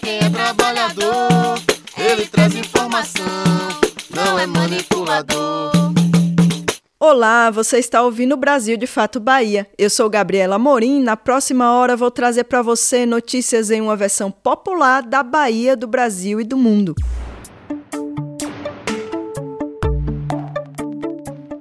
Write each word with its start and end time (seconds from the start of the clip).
quem 0.00 0.18
é 0.18 0.30
trabalhador, 0.30 1.58
ele 1.96 2.26
traz 2.26 2.54
informação, 2.54 3.24
não 4.14 4.38
é 4.38 4.46
manipulador. 4.46 5.70
Olá, 6.98 7.50
você 7.50 7.78
está 7.78 8.02
ouvindo 8.02 8.34
o 8.34 8.36
Brasil 8.36 8.76
de 8.76 8.86
Fato 8.86 9.18
Bahia. 9.18 9.66
Eu 9.78 9.88
sou 9.88 10.08
Gabriela 10.10 10.58
Morim. 10.58 11.02
Na 11.02 11.16
próxima 11.16 11.72
hora 11.72 11.96
vou 11.96 12.10
trazer 12.10 12.44
para 12.44 12.60
você 12.60 13.06
notícias 13.06 13.70
em 13.70 13.80
uma 13.80 13.96
versão 13.96 14.30
popular 14.30 15.02
da 15.02 15.22
Bahia, 15.22 15.74
do 15.74 15.86
Brasil 15.86 16.40
e 16.40 16.44
do 16.44 16.58
mundo. 16.58 16.94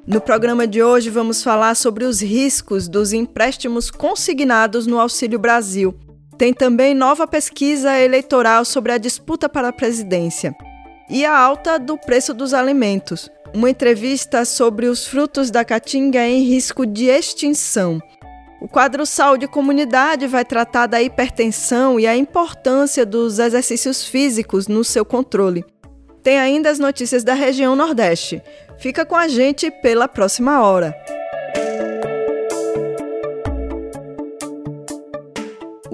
No 0.05 0.19
programa 0.19 0.67
de 0.67 0.83
hoje 0.83 1.09
vamos 1.09 1.41
falar 1.41 1.75
sobre 1.75 2.03
os 2.03 2.21
riscos 2.21 2.89
dos 2.89 3.13
empréstimos 3.13 3.89
consignados 3.89 4.85
no 4.85 4.99
Auxílio 4.99 5.39
Brasil. 5.39 5.95
Tem 6.39 6.53
também 6.53 6.95
nova 6.95 7.27
pesquisa 7.27 7.99
eleitoral 7.99 8.63
sobre 8.63 8.93
a 8.93 8.97
disputa 8.97 9.49
para 9.49 9.67
a 9.67 9.73
presidência 9.73 10.55
e 11.09 11.25
a 11.25 11.37
alta 11.37 11.77
do 11.77 11.97
preço 11.97 12.33
dos 12.33 12.53
alimentos 12.53 13.29
uma 13.53 13.69
entrevista 13.69 14.45
sobre 14.45 14.85
os 14.85 15.05
frutos 15.05 15.51
da 15.51 15.65
caatinga 15.65 16.25
em 16.25 16.43
risco 16.43 16.85
de 16.85 17.07
extinção. 17.07 17.99
O 18.61 18.69
quadro 18.69 19.05
Saúde 19.05 19.45
e 19.45 19.47
Comunidade 19.49 20.27
vai 20.27 20.45
tratar 20.45 20.87
da 20.87 21.01
hipertensão 21.01 21.99
e 21.99 22.07
a 22.07 22.15
importância 22.15 23.05
dos 23.05 23.39
exercícios 23.39 24.05
físicos 24.05 24.67
no 24.67 24.83
seu 24.83 25.03
controle. 25.03 25.65
Tem 26.23 26.39
ainda 26.39 26.69
as 26.69 26.79
notícias 26.79 27.23
da 27.23 27.33
região 27.33 27.75
Nordeste. 27.75 28.41
Fica 28.77 29.05
com 29.05 29.15
a 29.15 29.27
gente 29.27 29.71
pela 29.71 30.07
próxima 30.07 30.61
hora. 30.61 30.95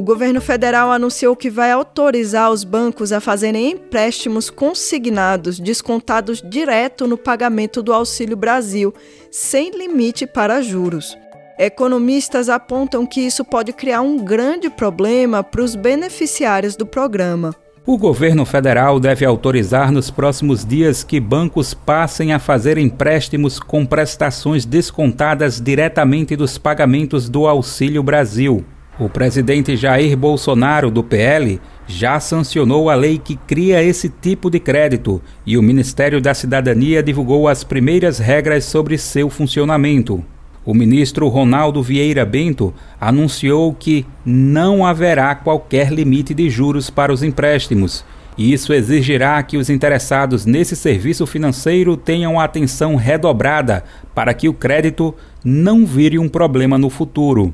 Governo 0.03 0.41
federal 0.41 0.91
anunciou 0.91 1.35
que 1.35 1.49
vai 1.49 1.71
autorizar 1.71 2.51
os 2.51 2.63
bancos 2.63 3.11
a 3.11 3.21
fazerem 3.21 3.71
empréstimos 3.71 4.49
consignados 4.49 5.59
descontados 5.59 6.41
direto 6.41 7.07
no 7.07 7.17
pagamento 7.17 7.81
do 7.81 7.93
Auxílio 7.93 8.35
Brasil, 8.35 8.93
sem 9.31 9.71
limite 9.71 10.27
para 10.27 10.61
juros. 10.61 11.17
Economistas 11.57 12.49
apontam 12.49 13.05
que 13.05 13.21
isso 13.21 13.45
pode 13.45 13.71
criar 13.71 14.01
um 14.01 14.17
grande 14.17 14.69
problema 14.69 15.41
para 15.41 15.61
os 15.61 15.75
beneficiários 15.75 16.75
do 16.75 16.85
programa. 16.85 17.55
O 17.87 17.97
governo 17.97 18.45
federal 18.45 18.99
deve 18.99 19.23
autorizar 19.23 19.91
nos 19.91 20.09
próximos 20.09 20.65
dias 20.65 21.03
que 21.03 21.19
bancos 21.19 21.73
passem 21.73 22.33
a 22.33 22.39
fazer 22.39 22.79
empréstimos 22.79 23.59
com 23.59 23.85
prestações 23.85 24.65
descontadas 24.65 25.61
diretamente 25.61 26.35
dos 26.35 26.57
pagamentos 26.57 27.29
do 27.29 27.47
Auxílio 27.47 28.01
Brasil. 28.01 28.65
O 28.97 29.09
presidente 29.09 29.75
Jair 29.75 30.15
Bolsonaro, 30.15 30.89
do 30.89 31.03
PL, 31.03 31.59
já 31.85 32.17
sancionou 32.17 32.89
a 32.89 32.95
lei 32.95 33.17
que 33.17 33.35
cria 33.35 33.83
esse 33.83 34.07
tipo 34.07 34.49
de 34.49 34.57
crédito 34.57 35.21
e 35.45 35.57
o 35.57 35.61
Ministério 35.61 36.21
da 36.21 36.33
Cidadania 36.33 37.03
divulgou 37.03 37.49
as 37.49 37.61
primeiras 37.61 38.19
regras 38.19 38.63
sobre 38.63 38.97
seu 38.97 39.29
funcionamento. 39.29 40.23
O 40.65 40.73
ministro 40.73 41.27
Ronaldo 41.27 41.83
Vieira 41.83 42.25
Bento 42.25 42.73
anunciou 42.99 43.73
que 43.73 44.05
não 44.25 44.85
haverá 44.85 45.35
qualquer 45.35 45.91
limite 45.91 46.33
de 46.33 46.49
juros 46.49 46.89
para 46.89 47.11
os 47.11 47.21
empréstimos. 47.21 48.05
E 48.37 48.53
isso 48.53 48.73
exigirá 48.73 49.43
que 49.43 49.57
os 49.57 49.69
interessados 49.69 50.45
nesse 50.45 50.75
serviço 50.75 51.27
financeiro 51.27 51.97
tenham 51.97 52.39
atenção 52.39 52.95
redobrada 52.95 53.83
para 54.15 54.33
que 54.33 54.47
o 54.47 54.53
crédito 54.53 55.13
não 55.43 55.85
vire 55.85 56.17
um 56.17 56.29
problema 56.29 56.77
no 56.77 56.89
futuro. 56.89 57.53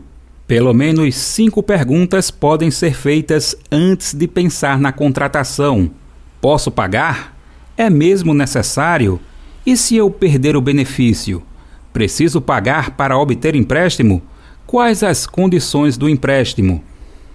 Pelo 0.52 0.74
menos 0.74 1.16
cinco 1.16 1.64
perguntas 1.64 2.30
podem 2.30 2.70
ser 2.70 2.94
feitas 2.94 3.56
antes 3.72 4.14
de 4.14 4.28
pensar 4.28 4.78
na 4.78 4.92
contratação. 4.92 5.90
Posso 6.42 6.70
pagar? 6.70 7.38
É 7.78 7.90
mesmo 7.90 8.34
necessário? 8.34 9.18
E 9.66 9.78
se 9.78 9.96
eu 9.96 10.12
perder 10.12 10.58
o 10.58 10.62
benefício? 10.62 11.42
Preciso 11.94 12.42
pagar 12.42 12.98
para 12.98 13.18
obter 13.18 13.56
empréstimo? 13.56 14.22
Quais 14.68 15.04
as 15.04 15.26
condições 15.26 15.96
do 15.96 16.10
empréstimo? 16.10 16.84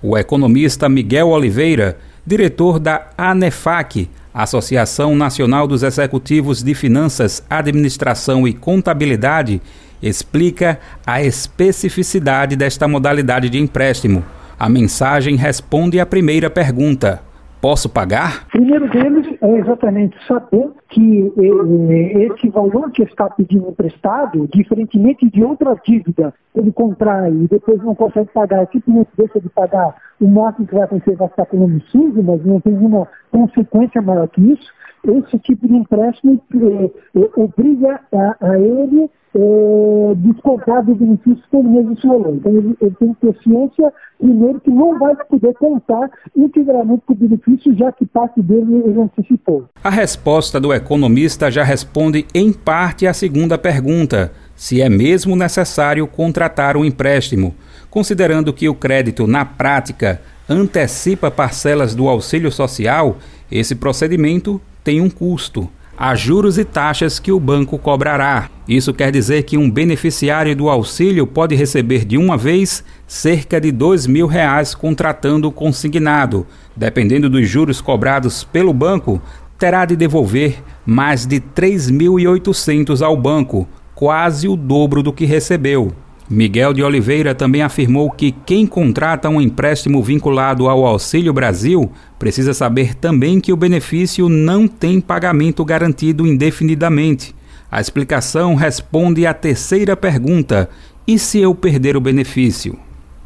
O 0.02 0.14
economista 0.18 0.86
Miguel 0.86 1.28
Oliveira, 1.28 1.98
diretor 2.26 2.78
da 2.78 3.08
ANEFAC, 3.16 4.10
Associação 4.34 5.16
Nacional 5.16 5.66
dos 5.66 5.82
Executivos 5.82 6.62
de 6.62 6.74
Finanças, 6.74 7.42
Administração 7.48 8.46
e 8.46 8.52
Contabilidade, 8.52 9.62
explica 10.02 10.78
a 11.06 11.22
especificidade 11.22 12.56
desta 12.56 12.86
modalidade 12.86 13.48
de 13.48 13.58
empréstimo. 13.58 14.24
A 14.58 14.68
mensagem 14.68 15.36
responde 15.36 16.00
à 16.00 16.06
primeira 16.06 16.48
pergunta: 16.48 17.20
Posso 17.60 17.88
pagar? 17.88 18.46
Primeiro 18.48 18.88
deles 18.90 19.26
é 19.40 19.58
exatamente 19.58 20.16
saber 20.28 20.70
que 20.88 21.32
eh, 21.36 22.26
esse 22.26 22.48
valor 22.50 22.90
que 22.92 23.02
está 23.02 23.28
pedindo 23.30 23.68
emprestado, 23.68 24.48
diferentemente 24.54 25.28
de 25.28 25.42
outra 25.42 25.74
dívida, 25.84 26.32
ele 26.54 26.70
contrai 26.70 27.32
e 27.32 27.48
depois 27.48 27.82
não 27.82 27.94
consegue 27.94 28.28
pagar, 28.32 28.68
simplesmente 28.70 29.08
deixa 29.16 29.40
de 29.40 29.48
pagar, 29.48 29.96
o 30.20 30.28
máximo 30.28 30.66
que 30.66 30.74
vai 30.74 30.84
acontecer 30.84 31.16
vai 31.16 31.28
ficar 31.28 31.48
o 31.52 31.80
sujo, 31.90 32.22
mas 32.22 32.44
não 32.44 32.60
tem 32.60 32.72
nenhuma 32.72 33.08
consequência 33.32 34.00
maior 34.00 34.28
que 34.28 34.40
isso. 34.52 34.70
Esse 35.06 35.38
tipo 35.38 35.68
de 35.68 35.74
empréstimo 35.74 36.40
eh, 36.54 36.90
eh, 37.14 37.30
obriga 37.36 38.00
a, 38.12 38.36
a 38.40 38.58
ele 38.58 39.08
é, 39.36 40.14
descontar 40.16 40.82
dos 40.82 40.96
benefícios 40.96 41.44
que 41.50 41.56
ele 41.56 41.68
mesmo 41.68 42.00
falou. 42.00 42.34
Então, 42.36 42.52
ele, 42.52 42.74
ele, 42.80 42.94
tem 42.98 43.12
que 43.12 43.20
ter 43.20 43.42
ciência, 43.42 43.92
primeiro, 44.18 44.60
que 44.60 44.70
não 44.70 44.98
vai 44.98 45.14
poder 45.14 45.52
contar 45.54 46.10
integralmente 46.34 47.02
com 47.06 47.12
o 47.12 47.16
benefício, 47.16 47.76
já 47.76 47.92
que 47.92 48.06
parte 48.06 48.40
dele 48.40 48.82
ele 48.86 48.98
antecipou. 48.98 49.68
A 49.84 49.90
resposta 49.90 50.58
do 50.58 50.72
economista 50.72 51.50
já 51.50 51.62
responde, 51.62 52.26
em 52.34 52.50
parte, 52.50 53.06
à 53.06 53.12
segunda 53.12 53.58
pergunta: 53.58 54.32
se 54.54 54.80
é 54.80 54.88
mesmo 54.88 55.36
necessário 55.36 56.06
contratar 56.06 56.74
um 56.74 56.84
empréstimo, 56.84 57.54
considerando 57.90 58.54
que 58.54 58.70
o 58.70 58.74
crédito, 58.74 59.26
na 59.26 59.44
prática, 59.44 60.18
antecipa 60.48 61.30
parcelas 61.30 61.94
do 61.94 62.08
auxílio 62.08 62.50
social, 62.50 63.18
esse 63.52 63.74
procedimento 63.74 64.60
tem 64.86 65.00
um 65.00 65.10
custo 65.10 65.68
a 65.98 66.14
juros 66.14 66.58
e 66.58 66.64
taxas 66.64 67.18
que 67.18 67.32
o 67.32 67.40
banco 67.40 67.76
cobrará. 67.76 68.48
Isso 68.68 68.94
quer 68.94 69.10
dizer 69.10 69.42
que 69.42 69.58
um 69.58 69.68
beneficiário 69.68 70.54
do 70.54 70.68
auxílio 70.68 71.26
pode 71.26 71.56
receber 71.56 72.04
de 72.04 72.16
uma 72.16 72.36
vez 72.36 72.84
cerca 73.04 73.60
de 73.60 73.74
mil 74.06 74.28
reais 74.28 74.76
contratando 74.76 75.50
consignado. 75.50 76.46
Dependendo 76.76 77.28
dos 77.28 77.48
juros 77.48 77.80
cobrados 77.80 78.44
pelo 78.44 78.72
banco, 78.72 79.20
terá 79.58 79.84
de 79.84 79.96
devolver 79.96 80.62
mais 80.84 81.26
de 81.26 81.40
3.800 81.40 83.04
ao 83.04 83.16
banco, 83.16 83.66
quase 83.92 84.46
o 84.46 84.54
dobro 84.54 85.02
do 85.02 85.12
que 85.12 85.24
recebeu. 85.24 85.92
Miguel 86.28 86.72
de 86.72 86.82
Oliveira 86.82 87.36
também 87.36 87.62
afirmou 87.62 88.10
que 88.10 88.32
quem 88.32 88.66
contrata 88.66 89.28
um 89.28 89.40
empréstimo 89.40 90.02
vinculado 90.02 90.68
ao 90.68 90.84
Auxílio 90.84 91.32
Brasil 91.32 91.92
precisa 92.18 92.52
saber 92.52 92.96
também 92.96 93.38
que 93.38 93.52
o 93.52 93.56
benefício 93.56 94.28
não 94.28 94.66
tem 94.66 95.00
pagamento 95.00 95.64
garantido 95.64 96.26
indefinidamente. 96.26 97.32
A 97.70 97.80
explicação 97.80 98.56
responde 98.56 99.24
à 99.24 99.32
terceira 99.32 99.96
pergunta: 99.96 100.68
e 101.06 101.16
se 101.16 101.38
eu 101.38 101.54
perder 101.54 101.96
o 101.96 102.00
benefício? 102.00 102.76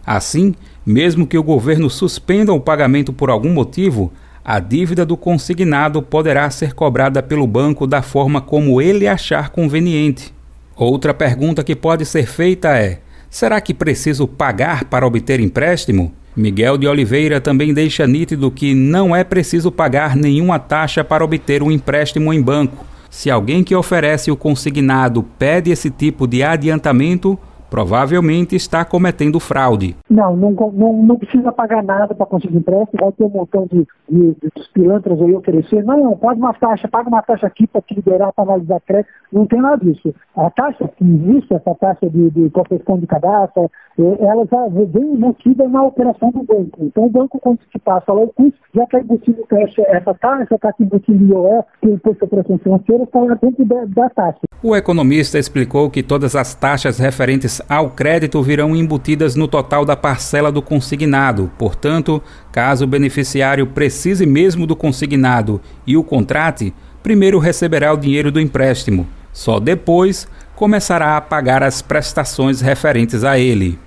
Assim, 0.04 0.54
mesmo 0.84 1.26
que 1.26 1.38
o 1.38 1.42
governo 1.42 1.88
suspenda 1.88 2.52
o 2.52 2.60
pagamento 2.60 3.14
por 3.14 3.30
algum 3.30 3.52
motivo, 3.52 4.12
a 4.44 4.60
dívida 4.60 5.06
do 5.06 5.16
consignado 5.16 6.02
poderá 6.02 6.50
ser 6.50 6.74
cobrada 6.74 7.22
pelo 7.22 7.46
banco 7.46 7.86
da 7.86 8.02
forma 8.02 8.42
como 8.42 8.80
ele 8.82 9.06
achar 9.06 9.48
conveniente. 9.48 10.34
Outra 10.80 11.12
pergunta 11.12 11.62
que 11.62 11.76
pode 11.76 12.06
ser 12.06 12.26
feita 12.26 12.70
é: 12.70 13.00
será 13.28 13.60
que 13.60 13.74
preciso 13.74 14.26
pagar 14.26 14.84
para 14.84 15.06
obter 15.06 15.38
empréstimo? 15.38 16.10
Miguel 16.34 16.78
de 16.78 16.88
Oliveira 16.88 17.38
também 17.38 17.74
deixa 17.74 18.06
nítido 18.06 18.50
que 18.50 18.72
não 18.72 19.14
é 19.14 19.22
preciso 19.22 19.70
pagar 19.70 20.16
nenhuma 20.16 20.58
taxa 20.58 21.04
para 21.04 21.22
obter 21.22 21.62
um 21.62 21.70
empréstimo 21.70 22.32
em 22.32 22.40
banco. 22.40 22.86
Se 23.10 23.30
alguém 23.30 23.62
que 23.62 23.76
oferece 23.76 24.30
o 24.30 24.36
consignado 24.36 25.22
pede 25.38 25.70
esse 25.70 25.90
tipo 25.90 26.26
de 26.26 26.42
adiantamento, 26.42 27.38
provavelmente 27.70 28.56
está 28.56 28.84
cometendo 28.84 29.38
fraude. 29.38 29.96
Não, 30.10 30.36
não, 30.36 30.50
não, 30.50 31.02
não 31.02 31.16
precisa 31.16 31.52
pagar 31.52 31.82
nada 31.82 32.14
para 32.14 32.26
conseguir 32.26 32.56
empréstimo, 32.56 33.00
vai 33.00 33.12
ter 33.12 33.24
um 33.24 33.28
montão 33.28 33.66
de, 33.70 33.86
de, 34.08 34.36
de 34.42 34.50
pilantras 34.74 35.20
aí 35.20 35.34
oferecer. 35.34 35.84
Não, 35.84 36.16
paga 36.16 36.38
uma 36.38 36.52
taxa, 36.52 36.88
paga 36.88 37.08
uma 37.08 37.22
taxa 37.22 37.46
aqui 37.46 37.66
para 37.66 37.80
te 37.82 37.94
liberar 37.94 38.32
para 38.32 38.44
analisar 38.44 38.80
crédito. 38.80 39.10
Não 39.32 39.46
tem 39.46 39.60
nada 39.60 39.84
disso. 39.84 40.12
A 40.36 40.50
taxa 40.50 40.90
que 40.96 41.04
existe, 41.04 41.54
essa 41.54 41.74
taxa 41.76 42.10
de, 42.10 42.30
de 42.30 42.50
correção 42.50 42.98
de 42.98 43.06
cadastro, 43.06 43.70
é, 43.98 44.24
ela 44.24 44.46
já 44.50 44.66
vem 44.68 45.12
embutida 45.12 45.68
na 45.68 45.82
operação 45.84 46.30
do 46.30 46.42
banco. 46.42 46.78
Então 46.80 47.04
o 47.04 47.10
banco, 47.10 47.38
quando 47.38 47.58
te 47.70 47.78
passa 47.78 48.12
lá 48.12 48.20
o 48.20 48.28
custo, 48.28 48.58
já 48.74 48.84
está 48.84 49.00
embutido 49.00 49.44
essa 49.86 50.14
taxa, 50.14 50.54
está 50.54 50.74
embutido 50.80 51.24
o 51.24 51.28
IOF, 51.28 51.66
que 51.80 51.86
é 51.86 51.90
o 51.90 51.94
imposto 51.94 52.18
de 52.18 52.24
operação 52.24 52.58
financeira, 52.58 53.04
está 53.04 53.20
lá 53.20 53.34
dentro 53.34 53.64
da, 53.64 53.84
da 53.84 54.10
taxa. 54.10 54.40
O 54.62 54.76
economista 54.76 55.38
explicou 55.38 55.88
que 55.90 56.02
todas 56.02 56.36
as 56.36 56.54
taxas 56.54 56.98
referentes 56.98 57.59
ao 57.68 57.90
crédito 57.90 58.42
virão 58.42 58.74
embutidas 58.74 59.34
no 59.34 59.46
total 59.46 59.84
da 59.84 59.96
parcela 59.96 60.50
do 60.50 60.62
consignado. 60.62 61.50
Portanto, 61.58 62.22
caso 62.50 62.84
o 62.84 62.88
beneficiário 62.88 63.66
precise 63.66 64.26
mesmo 64.26 64.66
do 64.66 64.76
consignado 64.76 65.60
e 65.86 65.96
o 65.96 66.04
contrate, 66.04 66.72
primeiro 67.02 67.38
receberá 67.38 67.92
o 67.92 67.96
dinheiro 67.96 68.30
do 68.30 68.40
empréstimo. 68.40 69.06
Só 69.32 69.60
depois 69.60 70.28
começará 70.54 71.16
a 71.16 71.20
pagar 71.20 71.62
as 71.62 71.80
prestações 71.80 72.60
referentes 72.60 73.24
a 73.24 73.38
ele. 73.38 73.78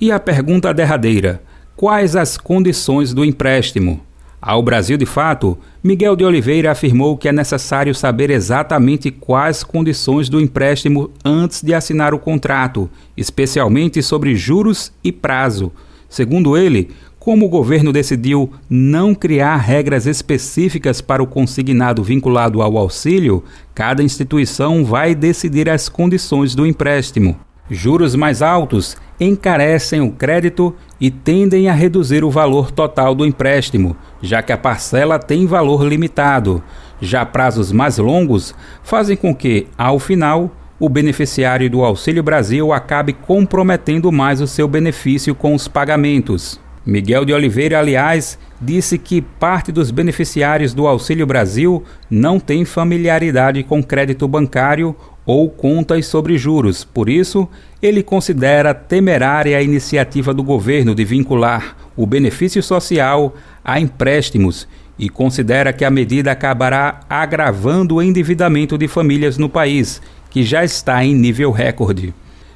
E 0.00 0.10
a 0.10 0.18
pergunta 0.18 0.72
derradeira: 0.72 1.42
quais 1.76 2.16
as 2.16 2.36
condições 2.36 3.12
do 3.12 3.24
empréstimo? 3.24 4.00
Ao 4.44 4.60
Brasil 4.60 4.96
de 4.96 5.06
Fato, 5.06 5.56
Miguel 5.84 6.16
de 6.16 6.24
Oliveira 6.24 6.72
afirmou 6.72 7.16
que 7.16 7.28
é 7.28 7.32
necessário 7.32 7.94
saber 7.94 8.28
exatamente 8.28 9.08
quais 9.08 9.62
condições 9.62 10.28
do 10.28 10.40
empréstimo 10.40 11.12
antes 11.24 11.62
de 11.62 11.72
assinar 11.72 12.12
o 12.12 12.18
contrato, 12.18 12.90
especialmente 13.16 14.02
sobre 14.02 14.34
juros 14.34 14.92
e 15.04 15.12
prazo. 15.12 15.70
Segundo 16.08 16.56
ele, 16.56 16.90
como 17.20 17.46
o 17.46 17.48
governo 17.48 17.92
decidiu 17.92 18.52
não 18.68 19.14
criar 19.14 19.58
regras 19.58 20.06
específicas 20.06 21.00
para 21.00 21.22
o 21.22 21.26
consignado 21.26 22.02
vinculado 22.02 22.60
ao 22.62 22.76
auxílio, 22.76 23.44
cada 23.72 24.02
instituição 24.02 24.84
vai 24.84 25.14
decidir 25.14 25.70
as 25.70 25.88
condições 25.88 26.56
do 26.56 26.66
empréstimo. 26.66 27.38
Juros 27.70 28.14
mais 28.14 28.42
altos 28.42 28.96
encarecem 29.20 30.00
o 30.00 30.10
crédito 30.10 30.74
e 31.00 31.10
tendem 31.10 31.68
a 31.68 31.72
reduzir 31.72 32.24
o 32.24 32.30
valor 32.30 32.70
total 32.70 33.14
do 33.14 33.24
empréstimo, 33.24 33.96
já 34.20 34.42
que 34.42 34.52
a 34.52 34.58
parcela 34.58 35.18
tem 35.18 35.46
valor 35.46 35.86
limitado. 35.86 36.62
Já 37.00 37.24
prazos 37.24 37.72
mais 37.72 37.98
longos 37.98 38.54
fazem 38.82 39.16
com 39.16 39.34
que, 39.34 39.68
ao 39.78 39.98
final, 39.98 40.50
o 40.78 40.88
beneficiário 40.88 41.70
do 41.70 41.84
Auxílio 41.84 42.22
Brasil 42.22 42.72
acabe 42.72 43.12
comprometendo 43.12 44.10
mais 44.10 44.40
o 44.40 44.46
seu 44.48 44.66
benefício 44.66 45.34
com 45.34 45.54
os 45.54 45.68
pagamentos. 45.68 46.60
Miguel 46.84 47.24
de 47.24 47.32
Oliveira, 47.32 47.78
aliás, 47.78 48.36
disse 48.60 48.98
que 48.98 49.22
parte 49.22 49.70
dos 49.70 49.92
beneficiários 49.92 50.74
do 50.74 50.88
Auxílio 50.88 51.24
Brasil 51.24 51.84
não 52.10 52.40
tem 52.40 52.64
familiaridade 52.64 53.62
com 53.62 53.80
crédito 53.80 54.26
bancário 54.26 54.96
ou 55.24 55.48
contas 55.48 56.06
sobre 56.06 56.36
juros. 56.36 56.84
Por 56.84 57.08
isso, 57.08 57.48
ele 57.80 58.02
considera 58.02 58.74
temerária 58.74 59.56
a 59.56 59.62
iniciativa 59.62 60.34
do 60.34 60.42
governo 60.42 60.94
de 60.94 61.04
vincular 61.04 61.76
o 61.96 62.06
benefício 62.06 62.62
social 62.62 63.34
a 63.64 63.78
empréstimos 63.78 64.66
e 64.98 65.08
considera 65.08 65.72
que 65.72 65.84
a 65.84 65.90
medida 65.90 66.32
acabará 66.32 67.00
agravando 67.08 67.96
o 67.96 68.02
endividamento 68.02 68.76
de 68.76 68.86
famílias 68.86 69.38
no 69.38 69.48
país, 69.48 70.00
que 70.30 70.42
já 70.42 70.64
está 70.64 71.04
em 71.04 71.14
nível 71.14 71.50
recorde. 71.50 72.14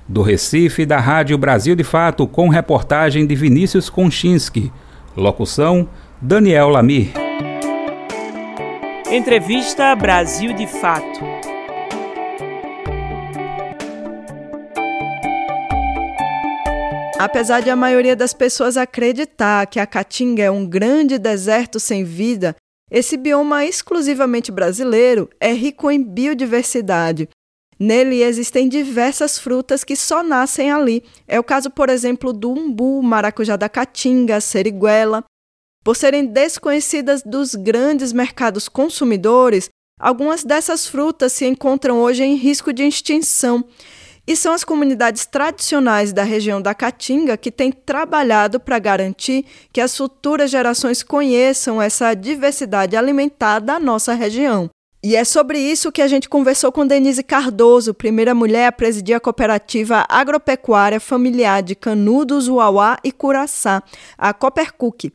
Do 0.08 0.22
Recife, 0.22 0.86
da 0.86 1.00
Rádio 1.00 1.36
Brasil 1.36 1.74
de 1.74 1.82
Fato, 1.82 2.26
com 2.26 2.48
reportagem 2.48 3.26
de 3.26 3.34
Vinícius 3.34 3.90
Konchinski. 3.90 4.70
Locução: 5.16 5.88
Daniel 6.20 6.68
Lamir. 6.68 7.10
Entrevista 9.10 9.94
Brasil 9.96 10.52
de 10.52 10.66
Fato. 10.66 11.35
Apesar 17.18 17.62
de 17.62 17.70
a 17.70 17.76
maioria 17.76 18.14
das 18.14 18.34
pessoas 18.34 18.76
acreditar 18.76 19.66
que 19.66 19.80
a 19.80 19.86
Caatinga 19.86 20.42
é 20.42 20.50
um 20.50 20.66
grande 20.66 21.16
deserto 21.16 21.80
sem 21.80 22.04
vida, 22.04 22.54
esse 22.90 23.16
bioma 23.16 23.64
exclusivamente 23.64 24.52
brasileiro 24.52 25.30
é 25.40 25.50
rico 25.50 25.90
em 25.90 26.02
biodiversidade. 26.02 27.26
Nele 27.80 28.22
existem 28.22 28.68
diversas 28.68 29.38
frutas 29.38 29.82
que 29.82 29.96
só 29.96 30.22
nascem 30.22 30.70
ali. 30.70 31.02
É 31.26 31.40
o 31.40 31.44
caso, 31.44 31.70
por 31.70 31.88
exemplo, 31.88 32.34
do 32.34 32.50
umbu, 32.50 33.02
maracujá 33.02 33.56
da 33.56 33.68
caatinga, 33.68 34.38
seriguela. 34.38 35.24
Por 35.82 35.96
serem 35.96 36.26
desconhecidas 36.26 37.22
dos 37.22 37.54
grandes 37.54 38.12
mercados 38.12 38.68
consumidores, 38.68 39.70
algumas 39.98 40.44
dessas 40.44 40.86
frutas 40.86 41.32
se 41.32 41.46
encontram 41.46 41.98
hoje 41.98 42.24
em 42.24 42.34
risco 42.34 42.74
de 42.74 42.82
extinção 42.82 43.64
e 44.26 44.34
são 44.36 44.52
as 44.52 44.64
comunidades 44.64 45.24
tradicionais 45.24 46.12
da 46.12 46.24
região 46.24 46.60
da 46.60 46.74
Caatinga 46.74 47.36
que 47.36 47.50
têm 47.50 47.70
trabalhado 47.70 48.58
para 48.58 48.78
garantir 48.78 49.44
que 49.72 49.80
as 49.80 49.96
futuras 49.96 50.50
gerações 50.50 51.02
conheçam 51.02 51.80
essa 51.80 52.12
diversidade 52.14 52.96
alimentar 52.96 53.60
da 53.60 53.78
nossa 53.78 54.14
região. 54.14 54.68
E 55.02 55.14
é 55.14 55.22
sobre 55.22 55.58
isso 55.60 55.92
que 55.92 56.02
a 56.02 56.08
gente 56.08 56.28
conversou 56.28 56.72
com 56.72 56.84
Denise 56.84 57.22
Cardoso, 57.22 57.94
primeira 57.94 58.34
mulher 58.34 58.66
a 58.66 58.72
presidir 58.72 59.14
a 59.14 59.20
cooperativa 59.20 60.04
agropecuária 60.08 60.98
familiar 60.98 61.62
de 61.62 61.76
Canudos, 61.76 62.48
Uauá 62.48 62.98
e 63.04 63.12
Curaçá, 63.12 63.84
a 64.18 64.32
Coopercook. 64.32 65.12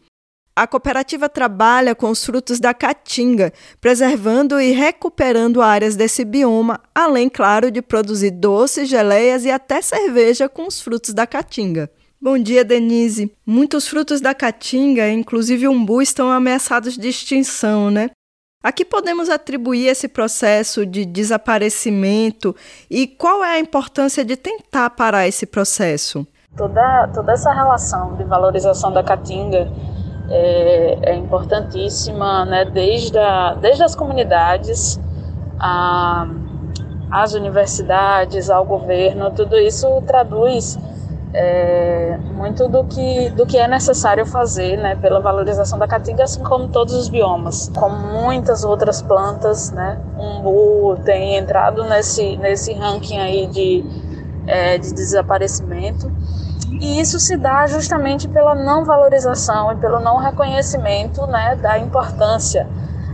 A 0.53 0.67
cooperativa 0.67 1.29
trabalha 1.29 1.95
com 1.95 2.09
os 2.09 2.25
frutos 2.25 2.59
da 2.59 2.73
caatinga, 2.73 3.53
preservando 3.79 4.59
e 4.59 4.71
recuperando 4.71 5.61
áreas 5.61 5.95
desse 5.95 6.25
bioma, 6.25 6.81
além, 6.93 7.29
claro, 7.29 7.71
de 7.71 7.81
produzir 7.81 8.31
doces, 8.31 8.89
geleias 8.89 9.45
e 9.45 9.51
até 9.51 9.81
cerveja 9.81 10.49
com 10.49 10.67
os 10.67 10.81
frutos 10.81 11.13
da 11.13 11.25
caatinga. 11.25 11.89
Bom 12.21 12.37
dia, 12.37 12.65
Denise. 12.65 13.33
Muitos 13.45 13.87
frutos 13.87 14.19
da 14.19 14.33
caatinga, 14.33 15.09
inclusive 15.09 15.69
umbu, 15.69 16.01
estão 16.01 16.29
ameaçados 16.29 16.97
de 16.97 17.07
extinção, 17.07 17.89
né? 17.89 18.09
A 18.61 18.73
que 18.73 18.83
podemos 18.83 19.29
atribuir 19.29 19.87
esse 19.87 20.07
processo 20.07 20.85
de 20.85 21.05
desaparecimento 21.05 22.55
e 22.89 23.07
qual 23.07 23.43
é 23.43 23.55
a 23.55 23.59
importância 23.59 24.23
de 24.23 24.35
tentar 24.35 24.89
parar 24.91 25.27
esse 25.27 25.47
processo? 25.47 26.27
Toda, 26.55 27.07
toda 27.07 27.31
essa 27.31 27.51
relação 27.51 28.17
de 28.17 28.23
valorização 28.25 28.91
da 28.91 29.01
caatinga 29.01 29.71
é, 30.31 30.97
é 31.03 31.15
importantíssima, 31.15 32.45
né? 32.45 32.65
desde, 32.65 33.17
a, 33.17 33.53
desde 33.55 33.83
as 33.83 33.95
comunidades, 33.95 34.99
a, 35.59 36.27
universidades, 37.35 38.49
ao 38.49 38.65
governo, 38.65 39.31
tudo 39.31 39.57
isso 39.57 40.01
traduz 40.07 40.79
é, 41.33 42.17
muito 42.33 42.67
do 42.67 42.83
que, 42.83 43.29
do 43.31 43.45
que 43.45 43.57
é 43.57 43.67
necessário 43.67 44.25
fazer 44.25 44.77
né, 44.77 44.95
pela 44.95 45.19
valorização 45.19 45.77
da 45.77 45.87
caatinga, 45.87 46.23
assim 46.23 46.43
como 46.43 46.67
todos 46.67 46.93
os 46.93 47.09
biomas. 47.09 47.71
Como 47.75 47.95
muitas 47.95 48.63
outras 48.63 49.01
plantas, 49.01 49.71
né, 49.71 49.97
umbu 50.17 50.97
tem 51.03 51.37
entrado 51.37 51.83
nesse, 51.83 52.37
nesse 52.37 52.73
ranking 52.73 53.19
aí 53.19 53.47
de, 53.47 53.85
é, 54.47 54.77
de 54.77 54.93
desaparecimento. 54.93 56.11
E 56.81 56.99
isso 56.99 57.19
se 57.19 57.37
dá 57.37 57.67
justamente 57.67 58.27
pela 58.27 58.55
não 58.55 58.83
valorização 58.83 59.71
e 59.71 59.75
pelo 59.75 59.99
não 59.99 60.17
reconhecimento 60.17 61.27
né, 61.27 61.55
da 61.55 61.77
importância 61.77 62.67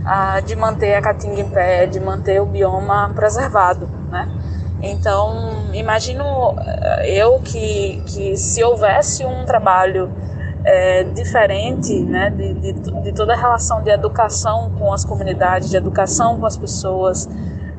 ah, 0.06 0.40
de 0.40 0.56
manter 0.56 0.96
a 0.96 1.02
caatinga 1.02 1.42
em 1.42 1.50
pé, 1.50 1.86
de 1.86 2.00
manter 2.00 2.42
o 2.42 2.46
bioma 2.46 3.12
preservado. 3.14 3.90
Né? 4.10 4.26
Então, 4.82 5.70
imagino 5.74 6.56
eh, 6.58 7.12
eu 7.20 7.42
que, 7.44 8.02
que 8.06 8.38
se 8.38 8.64
houvesse 8.64 9.26
um 9.26 9.44
trabalho 9.44 10.10
é, 10.64 11.04
diferente 11.04 12.00
né, 12.00 12.30
de, 12.30 12.54
de, 12.54 12.74
de, 12.74 13.12
toda 13.14 13.34
a 13.34 13.38
relação 13.38 13.82
de 13.82 13.90
educação 13.90 14.72
com 14.80 14.94
as 14.94 15.04
comunidades, 15.04 15.70
de 15.70 15.76
educação 15.76 16.40
com 16.40 16.46
as 16.46 16.56
pessoas, 16.56 17.28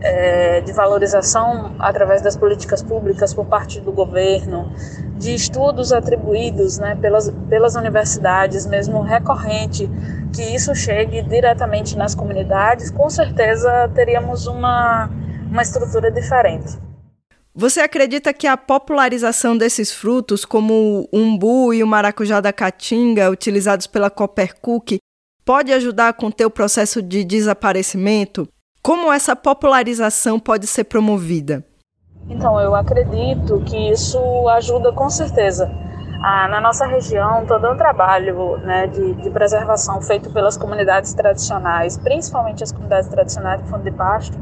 é, 0.00 0.61
de 0.61 0.73
valorização 0.73 1.75
através 1.78 2.23
das 2.23 2.37
políticas 2.37 2.83
públicas 2.83 3.35
por 3.35 3.47
parte 3.47 3.81
do 3.81 3.93
governo, 3.93 4.73
de 5.17 5.35
estudos 5.35 5.93
atribuídos 5.93 6.78
né, 6.78 6.97
pelas, 7.00 7.31
pelas 7.49 7.75
universidades, 7.75 8.67
mesmo 8.67 9.02
recorrente, 9.02 9.88
que 10.33 10.43
isso 10.43 10.75
chegue 10.75 11.23
diretamente 11.23 11.97
nas 11.97 12.14
comunidades, 12.14 12.90
com 12.90 13.11
certeza 13.11 13.90
teríamos 13.95 14.47
uma, 14.47 15.11
uma 15.50 15.62
estrutura 15.62 16.11
diferente. 16.11 16.78
Você 17.55 17.81
acredita 17.81 18.33
que 18.33 18.47
a 18.47 18.57
popularização 18.57 19.59
desses 19.59 19.93
frutos, 19.93 20.45
como 20.45 21.09
o 21.12 21.19
umbu 21.19 21.75
e 21.75 21.83
o 21.83 21.87
maracujá 21.88 22.40
da 22.40 22.52
caatinga, 22.52 23.31
utilizados 23.31 23.88
pela 23.88 24.09
Coppercook, 24.09 24.99
pode 25.45 25.73
ajudar 25.73 26.09
a 26.09 26.12
conter 26.12 26.45
o 26.45 26.50
processo 26.50 27.02
de 27.02 27.25
desaparecimento? 27.25 28.47
Como 28.82 29.12
essa 29.12 29.37
popularização 29.37 30.38
pode 30.38 30.66
ser 30.66 30.85
promovida? 30.85 31.64
Então, 32.28 32.61
eu 32.61 32.75
acredito 32.75 33.61
que 33.64 33.90
isso 33.90 34.18
ajuda 34.49 34.92
com 34.92 35.08
certeza. 35.08 35.70
Ah, 36.23 36.49
na 36.49 36.61
nossa 36.61 36.85
região, 36.85 37.47
todo 37.47 37.70
um 37.70 37.76
trabalho 37.76 38.56
né, 38.58 38.88
de, 38.88 39.14
de, 39.14 39.30
preservação 39.30 40.02
feito 40.02 40.32
pelas 40.32 40.56
comunidades 40.56 41.14
tradicionais, 41.14 41.97
principalmente 41.97 42.64
as 42.64 42.73
comunidades 42.73 43.08
tradicionais 43.08 43.62
de 43.62 43.70
fundo 43.70 43.85
de 43.85 43.92
pasto, 43.92 44.37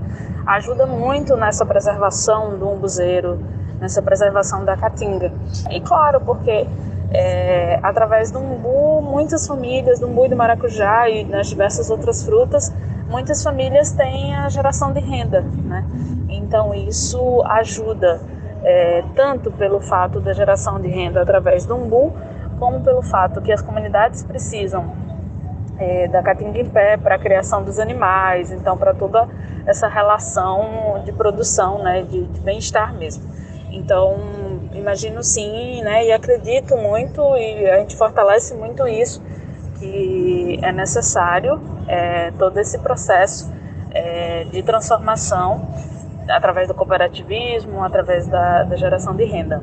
ajuda 0.46 0.86
muito 0.86 1.36
nessa 1.36 1.66
preservação 1.66 2.58
do 2.58 2.66
umbuzeiro, 2.70 3.38
nessa 3.78 4.00
preservação 4.00 4.64
da 4.64 4.74
caatinga. 4.74 5.30
E 5.70 5.80
claro, 5.82 6.18
porque 6.22 6.66
é, 7.12 7.78
através 7.82 8.30
do 8.30 8.38
umbu, 8.38 9.02
muitas 9.02 9.46
famílias, 9.46 10.00
do 10.00 10.06
umbu 10.06 10.24
e 10.24 10.28
do 10.30 10.36
maracujá 10.36 11.10
e 11.10 11.24
nas 11.24 11.46
diversas 11.46 11.90
outras 11.90 12.24
frutas, 12.24 12.72
muitas 13.08 13.42
famílias 13.42 13.92
têm 13.92 14.34
a 14.34 14.48
geração 14.48 14.92
de 14.92 15.00
renda, 15.00 15.40
né? 15.40 15.84
Então 16.28 16.74
isso 16.74 17.42
ajuda 17.44 18.20
é, 18.62 19.04
tanto 19.14 19.50
pelo 19.52 19.80
fato 19.80 20.20
da 20.20 20.32
geração 20.32 20.80
de 20.80 20.88
renda 20.88 21.22
através 21.22 21.64
do 21.64 21.76
umbu, 21.76 22.12
como 22.58 22.80
pelo 22.80 23.02
fato 23.02 23.40
que 23.40 23.52
as 23.52 23.62
comunidades 23.62 24.22
precisam 24.22 24.92
é, 25.78 26.08
da 26.08 26.22
caatinga 26.22 26.58
em 26.58 26.66
pé 26.66 26.96
para 26.96 27.16
a 27.16 27.18
criação 27.18 27.62
dos 27.62 27.78
animais, 27.78 28.50
então 28.50 28.76
para 28.76 28.94
toda 28.94 29.28
essa 29.66 29.88
relação 29.88 31.02
de 31.04 31.12
produção, 31.12 31.82
né, 31.82 32.02
de, 32.02 32.24
de 32.24 32.40
bem-estar 32.40 32.94
mesmo. 32.94 33.24
Então, 33.70 34.16
imagino 34.72 35.22
sim, 35.22 35.82
né, 35.82 36.06
e 36.06 36.12
acredito 36.12 36.76
muito 36.76 37.20
e 37.36 37.68
a 37.68 37.78
gente 37.78 37.94
fortalece 37.96 38.54
muito 38.54 38.86
isso 38.88 39.22
que 39.78 40.58
é 40.62 40.72
necessário 40.72 41.60
é, 41.86 42.30
todo 42.32 42.58
esse 42.58 42.78
processo 42.78 43.52
é, 43.92 44.44
de 44.44 44.62
transformação 44.62 45.68
através 46.28 46.66
do 46.66 46.74
cooperativismo, 46.74 47.82
através 47.84 48.26
da, 48.26 48.64
da, 48.64 48.76
geração 48.76 49.14
de 49.14 49.24
renda. 49.24 49.62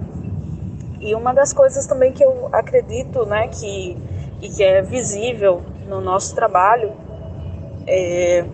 E 1.00 1.14
uma 1.14 1.34
das 1.34 1.52
coisas 1.52 1.86
também 1.86 2.14
que 2.14 2.24
eu 2.24 2.50
acredito, 2.52 3.26
né, 3.26 3.48
que 3.50 3.98
e 4.42 4.50
que 4.50 4.64
é 4.64 4.82
visível 4.82 5.62
no 5.88 6.02
nosso 6.02 6.36
trabalho 6.36 6.92
é 7.88 8.46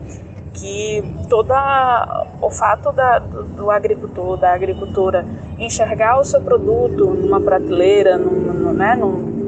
que 0.54 1.04
toda 1.30 2.26
o 2.42 2.50
fato 2.50 2.92
da, 2.92 3.20
do, 3.20 3.44
do, 3.44 3.72
agricultor, 3.72 4.38
da 4.38 4.54
agricultura 4.54 5.26
enxergar 5.58 6.20
o 6.20 6.24
seu 6.24 6.42
produto 6.42 7.06
numa 7.06 7.40
prateleira, 7.40 8.18
num, 8.18 8.74
né, 8.74 8.96
num, 8.96 9.39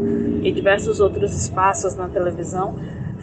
e 0.42 0.52
diversos 0.52 1.00
outros 1.00 1.34
espaços 1.34 1.96
na 1.96 2.08
televisão, 2.08 2.76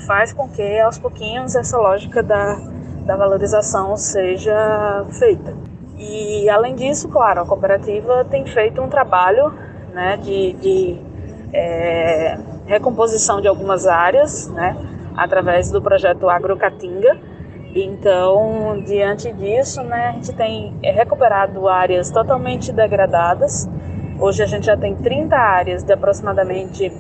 faz 0.07 0.33
com 0.33 0.49
que 0.49 0.81
aos 0.81 0.99
pouquinhos 0.99 1.55
essa 1.55 1.77
lógica 1.77 2.23
da, 2.23 2.61
da 3.05 3.17
valorização 3.17 3.97
seja 3.97 5.05
feita. 5.19 5.55
E 5.99 6.49
além 6.49 6.77
disso, 6.77 7.09
claro, 7.09 7.41
a 7.41 7.47
cooperativa 7.47 8.25
tem 8.25 8.47
feito 8.47 8.81
um 8.81 8.89
trabalho 8.89 9.53
né, 9.93 10.17
de, 10.17 10.53
de 10.55 10.99
é, 11.53 12.39
recomposição 12.67 13.41
de 13.41 13.49
algumas 13.49 13.87
áreas, 13.87 14.49
né, 14.49 14.77
através 15.17 15.71
do 15.71 15.83
projeto 15.83 16.29
Agrocatinga. 16.29 17.19
Então, 17.75 18.81
diante 18.87 19.33
disso, 19.33 19.83
né, 19.83 20.09
a 20.09 20.13
gente 20.13 20.33
tem 20.35 20.77
recuperado 20.83 21.69
áreas 21.69 22.11
totalmente 22.11 22.73
degradadas. 22.73 23.69
Hoje 24.21 24.43
a 24.43 24.47
gente 24.47 24.67
já 24.67 24.77
tem 24.77 24.95
30 24.95 25.37
áreas 25.37 25.83
de 25.83 25.93
aproximadamente 25.93 26.93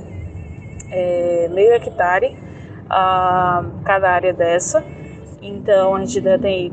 é, 0.90 1.48
meio 1.50 1.72
hectare 1.72 2.38
a 2.88 3.64
cada 3.84 4.10
área 4.10 4.32
dessa. 4.32 4.84
Então, 5.40 5.94
a 5.94 6.00
gente 6.00 6.20
já 6.20 6.38
tem 6.38 6.72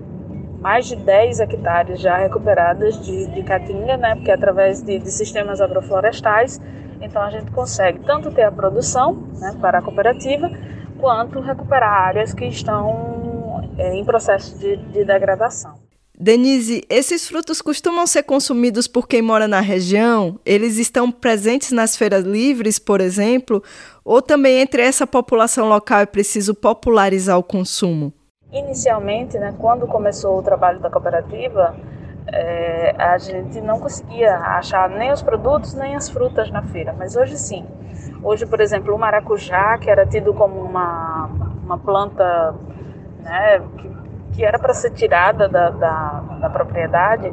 mais 0.59 0.87
de 0.87 0.95
10 0.95 1.39
hectares 1.41 1.99
já 1.99 2.17
recuperadas 2.17 2.99
de, 3.05 3.27
de 3.27 3.43
caatinga, 3.43 3.97
né, 3.97 4.15
porque 4.15 4.31
é 4.31 4.33
através 4.33 4.81
de, 4.81 4.97
de 4.97 5.11
sistemas 5.11 5.61
agroflorestais 5.61 6.59
então 7.01 7.21
a 7.21 7.29
gente 7.29 7.51
consegue 7.51 7.99
tanto 7.99 8.31
ter 8.31 8.43
a 8.43 8.51
produção 8.51 9.13
né, 9.39 9.55
para 9.59 9.79
a 9.79 9.81
cooperativa, 9.81 10.49
quanto 10.97 11.39
recuperar 11.39 11.91
áreas 11.91 12.33
que 12.33 12.45
estão 12.45 13.69
é, 13.77 13.95
em 13.95 14.03
processo 14.03 14.57
de, 14.57 14.77
de 14.77 15.03
degradação. 15.03 15.84
Denise, 16.17 16.81
esses 16.89 17.27
frutos 17.27 17.61
costumam 17.61 18.07
ser 18.07 18.23
consumidos 18.23 18.87
por 18.87 19.05
quem 19.05 19.21
mora 19.21 19.47
na 19.47 19.59
região? 19.59 20.39
Eles 20.45 20.77
estão 20.77 21.11
presentes 21.11 21.71
nas 21.71 21.97
feiras 21.97 22.23
livres, 22.23 22.79
por 22.79 23.01
exemplo? 23.01 23.61
Ou 24.03 24.21
também 24.21 24.59
entre 24.59 24.81
essa 24.81 25.05
população 25.05 25.67
local 25.67 25.99
é 25.99 26.05
preciso 26.05 26.55
popularizar 26.55 27.37
o 27.37 27.43
consumo? 27.43 28.13
Inicialmente, 28.53 29.37
né, 29.37 29.53
quando 29.59 29.85
começou 29.87 30.39
o 30.39 30.41
trabalho 30.41 30.79
da 30.79 30.89
cooperativa, 30.89 31.75
é, 32.27 32.95
a 32.97 33.17
gente 33.17 33.59
não 33.59 33.79
conseguia 33.79 34.37
achar 34.37 34.89
nem 34.89 35.11
os 35.11 35.21
produtos 35.21 35.73
nem 35.73 35.95
as 35.95 36.09
frutas 36.09 36.49
na 36.49 36.61
feira, 36.61 36.93
mas 36.97 37.17
hoje 37.17 37.37
sim. 37.37 37.65
Hoje, 38.23 38.45
por 38.45 38.61
exemplo, 38.61 38.95
o 38.95 38.97
maracujá, 38.97 39.77
que 39.77 39.89
era 39.89 40.05
tido 40.05 40.33
como 40.33 40.61
uma, 40.61 41.29
uma 41.63 41.77
planta 41.77 42.55
né, 43.21 43.61
que, 43.77 43.94
que 44.35 44.43
era 44.43 44.59
para 44.59 44.73
ser 44.73 44.91
tirada 44.91 45.47
da, 45.47 45.69
da, 45.69 46.23
da, 46.41 46.49
propriedade, 46.49 47.31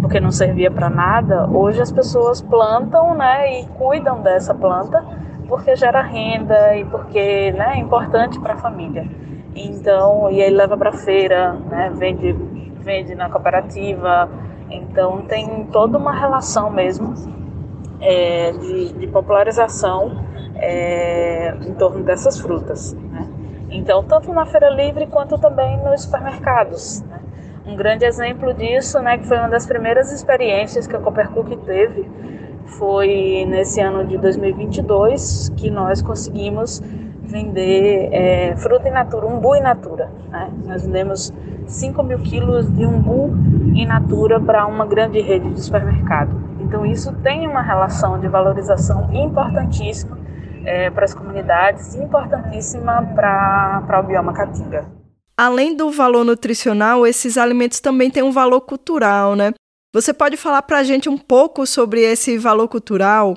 porque 0.00 0.20
não 0.20 0.30
servia 0.30 0.70
para 0.70 0.88
nada, 0.88 1.48
hoje 1.48 1.82
as 1.82 1.90
pessoas 1.90 2.40
plantam 2.40 3.14
né, 3.14 3.60
e 3.60 3.66
cuidam 3.66 4.22
dessa 4.22 4.54
planta 4.54 5.04
porque 5.48 5.74
gera 5.76 6.02
renda 6.02 6.76
e 6.76 6.84
porque 6.84 7.52
né, 7.52 7.74
é 7.74 7.78
importante 7.78 8.38
para 8.40 8.54
a 8.54 8.56
família. 8.56 9.08
Então, 9.54 10.30
e 10.30 10.42
aí 10.42 10.50
leva 10.50 10.76
para 10.76 10.92
feira, 10.92 11.52
né, 11.52 11.90
vende 11.94 12.32
vende 12.86 13.16
na 13.16 13.28
cooperativa. 13.28 14.30
Então 14.70 15.22
tem 15.22 15.64
toda 15.72 15.98
uma 15.98 16.12
relação 16.12 16.70
mesmo 16.70 17.14
é, 18.00 18.52
de, 18.52 18.92
de, 18.92 19.06
popularização 19.08 20.24
é, 20.54 21.54
em 21.66 21.74
torno 21.74 22.04
dessas 22.04 22.40
frutas. 22.40 22.94
Né? 22.94 23.28
Então, 23.76 24.02
tanto 24.02 24.32
na 24.32 24.46
feira 24.46 24.70
livre 24.70 25.06
quanto 25.06 25.36
também 25.36 25.76
nos 25.84 26.02
supermercados. 26.02 27.02
Né? 27.02 27.20
Um 27.66 27.76
grande 27.76 28.06
exemplo 28.06 28.54
disso, 28.54 28.98
né, 29.00 29.18
que 29.18 29.26
foi 29.26 29.36
uma 29.38 29.48
das 29.48 29.66
primeiras 29.66 30.10
experiências 30.10 30.86
que 30.86 30.96
a 30.96 30.98
Coopercook 30.98 31.54
teve, 31.58 32.08
foi 32.78 33.44
nesse 33.46 33.80
ano 33.80 34.06
de 34.06 34.16
2022 34.16 35.52
que 35.56 35.70
nós 35.70 36.00
conseguimos 36.00 36.80
vender 37.22 38.08
é, 38.12 38.56
fruta 38.56 38.88
in 38.88 38.92
natura, 38.92 39.26
umbu 39.26 39.54
in 39.54 39.60
natura. 39.60 40.10
Né? 40.30 40.50
Nós 40.64 40.84
vendemos 40.84 41.32
5 41.66 42.02
mil 42.02 42.18
quilos 42.20 42.72
de 42.72 42.86
umbu 42.86 43.30
in 43.74 43.84
natura 43.84 44.40
para 44.40 44.66
uma 44.66 44.86
grande 44.86 45.20
rede 45.20 45.50
de 45.50 45.60
supermercado. 45.60 46.34
Então 46.60 46.86
isso 46.86 47.12
tem 47.16 47.46
uma 47.46 47.62
relação 47.62 48.18
de 48.18 48.26
valorização 48.26 49.12
importantíssima 49.12 50.25
é, 50.66 50.90
para 50.90 51.04
as 51.04 51.14
comunidades, 51.14 51.94
importantíssima 51.94 53.02
para 53.14 54.00
o 54.00 54.02
bioma 54.02 54.34
caatinga. 54.34 54.84
Além 55.36 55.76
do 55.76 55.90
valor 55.90 56.24
nutricional, 56.24 57.06
esses 57.06 57.38
alimentos 57.38 57.78
também 57.78 58.10
têm 58.10 58.22
um 58.22 58.32
valor 58.32 58.60
cultural, 58.62 59.36
né? 59.36 59.52
Você 59.94 60.12
pode 60.12 60.36
falar 60.36 60.62
para 60.62 60.78
a 60.78 60.82
gente 60.82 61.08
um 61.08 61.16
pouco 61.16 61.66
sobre 61.66 62.00
esse 62.00 62.36
valor 62.36 62.68
cultural? 62.68 63.34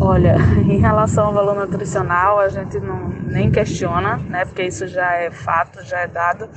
Olha, 0.00 0.36
em 0.64 0.78
relação 0.80 1.26
ao 1.26 1.32
valor 1.32 1.54
nutricional, 1.54 2.40
a 2.40 2.48
gente 2.48 2.80
não 2.80 3.08
nem 3.08 3.50
questiona, 3.50 4.16
né? 4.16 4.44
Porque 4.44 4.62
isso 4.62 4.86
já 4.86 5.12
é 5.14 5.30
fato, 5.30 5.84
já 5.84 5.98
é 5.98 6.06
dado. 6.06 6.48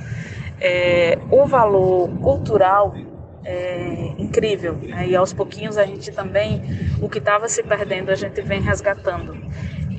É, 0.60 1.18
o 1.30 1.44
valor 1.44 2.08
cultural 2.20 2.94
é 3.44 4.14
incrível, 4.18 4.74
né? 4.74 5.08
e 5.08 5.16
aos 5.16 5.32
pouquinhos 5.32 5.76
a 5.76 5.84
gente 5.84 6.12
também, 6.12 6.62
o 7.00 7.08
que 7.08 7.18
estava 7.18 7.48
se 7.48 7.62
perdendo, 7.62 8.10
a 8.10 8.14
gente 8.14 8.40
vem 8.42 8.60
resgatando. 8.60 9.36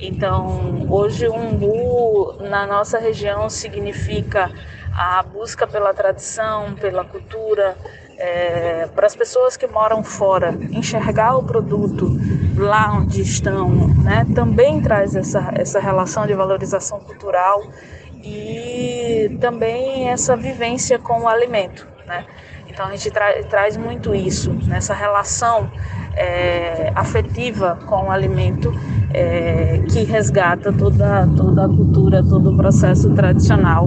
Então, 0.00 0.86
hoje 0.88 1.26
o 1.28 1.34
umbu 1.34 2.36
na 2.40 2.66
nossa 2.66 2.98
região 2.98 3.48
significa 3.48 4.50
a 4.92 5.22
busca 5.22 5.66
pela 5.66 5.92
tradição, 5.92 6.74
pela 6.74 7.04
cultura, 7.04 7.76
é, 8.16 8.88
para 8.94 9.06
as 9.06 9.16
pessoas 9.16 9.56
que 9.56 9.66
moram 9.66 10.04
fora, 10.04 10.56
enxergar 10.70 11.36
o 11.36 11.42
produto 11.42 12.16
lá 12.56 12.92
onde 12.92 13.22
estão, 13.22 13.68
né, 14.02 14.26
também 14.34 14.80
traz 14.80 15.16
essa, 15.16 15.52
essa 15.54 15.80
relação 15.80 16.26
de 16.26 16.34
valorização 16.34 17.00
cultural 17.00 17.62
e 18.22 19.36
também 19.40 20.08
essa 20.08 20.36
vivência 20.36 20.98
com 20.98 21.22
o 21.22 21.28
alimento. 21.28 21.86
Né? 22.06 22.24
Então 22.74 22.86
a 22.86 22.90
gente 22.90 23.08
tra 23.08 23.42
traz 23.44 23.76
muito 23.76 24.12
isso, 24.12 24.52
nessa 24.66 24.92
relação 24.92 25.70
é, 26.16 26.90
afetiva 26.96 27.78
com 27.86 28.06
o 28.06 28.10
alimento 28.10 28.74
é, 29.12 29.80
que 29.88 30.02
resgata 30.02 30.72
toda, 30.72 31.24
toda 31.36 31.66
a 31.66 31.68
cultura, 31.68 32.20
todo 32.20 32.52
o 32.52 32.56
processo 32.56 33.14
tradicional 33.14 33.86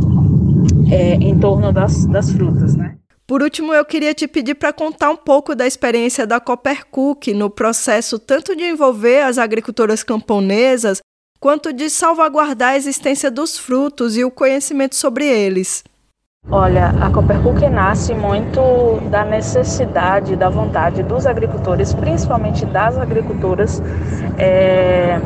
é, 0.90 1.16
em 1.16 1.38
torno 1.38 1.74
das, 1.74 2.06
das 2.06 2.32
frutas. 2.32 2.76
Né? 2.76 2.96
Por 3.28 3.44
último, 3.44 3.74
eu 3.74 3.84
queria 3.84 4.14
te 4.14 4.26
pedir 4.26 4.56
para 4.56 4.72
contar 4.72 5.12
um 5.12 5.18
pouco 5.18 5.54
da 5.54 5.68
experiência 5.68 6.26
da 6.26 6.40
Coppercook 6.40 7.34
no 7.34 7.50
processo 7.50 8.18
tanto 8.18 8.56
de 8.56 8.64
envolver 8.64 9.22
as 9.24 9.38
agricultoras 9.38 10.02
camponesas 10.02 11.02
quanto 11.42 11.74
de 11.74 11.90
salvaguardar 11.90 12.70
a 12.70 12.78
existência 12.78 13.30
dos 13.30 13.58
frutos 13.58 14.16
e 14.16 14.24
o 14.24 14.32
conhecimento 14.32 14.96
sobre 14.96 15.26
eles. 15.26 15.84
Olha, 16.50 16.94
a 17.02 17.10
Coppercook 17.10 17.68
nasce 17.68 18.14
muito 18.14 19.02
da 19.10 19.26
necessidade, 19.26 20.34
da 20.38 20.48
vontade 20.48 21.04
dos 21.04 21.28
agricultores, 21.28 21.94
principalmente 21.94 22.66
das 22.66 22.98
agricultoras, 22.98 23.84
é, 24.38 25.20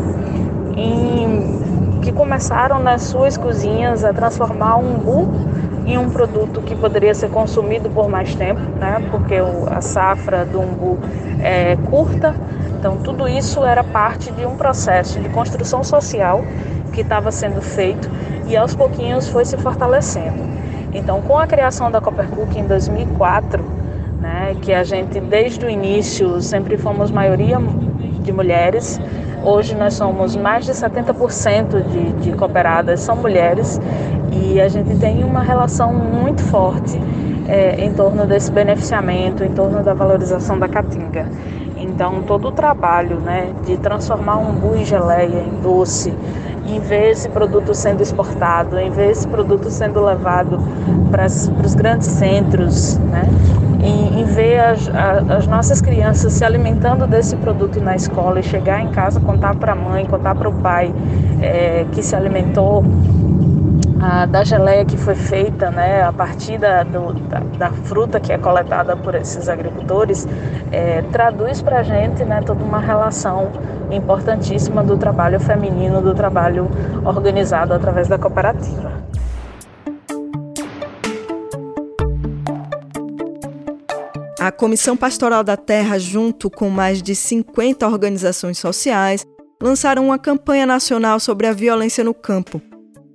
em, 0.75 1.99
que 2.01 2.11
começaram 2.11 2.79
nas 2.79 3.03
suas 3.03 3.37
cozinhas 3.37 4.03
a 4.03 4.11
transformar 4.11 4.77
o 4.77 4.79
umbu 4.79 5.31
em 5.85 5.95
um 5.95 6.09
produto 6.09 6.59
que 6.63 6.75
poderia 6.75 7.13
ser 7.13 7.29
consumido 7.29 7.87
por 7.91 8.09
mais 8.09 8.33
tempo, 8.33 8.61
né? 8.79 9.07
Porque 9.11 9.39
o, 9.39 9.69
a 9.69 9.79
safra 9.79 10.43
do 10.43 10.59
umbu 10.59 10.97
é 11.39 11.77
curta. 11.87 12.33
Então, 12.79 12.97
tudo 12.97 13.27
isso 13.27 13.63
era 13.63 13.83
parte 13.83 14.31
de 14.31 14.43
um 14.43 14.55
processo 14.55 15.19
de 15.19 15.29
construção 15.29 15.83
social 15.83 16.43
que 16.91 17.01
estava 17.01 17.31
sendo 17.31 17.61
feito 17.61 18.09
e 18.47 18.57
aos 18.57 18.73
pouquinhos 18.73 19.29
foi 19.29 19.45
se 19.45 19.55
fortalecendo. 19.55 20.60
Então, 20.93 21.21
com 21.21 21.37
a 21.37 21.47
criação 21.47 21.89
da 21.89 22.01
Coppercook 22.01 22.57
em 22.57 22.65
2004, 22.67 23.63
né, 24.19 24.55
que 24.61 24.73
a 24.73 24.83
gente 24.83 25.19
desde 25.19 25.65
o 25.65 25.69
início 25.69 26.41
sempre 26.41 26.77
fomos 26.77 27.09
maioria 27.09 27.57
de 28.21 28.31
mulheres, 28.31 28.99
hoje 29.43 29.75
nós 29.75 29.93
somos 29.93 30.35
mais 30.35 30.65
de 30.65 30.73
70% 30.73 31.81
de, 31.87 32.13
de 32.13 32.31
cooperadas 32.33 32.99
são 32.99 33.15
mulheres 33.15 33.79
e 34.31 34.59
a 34.61 34.67
gente 34.67 34.95
tem 34.97 35.23
uma 35.23 35.41
relação 35.41 35.93
muito 35.93 36.41
forte 36.43 36.99
é, 37.47 37.83
em 37.83 37.93
torno 37.93 38.25
desse 38.25 38.51
beneficiamento, 38.51 39.43
em 39.43 39.51
torno 39.51 39.83
da 39.83 39.93
valorização 39.93 40.59
da 40.59 40.67
caatinga. 40.67 41.25
Então, 41.77 42.21
todo 42.23 42.49
o 42.49 42.51
trabalho 42.51 43.19
né, 43.19 43.51
de 43.65 43.77
transformar 43.77 44.37
um 44.37 44.51
umbu 44.51 44.75
em 44.75 44.85
geleia, 44.85 45.39
em 45.39 45.61
doce, 45.61 46.13
em 46.65 46.79
ver 46.79 47.11
esse 47.11 47.27
produto 47.29 47.73
sendo 47.73 48.01
exportado, 48.01 48.77
em 48.77 48.89
ver 48.89 49.11
esse 49.11 49.27
produto 49.27 49.69
sendo 49.69 50.03
levado 50.03 50.59
para 51.09 51.25
os 51.25 51.75
grandes 51.75 52.07
centros, 52.07 52.97
né? 52.97 53.23
em, 53.83 54.21
em 54.21 54.23
ver 54.25 54.59
as, 54.59 54.87
a, 54.89 55.35
as 55.37 55.47
nossas 55.47 55.81
crianças 55.81 56.33
se 56.33 56.45
alimentando 56.45 57.07
desse 57.07 57.35
produto 57.35 57.81
na 57.81 57.95
escola 57.95 58.39
e 58.39 58.43
chegar 58.43 58.81
em 58.81 58.89
casa 58.89 59.19
contar 59.19 59.55
para 59.55 59.73
a 59.73 59.75
mãe, 59.75 60.05
contar 60.05 60.35
para 60.35 60.47
o 60.47 60.53
pai 60.53 60.93
é, 61.41 61.85
que 61.91 62.03
se 62.03 62.15
alimentou 62.15 62.83
a, 64.01 64.25
da 64.25 64.43
geleia 64.43 64.83
que 64.83 64.97
foi 64.97 65.13
feita 65.13 65.69
né, 65.69 66.01
a 66.01 66.11
partir 66.11 66.57
da, 66.57 66.81
do, 66.81 67.13
da, 67.13 67.39
da, 67.39 67.71
fruta 67.71 68.19
que 68.19 68.33
é 68.33 68.37
coletada 68.37 68.97
por 68.97 69.13
esses 69.13 69.47
agricultores, 69.47 70.27
é, 70.71 71.03
traduz 71.11 71.61
para 71.61 71.79
a 71.79 71.83
gente 71.83 72.25
né, 72.25 72.41
toda 72.43 72.63
uma 72.63 72.79
relação 72.79 73.51
importantíssima 73.91 74.83
do 74.83 74.97
trabalho 74.97 75.39
feminino, 75.39 76.01
do 76.01 76.15
trabalho 76.15 76.67
organizado 77.05 77.73
através 77.75 78.07
da 78.07 78.17
cooperativa. 78.17 78.91
A 84.39 84.51
Comissão 84.51 84.97
Pastoral 84.97 85.43
da 85.43 85.55
Terra, 85.55 85.99
junto 85.99 86.49
com 86.49 86.67
mais 86.71 87.03
de 87.03 87.13
50 87.13 87.87
organizações 87.87 88.57
sociais, 88.57 89.23
lançaram 89.61 90.03
uma 90.05 90.17
campanha 90.17 90.65
nacional 90.65 91.19
sobre 91.19 91.45
a 91.45 91.53
violência 91.53 92.03
no 92.03 92.15
campo 92.15 92.59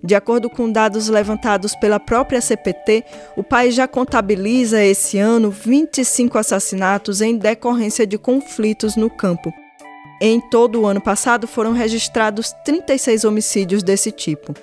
de 0.07 0.15
acordo 0.15 0.49
com 0.49 0.71
dados 0.71 1.09
levantados 1.09 1.75
pela 1.75 1.99
própria 1.99 2.41
CPT, 2.41 3.05
o 3.37 3.43
país 3.43 3.75
já 3.75 3.89
contabiliza 3.89 4.83
esse 4.83 5.19
ano 5.19 5.51
25 5.51 6.39
assassinatos 6.39 7.21
em 7.21 7.37
decorrência 7.37 8.07
de 8.07 8.17
conflitos 8.17 8.95
no 8.97 9.11
campo. 9.11 9.53
Em 10.21 10.41
todo 10.41 10.81
o 10.81 10.87
ano 10.87 11.01
passado 11.01 11.47
foram 11.47 11.73
registrados 11.73 12.55
36 12.65 13.25
homicídios 13.25 13.83
desse 13.83 14.11
tipo. 14.11 14.55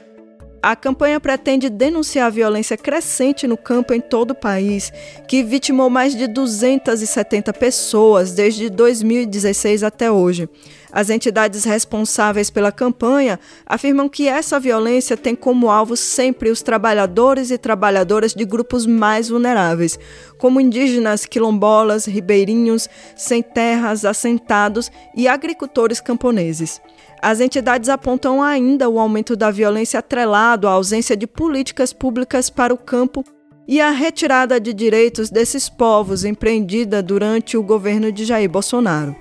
A 0.63 0.77
campanha 0.77 1.20
pretende 1.20 1.70
denunciar 1.70 2.27
a 2.27 2.29
violência 2.29 2.77
crescente 2.77 3.46
no 3.46 3.58
campo 3.58 3.93
em 3.93 4.00
todo 4.00 4.32
o 4.32 4.36
país, 4.36 4.93
que 5.27 5.43
vitimou 5.43 5.89
mais 5.89 6.15
de 6.15 6.25
270 6.25 7.51
pessoas 7.51 8.32
desde 8.32 8.70
2016 8.70 9.84
até 9.84 10.10
hoje. 10.10 10.48
As 10.89 11.10
entidades 11.10 11.65
responsáveis 11.65 12.50
pela 12.50 12.72
campanha 12.72 13.41
afirmam 13.65 14.08
que 14.08 14.29
essa 14.29 14.58
violência 14.58 15.17
tem 15.17 15.36
como 15.36 15.70
alvo 15.70 15.98
sempre 15.98 16.50
os 16.50 16.62
trabalhadores 16.62 17.51
e 17.51 17.58
trabalhadoras 17.58 18.34
de 18.34 18.46
grupos 18.46 18.86
mais 18.86 19.27
vulneráveis, 19.27 20.00
como 20.38 20.62
indígenas, 20.62 21.25
quilombolas, 21.25 22.06
ribeirinhos, 22.06 22.88
sem 23.17 23.43
terras, 23.43 24.06
assentados 24.06 24.89
e 25.13 25.28
agricultores 25.28 25.99
camponeses. 25.99 26.80
As 27.24 27.40
entidades 27.40 27.88
apontam 27.88 28.44
ainda 28.44 28.90
o 28.90 29.00
aumento 29.00 29.34
da 29.34 29.50
violência 29.50 29.98
atrelado 29.98 30.68
à 30.68 30.72
ausência 30.72 31.16
de 31.16 31.26
políticas 31.26 31.94
públicas 31.94 32.50
para 32.50 32.74
o 32.74 32.78
campo 32.78 33.24
e 33.66 33.80
a 33.80 33.92
retirada 33.92 34.60
de 34.60 34.74
direitos 34.74 35.30
desses 35.30 35.70
povos 35.70 36.26
empreendida 36.26 37.02
durante 37.02 37.56
o 37.56 37.64
governo 37.64 38.12
de 38.12 38.26
Jair 38.26 38.50
Bolsonaro. 38.50 39.16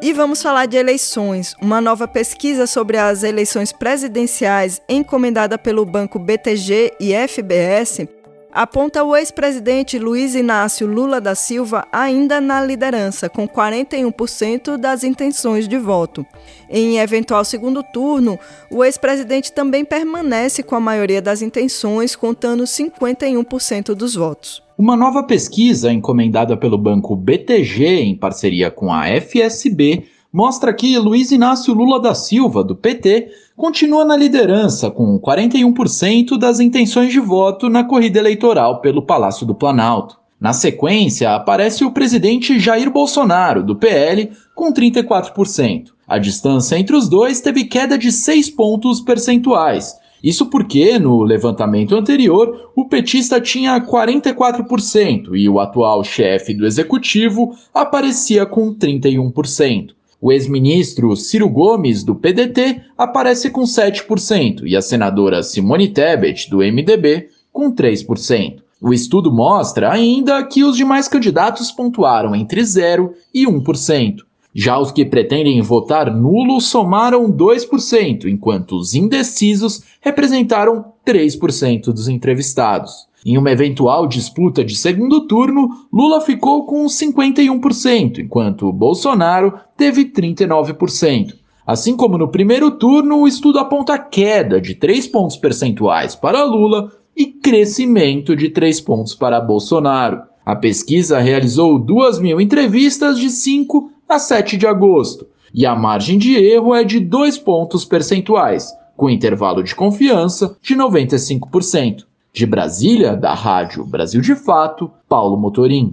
E 0.00 0.12
vamos 0.12 0.40
falar 0.40 0.66
de 0.66 0.76
eleições. 0.76 1.56
Uma 1.60 1.80
nova 1.80 2.06
pesquisa 2.06 2.68
sobre 2.68 2.98
as 2.98 3.24
eleições 3.24 3.72
presidenciais, 3.72 4.80
encomendada 4.88 5.58
pelo 5.58 5.84
banco 5.84 6.20
BTG 6.20 6.92
e 7.00 7.12
FBS, 7.26 8.06
aponta 8.54 9.02
o 9.02 9.16
ex-presidente 9.16 9.98
Luiz 9.98 10.36
Inácio 10.36 10.86
Lula 10.86 11.20
da 11.20 11.34
Silva 11.34 11.84
ainda 11.90 12.40
na 12.40 12.64
liderança, 12.64 13.28
com 13.28 13.48
41% 13.48 14.76
das 14.76 15.02
intenções 15.02 15.66
de 15.66 15.76
voto. 15.76 16.24
Em 16.70 16.98
eventual 16.98 17.44
segundo 17.44 17.82
turno, 17.82 18.38
o 18.70 18.84
ex-presidente 18.84 19.52
também 19.52 19.84
permanece 19.84 20.62
com 20.62 20.76
a 20.76 20.80
maioria 20.80 21.20
das 21.20 21.42
intenções, 21.42 22.14
contando 22.14 22.62
51% 22.62 23.92
dos 23.92 24.14
votos. 24.14 24.62
Uma 24.78 24.96
nova 24.96 25.24
pesquisa 25.24 25.92
encomendada 25.92 26.56
pelo 26.56 26.78
banco 26.78 27.16
BTG 27.16 27.84
em 27.84 28.16
parceria 28.16 28.70
com 28.70 28.92
a 28.92 29.06
FSB 29.20 30.04
mostra 30.32 30.74
que 30.74 30.98
Luiz 30.98 31.30
Inácio 31.30 31.72
Lula 31.72 32.00
da 32.00 32.12
Silva, 32.12 32.64
do 32.64 32.74
PT, 32.74 33.30
continua 33.56 34.04
na 34.04 34.16
liderança, 34.16 34.90
com 34.90 35.18
41% 35.18 36.36
das 36.36 36.60
intenções 36.60 37.12
de 37.12 37.20
voto 37.20 37.68
na 37.68 37.84
corrida 37.84 38.18
eleitoral 38.18 38.80
pelo 38.80 39.02
Palácio 39.02 39.46
do 39.46 39.54
Planalto. 39.54 40.18
Na 40.40 40.52
sequência, 40.52 41.34
aparece 41.34 41.84
o 41.84 41.92
presidente 41.92 42.58
Jair 42.58 42.90
Bolsonaro, 42.90 43.62
do 43.62 43.76
PL, 43.76 44.30
com 44.54 44.72
34%. 44.72 45.92
A 46.06 46.18
distância 46.18 46.78
entre 46.78 46.94
os 46.94 47.08
dois 47.08 47.40
teve 47.40 47.64
queda 47.64 47.96
de 47.96 48.12
6 48.12 48.50
pontos 48.50 49.00
percentuais. 49.00 49.94
Isso 50.22 50.46
porque, 50.46 50.98
no 50.98 51.22
levantamento 51.22 51.94
anterior, 51.94 52.72
o 52.74 52.88
petista 52.88 53.40
tinha 53.40 53.80
44% 53.80 55.34
e 55.34 55.48
o 55.48 55.60
atual 55.60 56.02
chefe 56.02 56.52
do 56.52 56.66
executivo 56.66 57.54
aparecia 57.72 58.44
com 58.44 58.74
31%. 58.74 59.90
O 60.24 60.32
ex-ministro 60.32 61.14
Ciro 61.16 61.46
Gomes, 61.50 62.02
do 62.02 62.14
PDT, 62.14 62.80
aparece 62.96 63.50
com 63.50 63.60
7% 63.64 64.62
e 64.64 64.74
a 64.74 64.80
senadora 64.80 65.42
Simone 65.42 65.88
Tebet, 65.88 66.48
do 66.48 66.60
MDB, 66.60 67.28
com 67.52 67.70
3%. 67.70 68.62
O 68.80 68.94
estudo 68.94 69.30
mostra 69.30 69.92
ainda 69.92 70.42
que 70.42 70.64
os 70.64 70.78
demais 70.78 71.08
candidatos 71.08 71.70
pontuaram 71.70 72.34
entre 72.34 72.64
0 72.64 73.12
e 73.34 73.46
1%. 73.46 74.22
Já 74.54 74.78
os 74.78 74.90
que 74.90 75.04
pretendem 75.04 75.60
votar 75.60 76.10
nulo 76.10 76.58
somaram 76.58 77.30
2%, 77.30 78.24
enquanto 78.24 78.78
os 78.78 78.94
indecisos 78.94 79.82
representaram 80.00 80.86
3% 81.06 81.92
dos 81.92 82.08
entrevistados. 82.08 83.06
Em 83.24 83.38
uma 83.38 83.50
eventual 83.50 84.06
disputa 84.06 84.62
de 84.62 84.76
segundo 84.76 85.26
turno, 85.26 85.70
Lula 85.90 86.20
ficou 86.20 86.66
com 86.66 86.84
51%, 86.84 88.18
enquanto 88.18 88.70
Bolsonaro 88.70 89.54
teve 89.78 90.04
39%. 90.04 91.34
Assim 91.66 91.96
como 91.96 92.18
no 92.18 92.28
primeiro 92.28 92.72
turno, 92.72 93.20
o 93.20 93.26
estudo 93.26 93.58
aponta 93.58 93.98
queda 93.98 94.60
de 94.60 94.74
3 94.74 95.06
pontos 95.06 95.38
percentuais 95.38 96.14
para 96.14 96.44
Lula 96.44 96.92
e 97.16 97.24
crescimento 97.24 98.36
de 98.36 98.50
3 98.50 98.82
pontos 98.82 99.14
para 99.14 99.40
Bolsonaro. 99.40 100.20
A 100.44 100.54
pesquisa 100.54 101.18
realizou 101.18 101.78
2 101.78 102.18
mil 102.18 102.38
entrevistas 102.38 103.18
de 103.18 103.30
5 103.30 103.90
a 104.06 104.18
7 104.18 104.58
de 104.58 104.66
agosto, 104.66 105.26
e 105.54 105.64
a 105.64 105.74
margem 105.74 106.18
de 106.18 106.36
erro 106.36 106.74
é 106.74 106.84
de 106.84 107.00
2 107.00 107.38
pontos 107.38 107.86
percentuais, 107.86 108.70
com 108.94 109.08
intervalo 109.08 109.62
de 109.62 109.74
confiança 109.74 110.58
de 110.60 110.76
95%. 110.76 112.04
De 112.34 112.44
Brasília, 112.44 113.16
da 113.16 113.32
Rádio 113.32 113.86
Brasil 113.86 114.20
de 114.20 114.34
Fato, 114.34 114.90
Paulo 115.08 115.36
Motorim. 115.36 115.92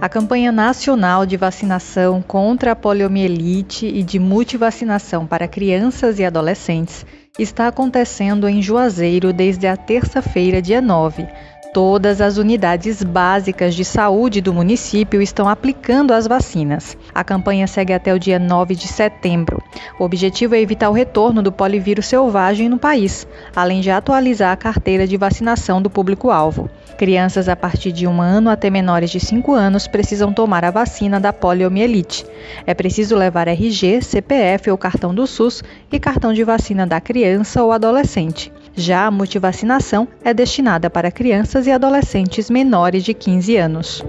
A 0.00 0.08
campanha 0.08 0.52
nacional 0.52 1.26
de 1.26 1.36
vacinação 1.36 2.22
contra 2.22 2.70
a 2.70 2.76
poliomielite 2.76 3.84
e 3.84 4.04
de 4.04 4.20
multivacinação 4.20 5.26
para 5.26 5.48
crianças 5.48 6.20
e 6.20 6.24
adolescentes 6.24 7.04
está 7.36 7.66
acontecendo 7.66 8.48
em 8.48 8.62
Juazeiro 8.62 9.32
desde 9.32 9.66
a 9.66 9.76
terça-feira, 9.76 10.62
dia 10.62 10.80
9, 10.80 11.26
Todas 11.72 12.22
as 12.22 12.38
unidades 12.38 13.02
básicas 13.02 13.74
de 13.74 13.84
saúde 13.84 14.40
do 14.40 14.54
município 14.54 15.20
estão 15.20 15.46
aplicando 15.46 16.12
as 16.12 16.26
vacinas. 16.26 16.96
A 17.14 17.22
campanha 17.22 17.66
segue 17.66 17.92
até 17.92 18.14
o 18.14 18.18
dia 18.18 18.38
9 18.38 18.74
de 18.74 18.88
setembro. 18.88 19.62
O 20.00 20.04
objetivo 20.04 20.54
é 20.54 20.60
evitar 20.60 20.88
o 20.88 20.94
retorno 20.94 21.42
do 21.42 21.52
polivírus 21.52 22.06
selvagem 22.06 22.70
no 22.70 22.78
país, 22.78 23.26
além 23.54 23.82
de 23.82 23.90
atualizar 23.90 24.50
a 24.50 24.56
carteira 24.56 25.06
de 25.06 25.18
vacinação 25.18 25.82
do 25.82 25.90
público-alvo. 25.90 26.70
Crianças 26.96 27.50
a 27.50 27.54
partir 27.54 27.92
de 27.92 28.06
um 28.06 28.20
ano 28.20 28.48
até 28.48 28.70
menores 28.70 29.10
de 29.10 29.20
5 29.20 29.52
anos 29.52 29.86
precisam 29.86 30.32
tomar 30.32 30.64
a 30.64 30.70
vacina 30.70 31.20
da 31.20 31.34
poliomielite. 31.34 32.24
É 32.66 32.72
preciso 32.72 33.14
levar 33.14 33.46
RG, 33.46 34.00
CPF 34.00 34.70
ou 34.70 34.78
cartão 34.78 35.14
do 35.14 35.26
SUS 35.26 35.62
e 35.92 36.00
cartão 36.00 36.32
de 36.32 36.42
vacina 36.42 36.86
da 36.86 36.98
criança 36.98 37.62
ou 37.62 37.72
adolescente. 37.72 38.50
Já 38.78 39.06
a 39.06 39.10
multivacinação 39.10 40.06
é 40.22 40.32
destinada 40.32 40.88
para 40.88 41.10
crianças 41.10 41.66
e 41.66 41.72
adolescentes 41.72 42.48
menores 42.48 43.02
de 43.02 43.12
15 43.12 43.56
anos. 43.56 44.04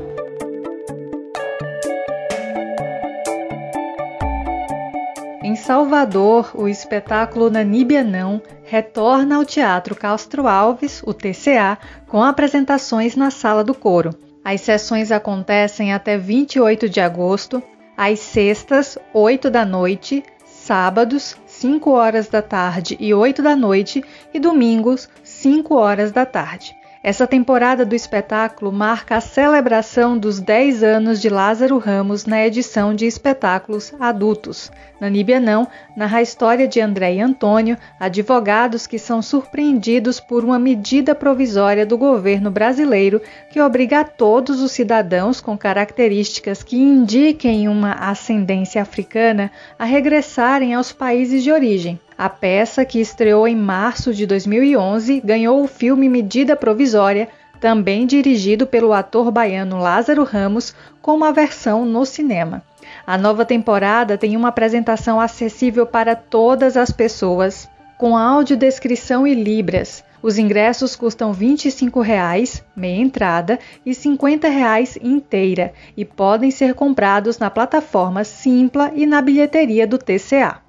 Em 5.42 5.56
Salvador, 5.56 6.52
o 6.54 6.68
espetáculo 6.68 7.50
Naníbia 7.50 8.04
Não 8.04 8.40
retorna 8.64 9.38
ao 9.38 9.44
Teatro 9.44 9.96
Castro 9.96 10.48
Alves, 10.48 11.02
o 11.04 11.16
TCA, 11.16 11.76
com 12.08 12.24
apresentações 12.24 13.16
na 13.16 13.32
Sala 13.32 13.64
do 13.64 13.74
Coro. 13.74 14.12
As 14.46 14.62
sessões 14.62 15.12
acontecem 15.12 15.92
até 15.92 16.16
28 16.16 16.88
de 16.88 17.02
agosto, 17.02 17.64
às 17.98 18.20
sextas, 18.20 19.00
8 19.16 19.50
da 19.50 19.66
noite, 19.66 20.24
sábados, 20.46 21.36
5 21.60 21.92
horas 21.92 22.30
da 22.30 22.42
tarde 22.42 22.96
e 23.02 23.14
8 23.14 23.42
da 23.42 23.54
noite, 23.54 24.02
e 24.34 24.40
domingos, 24.40 25.10
5 25.22 25.76
horas 25.76 26.10
da 26.10 26.26
tarde. 26.26 26.79
Essa 27.10 27.26
temporada 27.26 27.84
do 27.84 27.96
espetáculo 27.96 28.72
marca 28.72 29.16
a 29.16 29.20
celebração 29.20 30.16
dos 30.16 30.40
10 30.40 30.84
anos 30.84 31.20
de 31.20 31.28
Lázaro 31.28 31.80
Ramos 31.80 32.28
na 32.28 32.46
edição 32.46 32.94
de 32.94 33.08
espetáculos 33.08 33.92
adultos. 34.00 34.72
Naníbia 35.02 35.40
Não 35.40 35.68
narra 35.98 36.20
a 36.20 36.22
história 36.22 36.68
de 36.68 36.80
André 36.80 37.16
e 37.16 37.20
Antônio, 37.20 37.76
advogados 38.00 38.86
que 38.86 39.00
são 39.00 39.24
surpreendidos 39.24 40.20
por 40.20 40.46
uma 40.46 40.60
medida 40.60 41.16
provisória 41.16 41.84
do 41.84 41.98
governo 41.98 42.52
brasileiro 42.52 43.20
que 43.50 43.60
obriga 43.60 44.02
a 44.02 44.04
todos 44.04 44.62
os 44.62 44.72
cidadãos 44.72 45.42
com 45.42 45.58
características 45.58 46.62
que 46.62 46.78
indiquem 46.78 47.68
uma 47.68 47.94
ascendência 47.94 48.84
africana 48.84 49.50
a 49.80 49.84
regressarem 49.84 50.76
aos 50.76 50.92
países 50.92 51.42
de 51.42 51.52
origem. 51.52 52.00
A 52.20 52.28
peça, 52.28 52.84
que 52.84 53.00
estreou 53.00 53.48
em 53.48 53.56
março 53.56 54.14
de 54.14 54.26
2011, 54.26 55.22
ganhou 55.22 55.64
o 55.64 55.68
filme 55.68 56.10
Medida 56.10 56.54
Provisória, 56.54 57.30
também 57.62 58.06
dirigido 58.06 58.68
pelo 58.68 58.92
ator 58.92 59.32
baiano 59.32 59.78
Lázaro 59.80 60.26
Ramos, 60.26 60.76
com 61.02 61.16
uma 61.16 61.32
versão 61.32 61.86
no 61.86 62.06
cinema. 62.06 62.62
A 63.08 63.18
nova 63.18 63.46
temporada 63.46 64.18
tem 64.18 64.36
uma 64.36 64.50
apresentação 64.50 65.18
acessível 65.18 65.86
para 65.86 66.14
todas 66.14 66.76
as 66.76 66.92
pessoas, 66.92 67.70
com 67.98 68.18
audiodescrição 68.18 69.26
e 69.26 69.34
libras. 69.34 70.04
Os 70.22 70.38
ingressos 70.38 70.98
custam 70.98 71.32
25 71.32 72.02
reais, 72.02 72.62
meia 72.76 73.02
entrada, 73.02 73.58
e 73.86 73.96
50 73.96 74.50
reais 74.50 74.98
inteira, 75.02 75.72
e 75.96 76.04
podem 76.04 76.52
ser 76.52 76.74
comprados 76.74 77.40
na 77.40 77.50
plataforma 77.50 78.26
Simpla 78.26 78.92
e 78.94 79.06
na 79.06 79.22
bilheteria 79.22 79.88
do 79.88 79.98
TCA. 79.98 80.68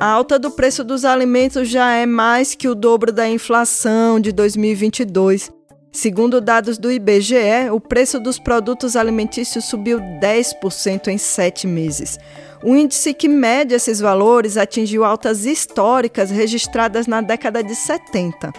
A 0.00 0.06
alta 0.06 0.38
do 0.38 0.50
preço 0.50 0.82
dos 0.82 1.04
alimentos 1.04 1.68
já 1.68 1.92
é 1.92 2.06
mais 2.06 2.54
que 2.54 2.66
o 2.66 2.74
dobro 2.74 3.12
da 3.12 3.28
inflação 3.28 4.18
de 4.18 4.32
2022. 4.32 5.50
Segundo 5.92 6.40
dados 6.40 6.78
do 6.78 6.90
IBGE, 6.90 7.68
o 7.70 7.78
preço 7.78 8.18
dos 8.18 8.38
produtos 8.38 8.96
alimentícios 8.96 9.66
subiu 9.66 9.98
10% 9.98 11.08
em 11.08 11.18
sete 11.18 11.66
meses. 11.66 12.18
O 12.64 12.74
índice 12.74 13.12
que 13.12 13.28
mede 13.28 13.74
esses 13.74 14.00
valores 14.00 14.56
atingiu 14.56 15.04
altas 15.04 15.44
históricas 15.44 16.30
registradas 16.30 17.06
na 17.06 17.20
década 17.20 17.62
de 17.62 17.74
70. 17.74 18.54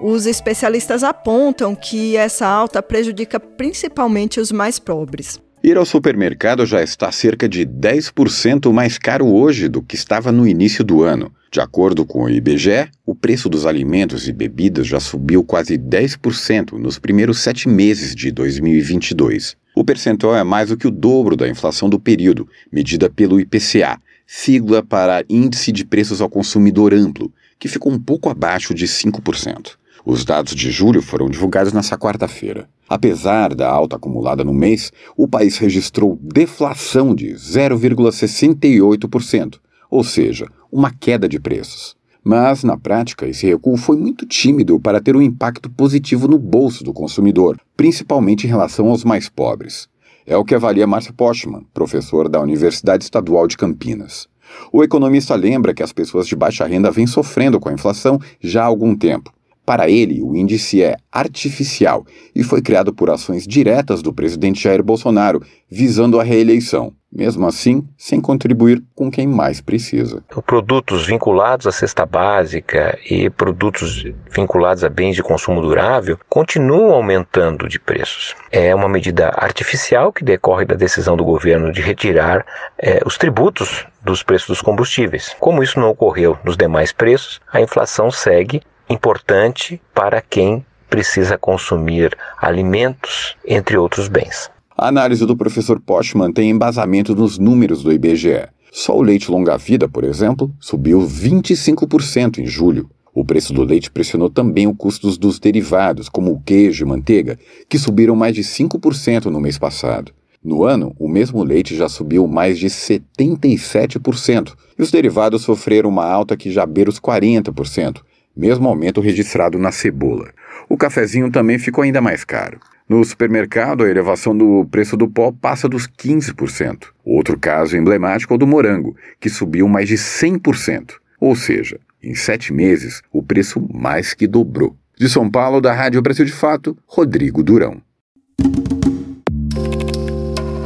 Os 0.00 0.26
especialistas 0.26 1.04
apontam 1.04 1.76
que 1.76 2.16
essa 2.16 2.44
alta 2.44 2.82
prejudica 2.82 3.38
principalmente 3.38 4.40
os 4.40 4.50
mais 4.50 4.80
pobres. 4.80 5.40
Ir 5.64 5.76
ao 5.76 5.86
supermercado 5.86 6.66
já 6.66 6.82
está 6.82 7.12
cerca 7.12 7.48
de 7.48 7.64
10% 7.64 8.72
mais 8.72 8.98
caro 8.98 9.32
hoje 9.32 9.68
do 9.68 9.80
que 9.80 9.94
estava 9.94 10.32
no 10.32 10.44
início 10.44 10.82
do 10.82 11.04
ano. 11.04 11.32
De 11.52 11.60
acordo 11.60 12.04
com 12.04 12.24
o 12.24 12.28
IBGE, 12.28 12.90
o 13.06 13.14
preço 13.14 13.48
dos 13.48 13.64
alimentos 13.64 14.26
e 14.26 14.32
bebidas 14.32 14.88
já 14.88 14.98
subiu 14.98 15.44
quase 15.44 15.78
10% 15.78 16.72
nos 16.72 16.98
primeiros 16.98 17.38
sete 17.38 17.68
meses 17.68 18.12
de 18.12 18.32
2022. 18.32 19.56
O 19.76 19.84
percentual 19.84 20.34
é 20.34 20.42
mais 20.42 20.70
do 20.70 20.76
que 20.76 20.88
o 20.88 20.90
dobro 20.90 21.36
da 21.36 21.48
inflação 21.48 21.88
do 21.88 22.00
período, 22.00 22.48
medida 22.72 23.08
pelo 23.08 23.38
IPCA, 23.38 24.00
sigla 24.26 24.82
para 24.82 25.24
Índice 25.30 25.70
de 25.70 25.84
Preços 25.84 26.20
ao 26.20 26.28
Consumidor 26.28 26.92
Amplo, 26.92 27.32
que 27.60 27.68
ficou 27.68 27.92
um 27.92 28.00
pouco 28.00 28.28
abaixo 28.28 28.74
de 28.74 28.88
5%. 28.88 29.76
Os 30.04 30.24
dados 30.24 30.56
de 30.56 30.68
julho 30.68 31.00
foram 31.00 31.28
divulgados 31.28 31.72
nesta 31.72 31.96
quarta-feira. 31.96 32.68
Apesar 32.88 33.54
da 33.54 33.70
alta 33.70 33.94
acumulada 33.94 34.42
no 34.42 34.52
mês, 34.52 34.90
o 35.16 35.28
país 35.28 35.58
registrou 35.58 36.18
deflação 36.20 37.14
de 37.14 37.28
0,68%, 37.34 39.60
ou 39.88 40.02
seja, 40.02 40.48
uma 40.72 40.90
queda 40.90 41.28
de 41.28 41.38
preços. 41.38 41.94
Mas, 42.24 42.64
na 42.64 42.76
prática, 42.76 43.28
esse 43.28 43.46
recuo 43.46 43.76
foi 43.76 43.96
muito 43.96 44.26
tímido 44.26 44.80
para 44.80 45.00
ter 45.00 45.14
um 45.14 45.22
impacto 45.22 45.70
positivo 45.70 46.26
no 46.26 46.38
bolso 46.38 46.82
do 46.82 46.92
consumidor, 46.92 47.60
principalmente 47.76 48.44
em 48.44 48.50
relação 48.50 48.88
aos 48.88 49.04
mais 49.04 49.28
pobres. 49.28 49.88
É 50.26 50.36
o 50.36 50.44
que 50.44 50.56
avalia 50.56 50.84
Márcio 50.84 51.14
Postman, 51.14 51.64
professor 51.72 52.28
da 52.28 52.40
Universidade 52.40 53.04
Estadual 53.04 53.46
de 53.46 53.56
Campinas. 53.56 54.26
O 54.72 54.82
economista 54.82 55.36
lembra 55.36 55.72
que 55.72 55.82
as 55.82 55.92
pessoas 55.92 56.26
de 56.26 56.34
baixa 56.34 56.66
renda 56.66 56.90
vêm 56.90 57.06
sofrendo 57.06 57.60
com 57.60 57.68
a 57.68 57.72
inflação 57.72 58.18
já 58.40 58.62
há 58.62 58.66
algum 58.66 58.96
tempo 58.96 59.32
para 59.64 59.88
ele, 59.88 60.20
o 60.20 60.34
índice 60.34 60.82
é 60.82 60.96
artificial 61.10 62.04
e 62.34 62.42
foi 62.42 62.60
criado 62.60 62.92
por 62.92 63.10
ações 63.10 63.46
diretas 63.46 64.02
do 64.02 64.12
presidente 64.12 64.62
Jair 64.62 64.82
Bolsonaro, 64.82 65.40
visando 65.70 66.18
a 66.18 66.24
reeleição. 66.24 66.92
Mesmo 67.14 67.46
assim, 67.46 67.86
sem 67.96 68.22
contribuir 68.22 68.82
com 68.94 69.10
quem 69.10 69.26
mais 69.26 69.60
precisa. 69.60 70.24
Produtos 70.46 71.06
vinculados 71.06 71.66
à 71.66 71.72
cesta 71.72 72.06
básica 72.06 72.98
e 73.08 73.28
produtos 73.28 74.02
vinculados 74.30 74.82
a 74.82 74.88
bens 74.88 75.14
de 75.14 75.22
consumo 75.22 75.60
durável 75.60 76.18
continuam 76.26 76.90
aumentando 76.90 77.68
de 77.68 77.78
preços. 77.78 78.34
É 78.50 78.74
uma 78.74 78.88
medida 78.88 79.28
artificial 79.36 80.10
que 80.10 80.24
decorre 80.24 80.64
da 80.64 80.74
decisão 80.74 81.14
do 81.14 81.24
governo 81.24 81.70
de 81.70 81.82
retirar 81.82 82.46
é, 82.78 83.02
os 83.04 83.18
tributos 83.18 83.86
dos 84.02 84.22
preços 84.22 84.48
dos 84.48 84.62
combustíveis. 84.62 85.36
Como 85.38 85.62
isso 85.62 85.78
não 85.78 85.90
ocorreu 85.90 86.38
nos 86.42 86.56
demais 86.56 86.92
preços, 86.92 87.42
a 87.52 87.60
inflação 87.60 88.10
segue 88.10 88.62
importante 88.88 89.80
para 89.94 90.20
quem 90.20 90.64
precisa 90.88 91.38
consumir 91.38 92.16
alimentos, 92.36 93.36
entre 93.46 93.76
outros 93.76 94.08
bens. 94.08 94.50
A 94.76 94.88
análise 94.88 95.24
do 95.24 95.36
professor 95.36 95.80
Postman 95.80 96.32
tem 96.32 96.50
embasamento 96.50 97.14
nos 97.14 97.38
números 97.38 97.82
do 97.82 97.92
IBGE. 97.92 98.48
Só 98.70 98.96
o 98.96 99.02
leite 99.02 99.30
longa-vida, 99.30 99.88
por 99.88 100.04
exemplo, 100.04 100.52
subiu 100.58 101.00
25% 101.00 102.38
em 102.38 102.46
julho. 102.46 102.90
O 103.14 103.24
preço 103.24 103.52
do 103.52 103.62
leite 103.62 103.90
pressionou 103.90 104.30
também 104.30 104.66
o 104.66 104.74
custo 104.74 105.14
dos 105.18 105.38
derivados, 105.38 106.08
como 106.08 106.32
o 106.32 106.40
queijo 106.40 106.84
e 106.84 106.88
manteiga, 106.88 107.38
que 107.68 107.78
subiram 107.78 108.16
mais 108.16 108.34
de 108.34 108.40
5% 108.42 109.26
no 109.26 109.40
mês 109.40 109.58
passado. 109.58 110.12
No 110.42 110.64
ano, 110.64 110.94
o 110.98 111.06
mesmo 111.06 111.44
leite 111.44 111.76
já 111.76 111.88
subiu 111.88 112.26
mais 112.26 112.58
de 112.58 112.66
77%, 112.66 114.54
e 114.78 114.82
os 114.82 114.90
derivados 114.90 115.42
sofreram 115.42 115.90
uma 115.90 116.04
alta 116.04 116.36
que 116.36 116.50
já 116.50 116.66
beira 116.66 116.90
os 116.90 116.98
40%, 116.98 118.00
mesmo 118.36 118.68
aumento 118.68 119.00
registrado 119.00 119.58
na 119.58 119.72
cebola. 119.72 120.30
O 120.68 120.76
cafezinho 120.76 121.30
também 121.30 121.58
ficou 121.58 121.82
ainda 121.82 122.00
mais 122.00 122.24
caro. 122.24 122.58
No 122.88 123.04
supermercado, 123.04 123.84
a 123.84 123.90
elevação 123.90 124.36
do 124.36 124.66
preço 124.70 124.96
do 124.96 125.08
pó 125.08 125.32
passa 125.32 125.68
dos 125.68 125.86
15%. 125.86 126.88
Outro 127.04 127.38
caso 127.38 127.76
emblemático 127.76 128.34
é 128.34 128.36
o 128.36 128.38
do 128.38 128.46
morango, 128.46 128.96
que 129.20 129.30
subiu 129.30 129.68
mais 129.68 129.88
de 129.88 129.96
100%. 129.96 130.94
Ou 131.20 131.34
seja, 131.34 131.78
em 132.02 132.14
sete 132.14 132.52
meses, 132.52 133.00
o 133.12 133.22
preço 133.22 133.66
mais 133.72 134.12
que 134.12 134.26
dobrou. 134.26 134.76
De 134.98 135.08
São 135.08 135.30
Paulo, 135.30 135.60
da 135.60 135.72
Rádio 135.72 136.02
Brasil 136.02 136.24
de 136.24 136.32
Fato, 136.32 136.76
Rodrigo 136.86 137.42
Durão. 137.42 137.80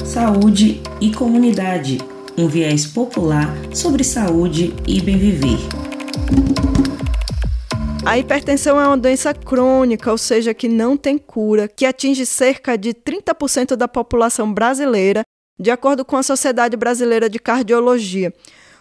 Saúde 0.05 0.81
e 1.01 1.13
comunidade. 1.13 1.99
Um 2.39 2.49
viés 2.49 2.87
popular 2.87 3.55
sobre 3.73 4.03
saúde 4.03 4.75
e 4.87 5.01
bem 5.01 5.19
viver. 5.19 5.59
A 8.07 8.17
hipertensão 8.17 8.81
é 8.81 8.87
uma 8.87 8.97
doença 8.97 9.35
crônica, 9.35 10.13
ou 10.13 10.17
seja, 10.17 10.55
que 10.55 10.69
não 10.69 10.97
tem 10.97 11.19
cura, 11.19 11.67
que 11.67 11.85
atinge 11.85 12.25
cerca 12.25 12.79
de 12.79 12.95
30% 12.95 13.75
da 13.75 13.89
população 13.89 14.55
brasileira, 14.55 15.23
de 15.59 15.73
acordo 15.73 16.05
com 16.05 16.17
a 16.17 16.23
Sociedade 16.23 16.77
Brasileira 16.77 17.29
de 17.29 17.41
Cardiologia. 17.41 18.33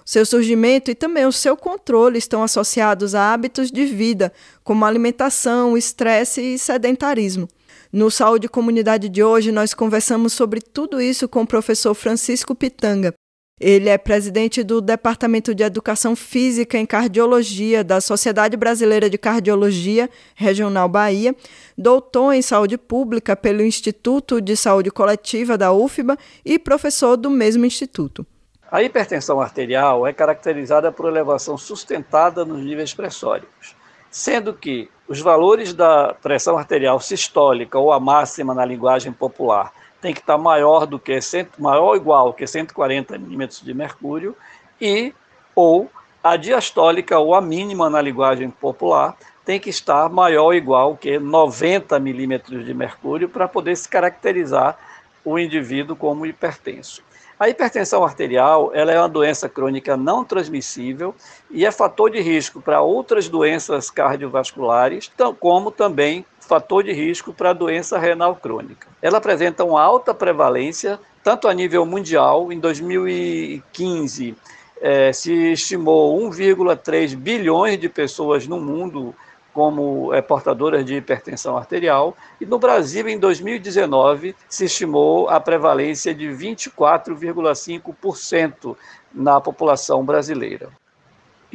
Seu 0.05 0.27
surgimento 0.27 0.91
e 0.91 0.95
também 0.95 1.25
o 1.25 1.31
seu 1.31 1.57
controle 1.57 2.19
estão 2.19 2.43
associados 2.43 3.15
a 3.15 3.33
hábitos 3.33 3.71
de 3.71 3.83
vida, 3.85 4.31
como 4.63 4.85
alimentação, 4.85 5.75
estresse 5.75 6.41
e 6.41 6.59
sedentarismo. 6.59 7.47
No 7.91 8.11
Saúde 8.11 8.47
Comunidade 8.47 9.09
de 9.09 9.23
hoje, 9.23 9.51
nós 9.51 9.73
conversamos 9.73 10.33
sobre 10.33 10.61
tudo 10.61 11.01
isso 11.01 11.27
com 11.27 11.41
o 11.41 11.47
professor 11.47 11.95
Francisco 11.95 12.53
Pitanga. 12.53 13.11
Ele 13.57 13.87
é 13.87 13.97
presidente 13.97 14.63
do 14.63 14.81
Departamento 14.81 15.55
de 15.55 15.63
Educação 15.63 16.13
Física 16.13 16.77
em 16.77 16.85
Cardiologia 16.85 17.85
da 17.85 18.01
Sociedade 18.01 18.57
Brasileira 18.57 19.09
de 19.09 19.17
Cardiologia 19.17 20.09
Regional 20.35 20.89
Bahia, 20.89 21.33
doutor 21.77 22.33
em 22.33 22.41
Saúde 22.41 22.77
Pública 22.77 23.33
pelo 23.33 23.61
Instituto 23.61 24.41
de 24.41 24.57
Saúde 24.57 24.91
Coletiva 24.91 25.57
da 25.57 25.71
UFBA 25.71 26.17
e 26.43 26.59
professor 26.59 27.15
do 27.15 27.29
mesmo 27.29 27.65
instituto. 27.65 28.27
A 28.69 28.83
hipertensão 28.83 29.39
arterial 29.39 30.05
é 30.05 30.11
caracterizada 30.11 30.91
por 30.91 31.07
elevação 31.07 31.57
sustentada 31.57 32.43
nos 32.43 32.61
níveis 32.61 32.93
pressóricos, 32.93 33.73
sendo 34.11 34.53
que 34.53 34.89
os 35.07 35.21
valores 35.21 35.73
da 35.73 36.13
pressão 36.13 36.57
arterial 36.57 36.99
sistólica 36.99 37.79
ou 37.79 37.93
a 37.93 38.01
máxima 38.01 38.53
na 38.53 38.65
linguagem 38.65 39.13
popular 39.13 39.71
tem 40.05 40.13
que 40.13 40.19
estar 40.19 40.37
maior 40.37 40.85
do 40.85 40.99
que 40.99 41.19
maior 41.57 41.85
ou 41.85 41.95
igual 41.95 42.31
que 42.31 42.45
140 42.45 43.17
milímetros 43.17 43.61
de 43.61 43.73
mercúrio 43.73 44.37
e 44.79 45.11
ou 45.55 45.89
a 46.23 46.37
diastólica 46.37 47.17
ou 47.17 47.33
a 47.33 47.41
mínima 47.41 47.89
na 47.89 47.99
linguagem 47.99 48.51
popular 48.51 49.17
tem 49.43 49.59
que 49.59 49.71
estar 49.71 50.07
maior 50.09 50.43
ou 50.43 50.53
igual 50.53 50.95
que 50.95 51.17
90 51.17 51.99
milímetros 51.99 52.63
de 52.63 52.71
mercúrio 52.71 53.27
para 53.27 53.47
poder 53.47 53.75
se 53.75 53.89
caracterizar 53.89 54.77
o 55.23 55.39
indivíduo 55.39 55.95
como 55.95 56.27
hipertenso. 56.27 57.01
A 57.39 57.49
hipertensão 57.49 58.03
arterial 58.03 58.69
ela 58.75 58.91
é 58.91 58.99
uma 58.99 59.09
doença 59.09 59.49
crônica 59.49 59.97
não 59.97 60.23
transmissível 60.23 61.15
e 61.49 61.65
é 61.65 61.71
fator 61.71 62.11
de 62.11 62.21
risco 62.21 62.61
para 62.61 62.79
outras 62.79 63.27
doenças 63.27 63.89
cardiovasculares, 63.89 65.11
como 65.39 65.71
também 65.71 66.23
fator 66.47 66.83
de 66.83 66.93
risco 66.93 67.33
para 67.33 67.49
a 67.49 67.53
doença 67.53 67.97
renal 67.97 68.35
crônica. 68.35 68.87
Ela 69.01 69.17
apresenta 69.17 69.63
uma 69.63 69.81
alta 69.81 70.13
prevalência, 70.13 70.99
tanto 71.23 71.47
a 71.47 71.53
nível 71.53 71.83
mundial, 71.85 72.51
em 72.51 72.59
2015 72.59 74.35
é, 74.81 75.11
se 75.11 75.33
estimou 75.51 76.17
1,3 76.29 77.15
bilhões 77.15 77.79
de 77.79 77.89
pessoas 77.89 78.45
no 78.47 78.59
mundo 78.59 79.15
como 79.53 80.13
é, 80.13 80.21
portadoras 80.21 80.85
de 80.85 80.95
hipertensão 80.95 81.57
arterial, 81.57 82.15
e 82.41 82.45
no 82.45 82.59
Brasil, 82.59 83.07
em 83.07 83.17
2019, 83.17 84.35
se 84.49 84.65
estimou 84.65 85.29
a 85.29 85.39
prevalência 85.39 86.13
de 86.13 86.27
24,5% 86.27 88.75
na 89.13 89.39
população 89.39 90.03
brasileira. 90.03 90.69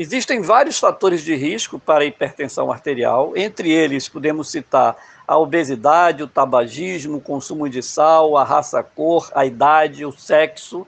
Existem 0.00 0.40
vários 0.40 0.78
fatores 0.78 1.22
de 1.22 1.34
risco 1.34 1.78
para 1.78 2.04
a 2.04 2.06
hipertensão 2.06 2.72
arterial, 2.72 3.34
entre 3.36 3.70
eles 3.70 4.08
podemos 4.08 4.50
citar 4.50 4.96
a 5.28 5.36
obesidade, 5.36 6.22
o 6.22 6.26
tabagismo, 6.26 7.18
o 7.18 7.20
consumo 7.20 7.68
de 7.68 7.82
sal, 7.82 8.34
a 8.38 8.42
raça-cor, 8.42 9.30
a 9.34 9.44
idade, 9.44 10.06
o 10.06 10.10
sexo, 10.10 10.86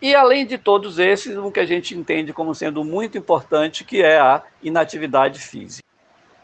e 0.00 0.14
além 0.14 0.46
de 0.46 0.56
todos 0.56 0.98
esses, 0.98 1.36
o 1.36 1.50
que 1.50 1.60
a 1.60 1.66
gente 1.66 1.94
entende 1.94 2.32
como 2.32 2.54
sendo 2.54 2.82
muito 2.82 3.18
importante, 3.18 3.84
que 3.84 4.02
é 4.02 4.18
a 4.18 4.42
inatividade 4.62 5.40
física. 5.40 5.86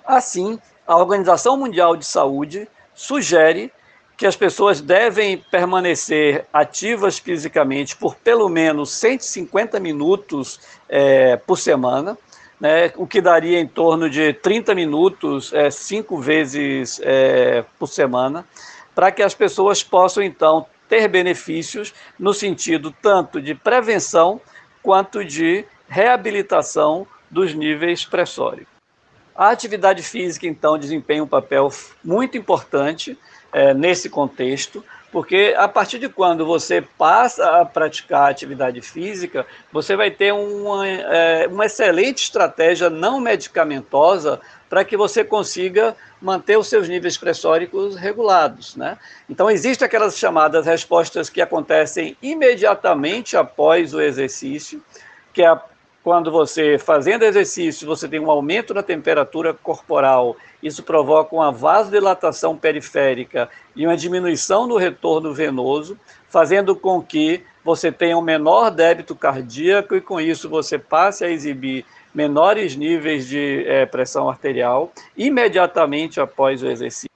Assim, 0.05 0.61
a 0.87 0.99
Organização 0.99 1.57
Mundial 1.57 1.97
de 1.97 2.05
Saúde 2.05 2.69
sugere 2.93 3.73
que 4.21 4.27
as 4.27 4.37
pessoas 4.37 4.83
devem 4.83 5.39
permanecer 5.39 6.45
ativas 6.53 7.19
fisicamente 7.19 7.97
por 7.97 8.15
pelo 8.17 8.51
menos 8.51 8.91
150 8.91 9.81
minutos 9.81 10.61
é, 10.91 11.39
por 11.39 11.57
semana, 11.57 12.19
né, 12.61 12.93
o 12.97 13.07
que 13.07 13.19
daria 13.23 13.59
em 13.59 13.67
torno 13.67 14.11
de 14.11 14.35
30 14.35 14.75
minutos, 14.75 15.55
é, 15.55 15.71
cinco 15.71 16.19
vezes 16.19 17.01
é, 17.03 17.65
por 17.79 17.87
semana, 17.87 18.45
para 18.95 19.11
que 19.11 19.23
as 19.23 19.35
pessoas 19.35 19.83
possam, 19.83 20.23
então, 20.23 20.67
ter 20.87 21.09
benefícios 21.09 21.95
no 22.19 22.35
sentido 22.35 22.95
tanto 23.01 23.41
de 23.41 23.55
prevenção 23.55 24.39
quanto 24.83 25.25
de 25.25 25.65
reabilitação 25.89 27.07
dos 27.31 27.55
níveis 27.55 28.05
pressóricos. 28.05 28.69
A 29.35 29.49
atividade 29.49 30.03
física, 30.03 30.47
então, 30.47 30.77
desempenha 30.77 31.25
um 31.25 31.27
papel 31.27 31.73
muito 32.05 32.37
importante 32.37 33.17
é, 33.53 33.75
nesse 33.75 34.09
contexto, 34.09 34.85
porque 35.13 35.55
a 35.59 35.67
partir 35.67 35.99
de 35.99 36.09
quando 36.09 36.47
você 36.47 36.81
passa 36.81 37.61
a 37.61 37.65
praticar 37.65 38.31
atividade 38.31 38.81
física, 38.81 39.45
você 39.73 39.97
vai 39.97 40.11
ter 40.11 40.33
uma, 40.33 40.87
é, 40.87 41.49
uma 41.49 41.67
excelente 41.67 42.23
estratégia 42.23 42.89
não 42.89 43.19
medicamentosa 43.19 44.41
para 44.69 44.85
que 44.85 44.97
você 44.97 45.25
consiga 45.25 45.97
manter 46.23 46.57
os 46.57 46.69
seus 46.69 46.89
níveis 46.89 47.17
pressóricos 47.17 47.97
regulados. 47.97 48.77
Né? 48.77 48.97
Então, 49.29 49.51
existem 49.51 49.85
aquelas 49.85 50.17
chamadas 50.17 50.65
respostas 50.65 51.29
que 51.29 51.43
acontecem 51.43 52.17
imediatamente 52.23 53.37
após 53.37 53.93
o 53.93 54.01
exercício, 54.01 54.81
que 55.33 55.43
é 55.43 55.49
a 55.49 55.61
quando 56.03 56.31
você, 56.31 56.79
fazendo 56.79 57.25
exercício, 57.25 57.87
você 57.87 58.09
tem 58.09 58.19
um 58.19 58.31
aumento 58.31 58.73
na 58.73 58.83
temperatura 58.83 59.53
corporal, 59.53 60.37
isso 60.63 60.83
provoca 60.83 61.35
uma 61.35 61.53
vasodilatação 61.53 62.57
periférica 62.57 63.49
e 63.77 63.87
uma 63.87 63.97
diminuição 63.97 64.67
no 64.67 64.77
retorno 64.77 65.35
venoso, 65.35 65.99
fazendo 66.29 66.75
com 66.75 67.03
que 67.03 67.45
você 67.63 67.93
tenha 67.93 68.17
um 68.17 68.23
menor 68.23 68.71
débito 68.71 69.15
cardíaco 69.15 69.95
e, 69.95 70.01
com 70.01 70.21
isso, 70.21 70.49
você 70.49 70.79
passe 70.79 71.25
a 71.25 71.31
exibir 71.31 71.85
menores 72.15 72.75
níveis 72.77 73.29
de 73.29 73.65
é, 73.67 73.85
pressão 73.85 74.29
arterial 74.29 74.93
imediatamente 75.17 76.21
após 76.21 76.63
o 76.63 76.67
exercício. 76.67 77.11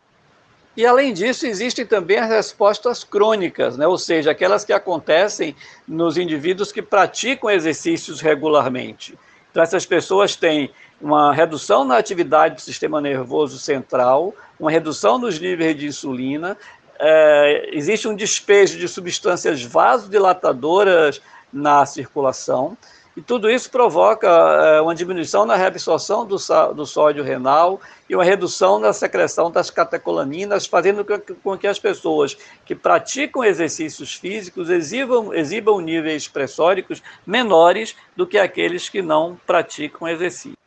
E 0.77 0.85
além 0.85 1.13
disso, 1.13 1.47
existem 1.47 1.87
também 1.87 2.19
as 2.19 2.29
respostas 2.29 3.05
crônicas, 3.05 3.77
né? 3.77 3.87
ou 3.87 3.97
seja, 3.97 4.33
aquelas 4.33 4.65
que 4.65 4.73
acontecem 4.73 5.55
nos 5.87 6.17
indivíduos 6.17 6.73
que 6.73 6.83
praticam 6.83 7.51
exercícios 7.51 8.21
regularmente. 8.21 9.17
Então, 9.51 9.63
essas 9.63 9.87
pessoas 9.87 10.35
têm 10.35 10.71
uma 11.01 11.33
redução 11.33 11.85
na 11.85 11.97
atividade 11.97 12.57
do 12.57 12.61
sistema 12.61 13.01
nervoso 13.01 13.57
central, 13.59 14.35
uma 14.59 14.71
redução 14.71 15.17
nos 15.17 15.39
níveis 15.39 15.77
de 15.77 15.87
insulina, 15.87 16.57
é, 16.99 17.71
existe 17.73 18.09
um 18.09 18.15
despejo 18.15 18.79
de 18.79 18.89
substâncias 18.89 19.63
vasodilatadoras 19.63 21.21
na 21.53 21.85
circulação, 21.87 22.77
e 23.17 23.23
tudo 23.23 23.49
isso 23.49 23.71
provoca 23.71 24.29
é, 24.29 24.81
uma 24.81 24.95
diminuição 24.95 25.47
na 25.47 25.55
reabsorção 25.55 26.27
do, 26.27 26.37
do, 26.75 26.85
sódio 26.85 27.23
renal 27.23 27.81
e 28.09 28.15
uma 28.15 28.25
redução 28.25 28.79
na 28.81 28.93
secreção 28.93 29.51
das 29.51 29.71
catecolaminas, 29.71 30.67
fazendo 30.67 31.07
com 31.43 31.57
que 31.57 31.67
as 31.67 31.79
pessoas 31.79 32.37
que 32.67 32.75
praticam 32.75 33.45
exercícios 33.45 34.15
físicos 34.15 34.69
exibam, 34.69 35.33
exibam 35.33 35.81
níveis 35.81 36.27
pressóricos 36.27 37.03
menores 37.25 37.95
do 38.17 38.27
que 38.27 38.37
aqueles 38.37 38.89
que 38.89 39.01
não 39.01 39.39
praticam 39.47 40.09
exercício. 40.09 40.59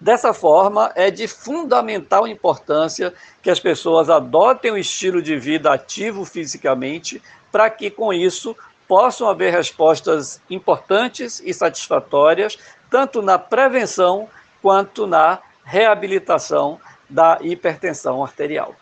Dessa 0.00 0.32
forma, 0.32 0.92
é 0.94 1.10
de 1.10 1.26
fundamental 1.26 2.26
importância 2.26 3.12
que 3.42 3.50
as 3.50 3.58
pessoas 3.58 4.08
adotem 4.08 4.72
um 4.72 4.76
estilo 4.76 5.20
de 5.20 5.36
vida 5.36 5.72
ativo 5.72 6.24
fisicamente, 6.24 7.20
para 7.50 7.68
que 7.70 7.90
com 7.90 8.12
isso 8.12 8.56
possam 8.88 9.28
haver 9.28 9.52
respostas 9.52 10.40
importantes 10.48 11.42
e 11.44 11.52
satisfatórias, 11.52 12.58
tanto 12.90 13.20
na 13.20 13.38
prevenção 13.38 14.26
quanto 14.62 15.06
na 15.06 15.38
reabilitação 15.62 16.80
da 17.08 17.38
hipertensão 17.42 18.24
arterial. 18.24 18.74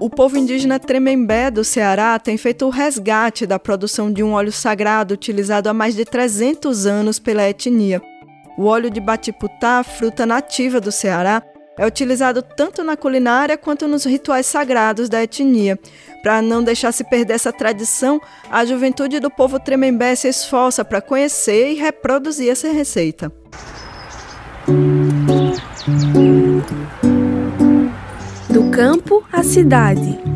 O 0.00 0.10
povo 0.10 0.36
indígena 0.36 0.80
Tremembé 0.80 1.48
do 1.48 1.62
Ceará 1.62 2.18
tem 2.18 2.36
feito 2.36 2.66
o 2.66 2.70
resgate 2.70 3.46
da 3.46 3.56
produção 3.58 4.12
de 4.12 4.20
um 4.20 4.32
óleo 4.32 4.50
sagrado 4.50 5.14
utilizado 5.14 5.68
há 5.68 5.72
mais 5.72 5.94
de 5.94 6.04
300 6.04 6.86
anos 6.86 7.20
pela 7.20 7.48
etnia. 7.48 8.02
O 8.58 8.64
óleo 8.64 8.90
de 8.90 9.00
batiputá, 9.00 9.84
fruta 9.84 10.26
nativa 10.26 10.80
do 10.80 10.90
Ceará, 10.90 11.40
é 11.78 11.86
utilizado 11.86 12.42
tanto 12.42 12.84
na 12.84 12.96
culinária 12.96 13.56
quanto 13.56 13.88
nos 13.88 14.04
rituais 14.04 14.46
sagrados 14.46 15.08
da 15.08 15.22
etnia. 15.22 15.78
Para 16.22 16.40
não 16.42 16.62
deixar 16.62 16.92
se 16.92 17.02
perder 17.02 17.34
essa 17.34 17.52
tradição, 17.52 18.20
a 18.50 18.64
juventude 18.64 19.18
do 19.18 19.30
povo 19.30 19.58
tremembé 19.58 20.14
se 20.14 20.28
esforça 20.28 20.84
para 20.84 21.00
conhecer 21.00 21.72
e 21.72 21.74
reproduzir 21.74 22.50
essa 22.50 22.70
receita. 22.70 23.32
Do 28.48 28.70
campo 28.70 29.24
à 29.32 29.42
cidade. 29.42 30.31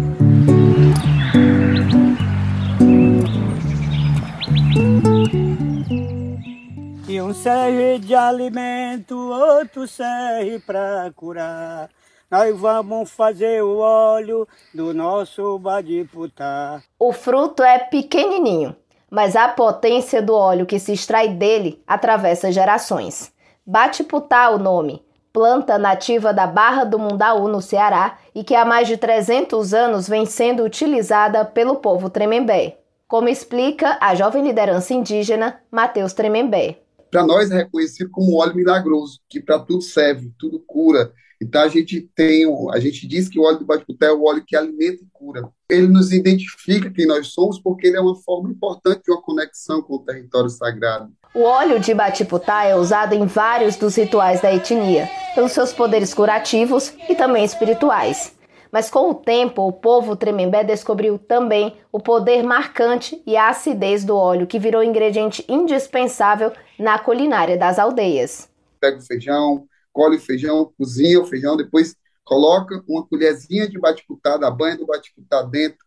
Um 7.20 7.33
serve 7.33 7.98
de 7.98 8.14
alimento, 8.14 9.16
outro 9.16 9.87
serve 9.87 10.59
para 10.59 11.11
curar. 11.14 11.88
nós 12.31 12.59
vamos 12.59 13.11
fazer 13.11 13.62
o 13.62 13.79
óleo 13.79 14.46
do 14.74 14.92
nosso 14.92 15.59
badiputá. 15.59 16.83
O 16.98 17.12
fruto 17.12 17.62
é 17.62 17.79
pequenininho, 17.79 18.74
mas 19.11 19.37
a 19.37 19.48
potência 19.48 20.20
do 20.20 20.35
óleo 20.35 20.66
que 20.66 20.79
se 20.79 20.92
extrai 20.92 21.29
dele 21.29 21.83
atravessa 21.87 22.50
gerações. 22.50 23.33
Batiputá 23.64 24.50
o 24.50 24.59
nome, 24.59 25.02
planta 25.33 25.79
nativa 25.79 26.33
da 26.33 26.46
Barra 26.46 26.85
do 26.85 26.98
Mundaú, 26.98 27.48
no 27.48 27.62
Ceará, 27.62 28.18
e 28.35 28.42
que 28.42 28.55
há 28.55 28.64
mais 28.64 28.88
de 28.88 28.96
300 28.96 29.72
anos 29.72 30.09
vem 30.09 30.26
sendo 30.26 30.64
utilizada 30.64 31.44
pelo 31.44 31.76
povo 31.76 32.11
tremembé. 32.11 32.79
Como 33.07 33.29
explica 33.29 33.96
a 34.00 34.14
jovem 34.14 34.42
liderança 34.42 34.92
indígena 34.92 35.61
Mateus 35.70 36.12
Tremembé. 36.12 36.86
Para 37.11 37.25
nós 37.25 37.51
é 37.51 37.57
reconhecido 37.59 38.11
como 38.11 38.37
óleo 38.37 38.55
milagroso, 38.55 39.21
que 39.29 39.40
para 39.40 39.59
tudo 39.59 39.83
serve, 39.83 40.33
tudo 40.38 40.62
cura, 40.66 41.12
então 41.40 41.62
a 41.62 41.69
gente 41.69 42.01
tem, 42.14 42.47
a 42.73 42.81
gente 42.81 43.07
diz 43.07 43.29
que 43.29 43.38
o 43.38 43.42
óleo 43.42 43.59
do 43.59 43.66
batiputé 43.66 44.07
é 44.07 44.12
o 44.12 44.25
óleo 44.25 44.45
que 44.47 44.57
alimenta 44.57 45.03
e 45.03 45.07
cura. 45.12 45.49
Ele 45.69 45.87
nos 45.87 46.12
identifica 46.12 46.90
quem 46.90 47.07
nós 47.07 47.29
somos 47.29 47.59
porque 47.61 47.88
ele 47.88 47.97
é 47.97 48.01
uma 48.01 48.16
forma 48.16 48.51
importante 48.51 49.03
de 49.05 49.12
uma 49.12 49.21
conexão 49.21 49.83
com 49.83 49.97
o 49.97 50.05
território 50.05 50.49
sagrado. 50.49 51.11
O 51.35 51.42
óleo 51.42 51.79
de 51.79 51.92
batiputá 51.92 52.64
é 52.64 52.75
usado 52.75 53.14
em 53.14 53.27
vários 53.27 53.77
dos 53.77 53.95
rituais 53.97 54.40
da 54.40 54.55
etnia, 54.55 55.09
pelos 55.35 55.53
seus 55.53 55.73
poderes 55.73 56.14
curativos 56.14 56.95
e 57.09 57.14
também 57.14 57.45
espirituais. 57.45 58.36
Mas 58.70 58.90
com 58.90 59.11
o 59.11 59.14
tempo, 59.14 59.62
o 59.62 59.72
povo 59.72 60.16
tremembé 60.16 60.64
descobriu 60.64 61.18
também 61.18 61.76
o 61.90 62.00
poder 62.00 62.42
marcante 62.42 63.22
e 63.26 63.37
a 63.37 63.48
acidez 63.48 64.05
do 64.05 64.16
óleo, 64.16 64.46
que 64.46 64.59
virou 64.59 64.83
ingrediente 64.83 65.44
indispensável 65.48 66.52
na 66.79 66.98
culinária 66.98 67.57
das 67.57 67.79
aldeias. 67.79 68.48
Pega 68.81 68.98
o 68.98 69.02
feijão, 69.02 69.66
colhe 69.92 70.16
o 70.16 70.20
feijão, 70.20 70.72
cozinha 70.79 71.20
o 71.20 71.26
feijão, 71.26 71.57
depois 71.57 71.96
coloca 72.24 72.83
uma 72.88 73.07
colherzinha 73.07 73.68
de 73.68 73.79
batiputá, 73.79 74.37
da 74.37 74.50
banha 74.50 74.76
do 74.76 74.87
batiputá 74.87 75.42
dentro 75.42 75.79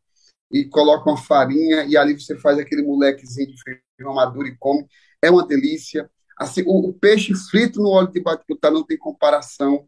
e 0.51 0.65
coloca 0.65 1.09
uma 1.09 1.17
farinha 1.17 1.83
e 1.83 1.95
ali 1.95 2.19
você 2.19 2.35
faz 2.37 2.57
aquele 2.57 2.81
molequezinho 2.81 3.47
de 3.47 3.61
feijão 3.61 4.15
maduro 4.15 4.47
e 4.47 4.57
come. 4.57 4.87
É 5.21 5.29
uma 5.29 5.45
delícia. 5.45 6.09
Assim, 6.37 6.63
o, 6.65 6.89
o 6.89 6.93
peixe 6.93 7.33
frito 7.51 7.81
no 7.81 7.89
óleo 7.89 8.11
de 8.11 8.21
batiputá 8.21 8.71
não 8.71 8.83
tem 8.83 8.97
comparação 8.97 9.85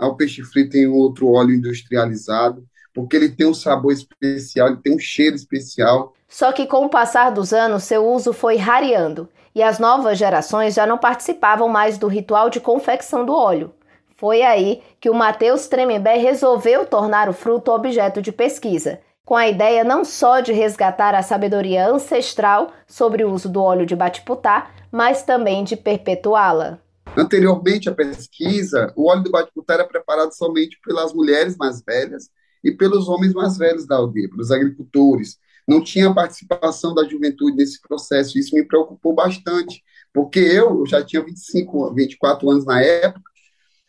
ao 0.00 0.16
peixe 0.16 0.42
frito 0.42 0.76
em 0.76 0.86
outro 0.86 1.30
óleo 1.30 1.54
industrializado, 1.54 2.64
porque 2.94 3.16
ele 3.16 3.28
tem 3.28 3.46
um 3.46 3.54
sabor 3.54 3.92
especial, 3.92 4.68
ele 4.68 4.78
tem 4.78 4.94
um 4.94 4.98
cheiro 4.98 5.36
especial. 5.36 6.14
Só 6.26 6.50
que 6.52 6.66
com 6.66 6.86
o 6.86 6.88
passar 6.88 7.30
dos 7.30 7.52
anos, 7.52 7.84
seu 7.84 8.06
uso 8.08 8.32
foi 8.32 8.56
rareando 8.56 9.28
e 9.54 9.62
as 9.62 9.78
novas 9.78 10.16
gerações 10.18 10.74
já 10.74 10.86
não 10.86 10.96
participavam 10.96 11.68
mais 11.68 11.98
do 11.98 12.08
ritual 12.08 12.48
de 12.48 12.60
confecção 12.60 13.24
do 13.24 13.34
óleo. 13.34 13.72
Foi 14.16 14.42
aí 14.42 14.82
que 15.00 15.10
o 15.10 15.14
Matheus 15.14 15.66
Tremembé 15.66 16.16
resolveu 16.16 16.86
tornar 16.86 17.28
o 17.28 17.32
fruto 17.32 17.72
objeto 17.72 18.20
de 18.20 18.32
pesquisa, 18.32 19.00
com 19.24 19.36
a 19.36 19.48
ideia 19.48 19.84
não 19.84 20.04
só 20.04 20.40
de 20.40 20.52
resgatar 20.52 21.14
a 21.14 21.22
sabedoria 21.22 21.86
ancestral 21.86 22.70
sobre 22.86 23.24
o 23.24 23.32
uso 23.32 23.48
do 23.48 23.62
óleo 23.62 23.86
de 23.86 23.96
batiputá, 23.96 24.70
mas 24.90 25.22
também 25.22 25.64
de 25.64 25.76
perpetuá-la. 25.76 26.78
Anteriormente 27.16 27.88
à 27.88 27.94
pesquisa, 27.94 28.92
o 28.96 29.08
óleo 29.10 29.24
do 29.24 29.30
batiputá 29.30 29.74
era 29.74 29.84
preparado 29.86 30.32
somente 30.32 30.78
pelas 30.84 31.12
mulheres 31.12 31.56
mais 31.56 31.82
velhas 31.82 32.30
e 32.62 32.70
pelos 32.70 33.08
homens 33.08 33.32
mais 33.32 33.56
velhos 33.56 33.86
da 33.86 33.96
aldeia, 33.96 34.28
pelos 34.30 34.50
agricultores, 34.50 35.38
não 35.66 35.82
tinha 35.82 36.12
participação 36.12 36.94
da 36.94 37.04
juventude 37.04 37.56
nesse 37.56 37.80
processo. 37.80 38.38
Isso 38.38 38.54
me 38.54 38.64
preocupou 38.64 39.14
bastante, 39.14 39.82
porque 40.12 40.40
eu, 40.40 40.84
já 40.86 41.04
tinha 41.04 41.22
25, 41.22 41.94
24 41.94 42.50
anos 42.50 42.64
na 42.64 42.82
época, 42.82 43.30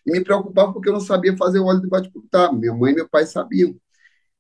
e 0.05 0.11
me 0.11 0.23
preocupava 0.23 0.73
porque 0.73 0.89
eu 0.89 0.93
não 0.93 0.99
sabia 0.99 1.35
fazer 1.35 1.59
o 1.59 1.65
óleo 1.65 1.81
de 1.81 1.87
bate-putá. 1.87 2.51
Minha 2.51 2.73
mãe 2.73 2.91
e 2.91 2.95
meu 2.95 3.09
pai 3.09 3.25
sabiam, 3.25 3.75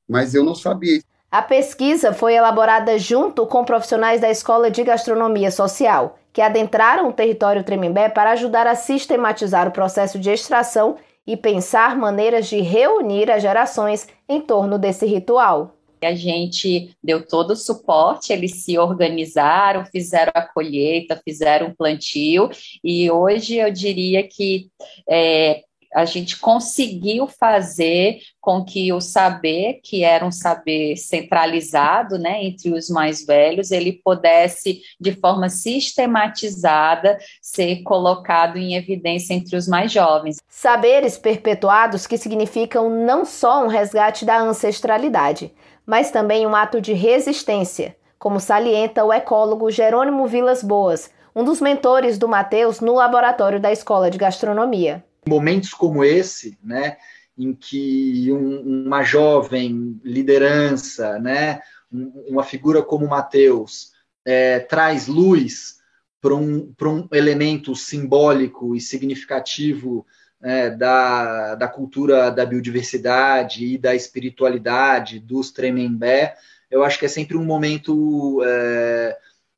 mas 0.07 0.35
eu 0.35 0.43
não 0.43 0.55
sabia. 0.55 1.01
A 1.31 1.41
pesquisa 1.41 2.13
foi 2.13 2.33
elaborada 2.33 2.97
junto 2.99 3.47
com 3.47 3.63
profissionais 3.63 4.19
da 4.21 4.29
Escola 4.29 4.69
de 4.69 4.83
Gastronomia 4.83 5.49
Social, 5.49 6.19
que 6.33 6.41
adentraram 6.41 7.09
o 7.09 7.13
território 7.13 7.63
Tremembé 7.63 8.09
para 8.09 8.31
ajudar 8.31 8.67
a 8.67 8.75
sistematizar 8.75 9.67
o 9.67 9.71
processo 9.71 10.17
de 10.17 10.29
extração 10.29 10.97
e 11.25 11.37
pensar 11.37 11.95
maneiras 11.95 12.47
de 12.47 12.59
reunir 12.61 13.29
as 13.29 13.41
gerações 13.41 14.07
em 14.27 14.41
torno 14.41 14.77
desse 14.77 15.05
ritual. 15.05 15.75
A 16.03 16.15
gente 16.15 16.95
deu 17.03 17.25
todo 17.25 17.51
o 17.51 17.55
suporte, 17.55 18.33
eles 18.33 18.63
se 18.63 18.75
organizaram, 18.75 19.85
fizeram 19.85 20.31
a 20.33 20.41
colheita, 20.41 21.21
fizeram 21.23 21.67
o 21.67 21.75
plantio, 21.75 22.49
e 22.83 23.11
hoje 23.11 23.57
eu 23.57 23.71
diria 23.71 24.27
que 24.27 24.67
é, 25.07 25.61
a 25.93 26.05
gente 26.05 26.39
conseguiu 26.39 27.27
fazer 27.27 28.19
com 28.39 28.63
que 28.63 28.91
o 28.93 29.01
saber, 29.01 29.81
que 29.83 30.03
era 30.03 30.25
um 30.25 30.31
saber 30.31 30.95
centralizado, 30.95 32.17
né, 32.17 32.43
entre 32.43 32.73
os 32.73 32.89
mais 32.89 33.25
velhos, 33.25 33.71
ele 33.71 33.99
pudesse, 34.03 34.81
de 34.99 35.11
forma 35.13 35.49
sistematizada, 35.49 37.17
ser 37.41 37.83
colocado 37.83 38.57
em 38.57 38.75
evidência 38.75 39.33
entre 39.33 39.55
os 39.55 39.67
mais 39.67 39.91
jovens. 39.91 40.37
Saberes 40.47 41.17
perpetuados 41.17 42.07
que 42.07 42.17
significam 42.17 42.89
não 42.89 43.25
só 43.25 43.63
um 43.63 43.67
resgate 43.67 44.25
da 44.25 44.39
ancestralidade, 44.39 45.53
mas 45.85 46.09
também 46.09 46.47
um 46.47 46.55
ato 46.55 46.79
de 46.79 46.93
resistência, 46.93 47.95
como 48.17 48.39
salienta 48.39 49.03
o 49.03 49.11
ecólogo 49.11 49.69
Jerônimo 49.69 50.25
Vilas 50.25 50.63
Boas, 50.63 51.11
um 51.35 51.43
dos 51.43 51.59
mentores 51.59 52.17
do 52.17 52.27
Mateus 52.27 52.79
no 52.79 52.95
laboratório 52.95 53.59
da 53.59 53.71
Escola 53.71 54.09
de 54.09 54.17
Gastronomia. 54.17 55.03
Momentos 55.27 55.73
como 55.73 56.03
esse, 56.03 56.57
né, 56.63 56.97
em 57.37 57.53
que 57.53 58.31
um, 58.31 58.85
uma 58.85 59.03
jovem 59.03 59.99
liderança, 60.03 61.19
né, 61.19 61.61
uma 61.91 62.43
figura 62.43 62.81
como 62.81 63.07
Mateus, 63.07 63.91
é, 64.25 64.59
traz 64.59 65.07
luz 65.07 65.79
para 66.19 66.35
um, 66.35 66.73
um 66.81 67.07
elemento 67.11 67.75
simbólico 67.75 68.75
e 68.75 68.81
significativo 68.81 70.05
é, 70.41 70.69
da, 70.69 71.55
da 71.55 71.67
cultura 71.67 72.31
da 72.31 72.45
biodiversidade 72.45 73.65
e 73.65 73.77
da 73.77 73.95
espiritualidade 73.95 75.19
dos 75.19 75.51
Tremembé, 75.51 76.35
eu 76.69 76.83
acho 76.83 76.97
que 76.97 77.05
é 77.05 77.09
sempre 77.09 77.37
um 77.37 77.43
momento 77.43 78.41
é, 78.43 79.17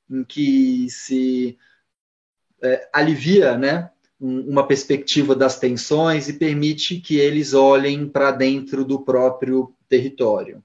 em 0.09 0.23
que 0.23 0.89
se 0.89 1.57
é, 2.61 2.89
alivia 2.91 3.57
né, 3.57 3.91
uma 4.23 4.65
perspectiva 4.65 5.35
das 5.35 5.59
tensões 5.59 6.29
e 6.29 6.33
permite 6.33 6.95
que 6.95 7.17
eles 7.17 7.53
olhem 7.53 8.07
para 8.07 8.31
dentro 8.31 8.85
do 8.85 8.99
próprio 8.99 9.73
território. 9.89 10.59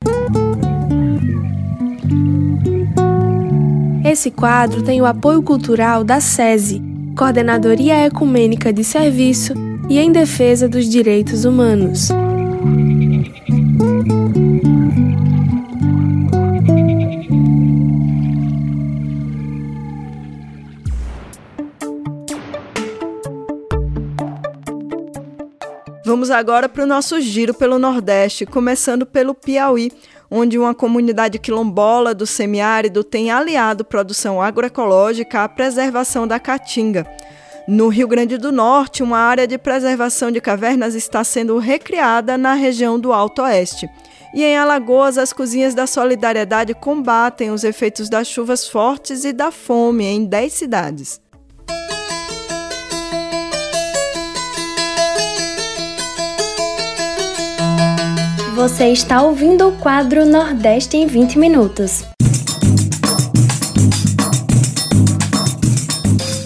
Esse 4.05 4.31
quadro 4.31 4.83
tem 4.83 5.03
o 5.03 5.07
apoio 5.07 5.42
cultural 5.42 6.05
da 6.05 6.21
SESI, 6.21 6.81
Coordenadoria 7.16 8.07
Ecumênica 8.07 8.73
de 8.73 8.85
Serviço 8.85 9.55
e 9.88 9.99
em 9.99 10.12
defesa 10.12 10.68
dos 10.68 10.88
direitos 10.88 11.44
humanos. 11.44 12.09
Vamos 26.18 26.33
agora 26.33 26.68
para 26.68 26.83
o 26.83 26.87
nosso 26.87 27.20
giro 27.20 27.54
pelo 27.54 27.78
Nordeste, 27.78 28.44
começando 28.44 29.07
pelo 29.07 29.37
Piauí, 29.37 29.92
onde 30.28 30.59
uma 30.59 30.74
comunidade 30.74 31.38
quilombola 31.38 32.12
do 32.12 32.26
semiárido 32.26 33.04
tem 33.04 33.31
aliado 33.31 33.85
produção 33.85 34.42
agroecológica 34.42 35.44
à 35.44 35.48
preservação 35.48 36.26
da 36.26 36.40
caatinga. 36.40 37.07
No 37.68 37.87
Rio 37.87 38.09
Grande 38.09 38.37
do 38.37 38.50
Norte, 38.50 39.00
uma 39.00 39.18
área 39.20 39.46
de 39.46 39.57
preservação 39.59 40.33
de 40.33 40.40
cavernas 40.40 40.96
está 40.96 41.22
sendo 41.22 41.57
recriada 41.59 42.37
na 42.37 42.54
região 42.54 42.98
do 42.98 43.12
Alto 43.12 43.42
Oeste. 43.42 43.88
E 44.35 44.42
em 44.42 44.57
Alagoas, 44.57 45.18
as 45.18 45.33
cozinhas 45.33 45.72
da 45.72 45.87
solidariedade 45.87 46.74
combatem 46.74 47.52
os 47.52 47.62
efeitos 47.62 48.11
das 48.11 48.26
chuvas 48.26 48.66
fortes 48.66 49.24
e 49.24 49.33
da 49.33 49.52
fome 49.52 50.04
em 50.04 50.24
10 50.24 50.52
cidades. 50.52 51.28
Você 58.59 58.88
está 58.88 59.23
ouvindo 59.23 59.68
o 59.68 59.73
quadro 59.77 60.27
Nordeste 60.27 60.97
em 60.97 61.07
20 61.07 61.39
Minutos. 61.39 62.03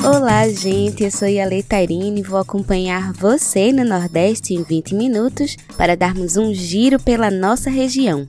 Olá, 0.05 0.47
gente. 0.51 1.05
Eu 1.05 1.11
sou 1.11 1.27
a 1.27 1.47
Leitairine 1.47 2.21
e 2.21 2.23
vou 2.23 2.39
acompanhar 2.39 3.15
você 3.15 3.73
no 3.73 3.83
Nordeste 3.83 4.53
em 4.53 4.63
20 4.63 4.95
minutos 4.95 5.57
para 5.79 5.97
darmos 5.97 6.37
um 6.37 6.53
giro 6.53 7.01
pela 7.01 7.31
nossa 7.31 7.71
região. 7.71 8.27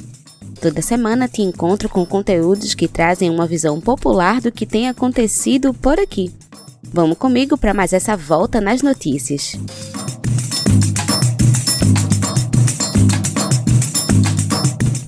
Toda 0.62 0.82
semana 0.82 1.28
te 1.28 1.42
encontro 1.42 1.90
com 1.90 2.06
conteúdos 2.06 2.74
que 2.74 2.88
trazem 2.88 3.30
uma 3.30 3.46
visão 3.46 3.82
popular 3.82 4.40
do 4.40 4.50
que 4.50 4.66
tem 4.66 4.88
acontecido 4.88 5.74
por 5.74 6.00
aqui. 6.00 6.34
Vamos 6.82 7.18
comigo 7.18 7.58
para 7.58 7.74
mais 7.74 7.92
essa 7.92 8.16
volta 8.16 8.62
nas 8.62 8.82
notícias. 8.82 9.58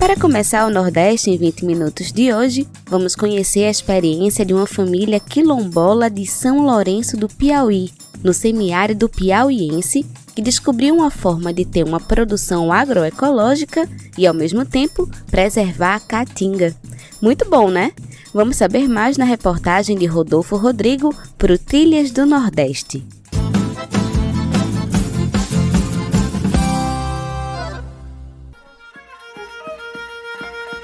Para 0.06 0.14
começar 0.14 0.64
o 0.64 0.70
Nordeste 0.70 1.30
em 1.30 1.36
20 1.36 1.64
minutos 1.64 2.12
de 2.12 2.32
hoje, 2.32 2.64
vamos 2.88 3.16
conhecer 3.16 3.64
a 3.64 3.70
experiência 3.70 4.44
de 4.46 4.54
uma 4.54 4.64
família 4.64 5.18
quilombola 5.18 6.08
de 6.08 6.24
São 6.24 6.64
Lourenço 6.64 7.16
do 7.16 7.28
Piauí, 7.28 7.90
no 8.22 8.32
semiárido 8.32 9.08
piauiense, 9.08 10.06
que 10.32 10.40
descobriu 10.40 10.94
uma 10.94 11.10
forma 11.10 11.52
de 11.52 11.64
ter 11.64 11.82
uma 11.82 11.98
produção 11.98 12.72
agroecológica 12.72 13.88
e, 14.16 14.28
ao 14.28 14.32
mesmo 14.32 14.64
tempo, 14.64 15.10
preservar 15.28 15.96
a 15.96 16.00
caatinga. 16.00 16.72
Muito 17.20 17.44
bom, 17.50 17.68
né? 17.68 17.90
Vamos 18.32 18.58
saber 18.58 18.88
mais 18.88 19.16
na 19.16 19.24
reportagem 19.24 19.98
de 19.98 20.06
Rodolfo 20.06 20.54
Rodrigo 20.54 21.12
para 21.36 21.52
o 21.52 21.58
Trilhas 21.58 22.12
do 22.12 22.24
Nordeste. 22.24 23.04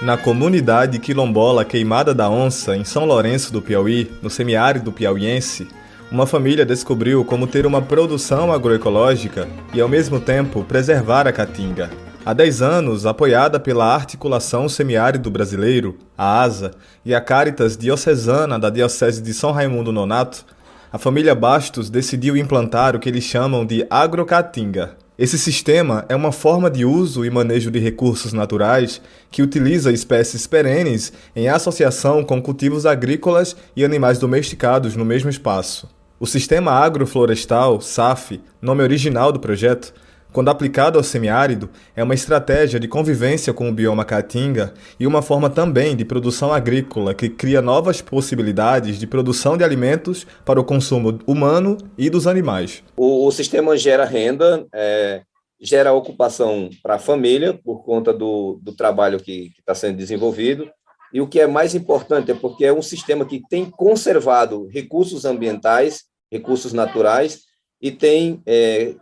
Na 0.02 0.16
comunidade 0.16 0.98
quilombola 0.98 1.64
Queimada 1.64 2.12
da 2.12 2.28
Onça, 2.28 2.76
em 2.76 2.82
São 2.82 3.04
Lourenço 3.04 3.52
do 3.52 3.62
Piauí, 3.62 4.10
no 4.20 4.28
semiárido 4.28 4.90
piauiense, 4.90 5.68
uma 6.10 6.26
família 6.26 6.66
descobriu 6.66 7.24
como 7.24 7.46
ter 7.46 7.64
uma 7.66 7.80
produção 7.80 8.52
agroecológica 8.52 9.48
e, 9.72 9.80
ao 9.80 9.88
mesmo 9.88 10.18
tempo, 10.18 10.64
preservar 10.64 11.28
a 11.28 11.32
caatinga. 11.32 11.88
Há 12.26 12.32
10 12.32 12.62
anos, 12.62 13.06
apoiada 13.06 13.60
pela 13.60 13.94
Articulação 13.94 14.68
Semiárido 14.68 15.30
Brasileiro, 15.30 15.96
a 16.18 16.42
ASA, 16.42 16.72
e 17.04 17.14
a 17.14 17.20
Caritas 17.20 17.76
Diocesana 17.76 18.58
da 18.58 18.70
Diocese 18.70 19.22
de 19.22 19.32
São 19.32 19.52
Raimundo 19.52 19.92
Nonato, 19.92 20.44
a 20.92 20.98
família 20.98 21.32
Bastos 21.32 21.88
decidiu 21.88 22.36
implantar 22.36 22.96
o 22.96 22.98
que 22.98 23.08
eles 23.08 23.22
chamam 23.22 23.64
de 23.64 23.86
agrocaatinga, 23.88 24.96
esse 25.18 25.38
sistema 25.38 26.06
é 26.08 26.16
uma 26.16 26.32
forma 26.32 26.70
de 26.70 26.86
uso 26.86 27.22
e 27.22 27.30
manejo 27.30 27.70
de 27.70 27.78
recursos 27.78 28.32
naturais 28.32 29.00
que 29.30 29.42
utiliza 29.42 29.92
espécies 29.92 30.46
perenes 30.46 31.12
em 31.36 31.48
associação 31.48 32.24
com 32.24 32.40
cultivos 32.40 32.86
agrícolas 32.86 33.54
e 33.76 33.84
animais 33.84 34.18
domesticados 34.18 34.96
no 34.96 35.04
mesmo 35.04 35.28
espaço. 35.28 35.86
O 36.18 36.26
sistema 36.26 36.72
agroflorestal, 36.72 37.80
SAF, 37.80 38.40
nome 38.60 38.82
original 38.82 39.30
do 39.30 39.38
projeto, 39.38 39.92
quando 40.32 40.48
aplicado 40.48 40.98
ao 40.98 41.04
semiárido, 41.04 41.68
é 41.94 42.02
uma 42.02 42.14
estratégia 42.14 42.80
de 42.80 42.88
convivência 42.88 43.52
com 43.52 43.68
o 43.68 43.72
bioma 43.72 44.04
caatinga 44.04 44.72
e 44.98 45.06
uma 45.06 45.20
forma 45.20 45.50
também 45.50 45.94
de 45.94 46.04
produção 46.04 46.52
agrícola 46.52 47.14
que 47.14 47.28
cria 47.28 47.60
novas 47.60 48.00
possibilidades 48.00 48.98
de 48.98 49.06
produção 49.06 49.56
de 49.56 49.64
alimentos 49.64 50.26
para 50.44 50.60
o 50.60 50.64
consumo 50.64 51.18
humano 51.26 51.76
e 51.98 52.08
dos 52.08 52.26
animais. 52.26 52.82
O, 52.96 53.26
o 53.26 53.30
sistema 53.30 53.76
gera 53.76 54.04
renda, 54.04 54.66
é, 54.72 55.22
gera 55.60 55.92
ocupação 55.92 56.70
para 56.82 56.94
a 56.94 56.98
família 56.98 57.58
por 57.62 57.84
conta 57.84 58.12
do, 58.12 58.58
do 58.62 58.72
trabalho 58.72 59.20
que 59.20 59.52
está 59.58 59.74
sendo 59.74 59.98
desenvolvido. 59.98 60.70
E 61.12 61.20
o 61.20 61.28
que 61.28 61.40
é 61.40 61.46
mais 61.46 61.74
importante 61.74 62.30
é 62.30 62.34
porque 62.34 62.64
é 62.64 62.72
um 62.72 62.80
sistema 62.80 63.26
que 63.26 63.42
tem 63.50 63.68
conservado 63.68 64.66
recursos 64.68 65.26
ambientais, 65.26 66.04
recursos 66.30 66.72
naturais, 66.72 67.40
e 67.82 67.90
tem 67.90 68.40
é, 68.46 68.94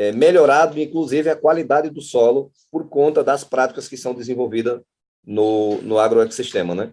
é, 0.00 0.12
melhorado, 0.12 0.80
inclusive, 0.80 1.28
a 1.28 1.36
qualidade 1.36 1.90
do 1.90 2.00
solo 2.00 2.50
por 2.72 2.88
conta 2.88 3.22
das 3.22 3.44
práticas 3.44 3.86
que 3.86 3.98
são 3.98 4.14
desenvolvidas 4.14 4.80
no, 5.26 5.82
no 5.82 5.98
agroecossistema, 5.98 6.74
né? 6.74 6.92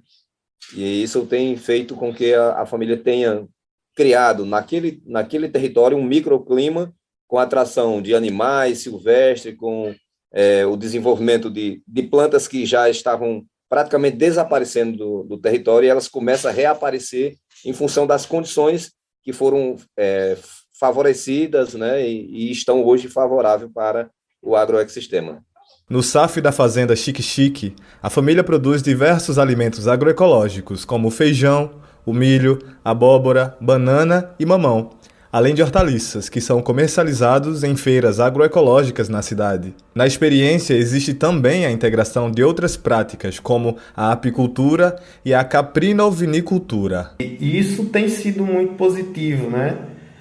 E 0.76 1.03
isso 1.03 1.26
tem 1.26 1.55
feito 1.55 1.95
com 1.95 2.14
que 2.14 2.34
a, 2.34 2.64
a 2.64 2.66
família 2.66 2.97
tenha 2.97 3.47
criado 3.95 4.45
naquele, 4.45 5.01
naquele 5.05 5.47
território 5.47 5.95
um 5.95 6.03
microclima 6.03 6.93
com 7.30 7.39
atração 7.39 8.01
de 8.01 8.14
animais 8.14 8.80
silvestres, 8.80 9.55
com 9.55 9.95
é, 10.34 10.66
o 10.66 10.76
desenvolvimento 10.76 11.49
de, 11.49 11.82
de 11.88 12.03
plantas 12.03 12.45
que 12.45 12.66
já 12.66 12.89
estavam 12.89 13.45
praticamente 13.70 14.18
desaparecendo 14.18 14.97
do, 14.97 15.24
do, 15.24 15.38
território 15.38 15.88
e 15.88 15.89
elas 15.89 16.10
começam 16.10 16.51
a 16.51 16.53
reaparecer 16.53 17.38
em 17.64 17.72
função 17.72 18.05
das 18.05 18.26
condições 18.26 18.91
que 19.24 19.32
foram 19.32 19.78
é, 19.97 20.38
favorecidas 20.80 21.73
né, 21.73 22.07
e, 22.07 22.49
e 22.49 22.51
estão 22.51 22.84
hoje 22.84 23.07
favoráveis 23.07 23.71
para 23.73 24.09
o 24.41 24.55
agroecossistema. 24.55 25.43
No 25.89 26.03
SAF 26.03 26.41
da 26.41 26.51
fazenda 26.51 26.95
Chique 26.95 27.23
Chique, 27.23 27.73
a 28.01 28.09
família 28.09 28.43
produz 28.43 28.84
diversos 28.84 29.39
alimentos 29.39 29.88
agroecológicos, 29.88 30.84
como 30.84 31.07
o 31.07 31.11
feijão, 31.11 31.71
o 32.05 32.13
milho, 32.13 32.59
abóbora, 32.84 33.55
banana 33.61 34.32
e 34.38 34.45
mamão, 34.45 34.91
além 35.32 35.53
de 35.53 35.61
hortaliças, 35.61 36.28
que 36.28 36.41
são 36.41 36.61
comercializados 36.61 37.63
em 37.63 37.75
feiras 37.75 38.19
agroecológicas 38.19 39.07
na 39.07 39.21
cidade. 39.21 39.73
Na 39.95 40.05
experiência, 40.05 40.73
existe 40.73 41.13
também 41.13 41.65
a 41.65 41.71
integração 41.71 42.30
de 42.30 42.43
outras 42.43 42.75
práticas, 42.75 43.39
como 43.39 43.78
a 43.95 44.11
apicultura 44.11 44.97
e 45.23 45.34
a 45.34 45.43
caprinovinicultura. 45.43 47.11
E 47.19 47.57
isso 47.57 47.86
tem 47.86 48.09
sido 48.09 48.45
muito 48.45 48.73
positivo, 48.73 49.49
né? 49.49 49.78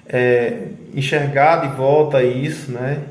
É, 0.09 0.67
enxergar 0.95 1.67
de 1.67 1.75
volta 1.75 2.23
isso, 2.23 2.71
né? 2.71 3.01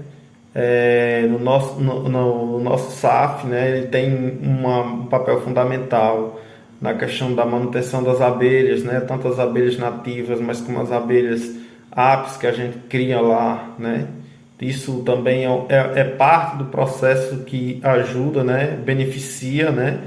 É, 0.59 1.27
no, 1.29 1.39
nosso, 1.39 1.79
no, 1.79 2.09
no, 2.09 2.61
nosso 2.61 2.91
SAF, 2.93 3.47
né, 3.47 3.77
ele 3.77 3.89
tem 3.89 4.39
uma, 4.43 4.81
um 4.81 5.05
papel 5.05 5.43
fundamental 5.43 6.41
na 6.81 6.95
questão 6.95 7.35
da 7.35 7.45
manutenção 7.45 8.03
das 8.03 8.23
abelhas, 8.23 8.83
né, 8.83 9.01
tanto 9.01 9.29
as 9.29 9.39
abelhas 9.39 9.77
nativas, 9.77 10.41
mas 10.41 10.59
como 10.63 10.81
as 10.81 10.91
abelhas 10.91 11.55
apis 11.93 12.39
que 12.39 12.47
a 12.47 12.53
gente 12.53 12.79
cria 12.89 13.21
lá, 13.21 13.75
né, 13.79 14.07
isso 14.59 15.03
também 15.03 15.45
é, 15.45 15.67
é, 15.69 16.01
é 16.01 16.05
parte 16.05 16.57
do 16.57 16.65
processo 16.65 17.45
que 17.45 17.79
ajuda, 17.83 18.43
né, 18.43 18.79
beneficia, 18.83 19.71
né, 19.71 20.01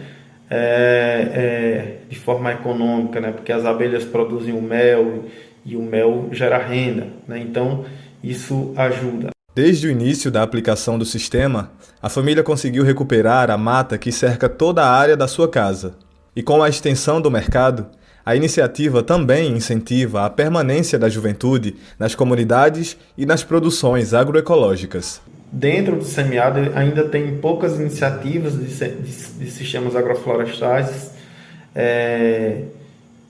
é, 0.50 1.28
é 1.32 1.98
de 2.10 2.18
forma 2.18 2.52
econômica, 2.52 3.22
né, 3.22 3.32
porque 3.32 3.52
as 3.52 3.66
abelhas 3.66 4.04
produzem 4.04 4.56
o 4.56 4.62
mel 4.64 5.26
e 5.66 5.76
o 5.76 5.82
mel 5.82 6.30
gera 6.32 6.58
renda, 6.58 7.08
né? 7.28 7.40
então 7.40 7.86
isso 8.24 8.74
ajuda. 8.76 9.30
Desde 9.56 9.88
o 9.88 9.92
início 9.92 10.32
da 10.32 10.44
aplicação 10.44 10.98
do 10.98 11.06
sistema, 11.06 11.72
a 12.02 12.08
família 12.08 12.44
conseguiu 12.44 12.84
recuperar 12.84 13.50
a 13.52 13.58
mata 13.58 13.98
que 13.98 14.12
cerca 14.12 14.48
toda 14.48 14.84
a 14.84 14.92
área 14.92 15.18
da 15.18 15.28
sua 15.28 15.50
casa. 15.50 15.96
E 16.36 16.42
com 16.42 16.62
a 16.62 16.70
extensão 16.70 17.20
do 17.20 17.32
mercado, 17.32 17.88
a 18.26 18.36
iniciativa 18.36 19.02
também 19.02 19.52
incentiva 19.52 20.26
a 20.26 20.30
permanência 20.30 21.00
da 21.00 21.10
juventude 21.10 21.76
nas 21.98 22.14
comunidades 22.14 22.96
e 23.18 23.26
nas 23.26 23.44
produções 23.44 24.14
agroecológicas. 24.14 25.22
Dentro 25.52 25.96
do 25.96 26.06
semiárido 26.06 26.72
ainda 26.78 27.06
tem 27.06 27.38
poucas 27.38 27.80
iniciativas 27.80 28.54
de, 28.54 28.68
de, 28.68 29.32
de 29.40 29.52
sistemas 29.52 29.96
agroflorestais. 29.96 31.12
É, 31.74 32.66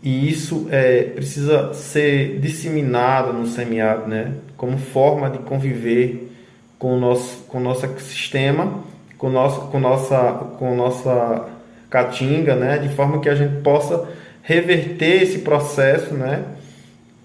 e 0.02 0.30
isso 0.30 0.68
é, 0.72 1.04
precisa 1.04 1.74
ser 1.74 2.40
disseminado 2.40 3.34
no 3.34 3.46
semiárido, 3.46 4.08
né? 4.08 4.34
como 4.56 4.78
forma 4.78 5.30
de 5.30 5.40
conviver 5.40 6.32
com 6.78 6.96
o 6.96 7.00
nosso, 7.00 7.44
com 7.44 7.58
o 7.58 7.62
nosso 7.62 7.86
ecossistema, 7.86 8.84
com, 9.18 9.30
nosso, 9.30 9.62
com, 9.68 9.80
nossa, 9.80 10.34
com 10.58 10.74
nossa 10.76 11.50
caatinga, 11.90 12.56
né? 12.56 12.78
de 12.78 12.90
forma 12.90 13.20
que 13.20 13.28
a 13.28 13.36
gente 13.36 13.62
possa 13.62 14.08
reverter 14.42 15.24
esse 15.24 15.40
processo, 15.40 16.14
né? 16.14 16.44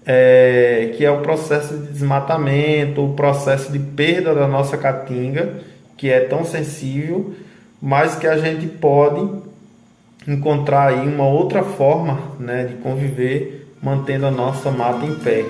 É, 0.07 0.93
que 0.95 1.03
é 1.03 1.09
o 1.09 1.21
processo 1.21 1.75
de 1.75 1.87
desmatamento, 1.87 3.03
o 3.03 3.15
processo 3.15 3.71
de 3.71 3.79
perda 3.79 4.35
da 4.35 4.47
nossa 4.47 4.77
caatinga, 4.77 5.53
que 5.97 6.11
é 6.11 6.19
tão 6.19 6.45
sensível, 6.45 7.33
mas 7.81 8.15
que 8.15 8.27
a 8.27 8.37
gente 8.37 8.67
pode 8.67 9.27
encontrar 10.27 10.87
aí 10.89 11.07
uma 11.07 11.27
outra 11.27 11.63
forma 11.63 12.31
né, 12.39 12.65
de 12.65 12.75
conviver 12.75 13.67
mantendo 13.81 14.25
a 14.25 14.31
nossa 14.31 14.71
mata 14.71 15.05
em 15.05 15.13
pé. 15.15 15.45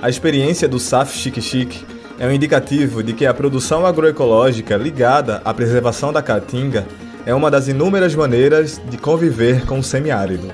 A 0.00 0.08
experiência 0.08 0.68
do 0.68 0.78
SAF 0.78 1.16
Chique 1.16 1.42
Chique 1.42 1.84
é 2.18 2.26
um 2.26 2.32
indicativo 2.32 3.02
de 3.02 3.12
que 3.12 3.26
a 3.26 3.34
produção 3.34 3.84
agroecológica 3.84 4.76
ligada 4.76 5.42
à 5.44 5.52
preservação 5.52 6.12
da 6.12 6.22
caatinga 6.22 6.86
é 7.26 7.34
uma 7.34 7.50
das 7.50 7.68
inúmeras 7.68 8.14
maneiras 8.14 8.80
de 8.88 8.96
conviver 8.96 9.66
com 9.66 9.80
o 9.80 9.82
semiárido. 9.82 10.50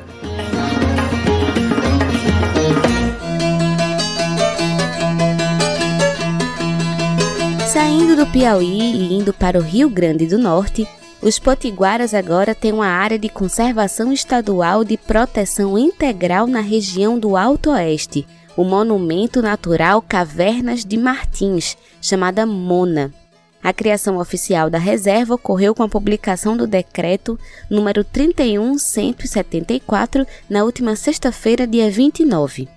Saindo 7.72 8.14
do 8.14 8.26
Piauí 8.26 8.66
e 8.66 9.14
indo 9.14 9.32
para 9.32 9.58
o 9.58 9.62
Rio 9.62 9.88
Grande 9.88 10.26
do 10.26 10.36
Norte, 10.36 10.86
os 11.22 11.38
potiguaras 11.38 12.12
agora 12.12 12.54
têm 12.54 12.70
uma 12.70 12.86
área 12.86 13.18
de 13.18 13.30
conservação 13.30 14.12
estadual 14.12 14.84
de 14.84 14.98
proteção 14.98 15.78
integral 15.78 16.46
na 16.46 16.60
região 16.60 17.18
do 17.18 17.34
Alto 17.34 17.70
Oeste, 17.70 18.26
o 18.58 18.62
Monumento 18.62 19.40
Natural 19.40 20.02
Cavernas 20.02 20.84
de 20.84 20.98
Martins, 20.98 21.78
chamada 22.02 22.44
MONA. 22.44 23.10
A 23.62 23.72
criação 23.72 24.18
oficial 24.18 24.68
da 24.68 24.76
reserva 24.76 25.36
ocorreu 25.36 25.74
com 25.74 25.82
a 25.82 25.88
publicação 25.88 26.54
do 26.54 26.66
decreto 26.66 27.38
número 27.70 28.04
31174 28.04 30.26
na 30.46 30.62
última 30.62 30.94
sexta-feira, 30.94 31.66
dia 31.66 31.90
29. 31.90 32.68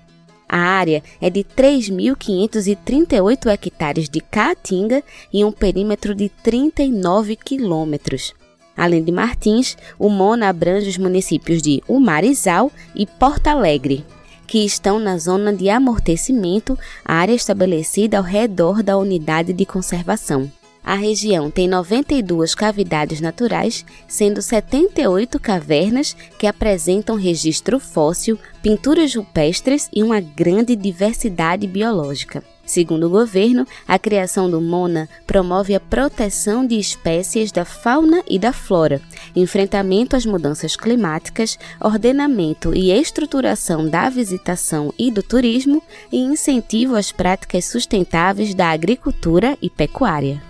A 0.55 0.57
área 0.57 1.03
é 1.19 1.29
de 1.29 1.43
3.538 1.43 3.47
hectares 3.47 4.07
de 4.07 4.21
caatinga 4.21 5.03
e 5.33 5.43
um 5.43 5.51
perímetro 5.51 6.15
de 6.15 6.29
39 6.29 7.35
quilômetros. 7.35 8.33
Além 8.77 9.03
de 9.03 9.11
Martins, 9.11 9.77
o 9.99 10.07
Mona 10.07 10.47
abrange 10.47 10.87
os 10.87 10.97
municípios 10.97 11.61
de 11.61 11.83
Umarizal 11.89 12.71
e 12.95 13.05
Porto 13.05 13.47
Alegre, 13.47 14.05
que 14.47 14.59
estão 14.59 14.97
na 14.97 15.17
zona 15.17 15.53
de 15.53 15.69
amortecimento, 15.69 16.79
área 17.03 17.33
estabelecida 17.33 18.17
ao 18.17 18.23
redor 18.23 18.81
da 18.81 18.97
unidade 18.97 19.51
de 19.51 19.65
conservação. 19.65 20.49
A 20.85 20.93
região 20.93 21.49
tem 21.49 21.67
92 21.67 22.53
cavidades 22.53 23.19
naturais, 23.19 23.83
sendo 24.07 24.39
78 24.39 25.39
cavernas 25.39 26.15
que 26.37 26.45
apresentam 26.45 27.15
registro 27.15 27.79
fóssil, 27.79 28.37
pinturas 28.61 29.15
rupestres 29.15 29.89
e 29.91 30.03
uma 30.03 30.19
grande 30.19 30.75
diversidade 30.75 31.65
biológica. 31.65 32.43
Segundo 32.65 33.05
o 33.05 33.09
governo, 33.09 33.67
a 33.87 33.99
criação 33.99 34.49
do 34.49 34.59
MONA 34.59 35.07
promove 35.27 35.75
a 35.75 35.79
proteção 35.79 36.65
de 36.65 36.79
espécies 36.79 37.51
da 37.51 37.63
fauna 37.63 38.23
e 38.27 38.39
da 38.39 38.51
flora, 38.51 39.01
enfrentamento 39.35 40.15
às 40.15 40.25
mudanças 40.25 40.75
climáticas, 40.75 41.59
ordenamento 41.79 42.75
e 42.75 42.91
estruturação 42.91 43.87
da 43.87 44.09
visitação 44.09 44.93
e 44.97 45.11
do 45.11 45.21
turismo 45.21 45.81
e 46.11 46.17
incentivo 46.17 46.95
às 46.95 47.11
práticas 47.11 47.65
sustentáveis 47.65 48.53
da 48.55 48.69
agricultura 48.69 49.57
e 49.61 49.69
pecuária. 49.69 50.41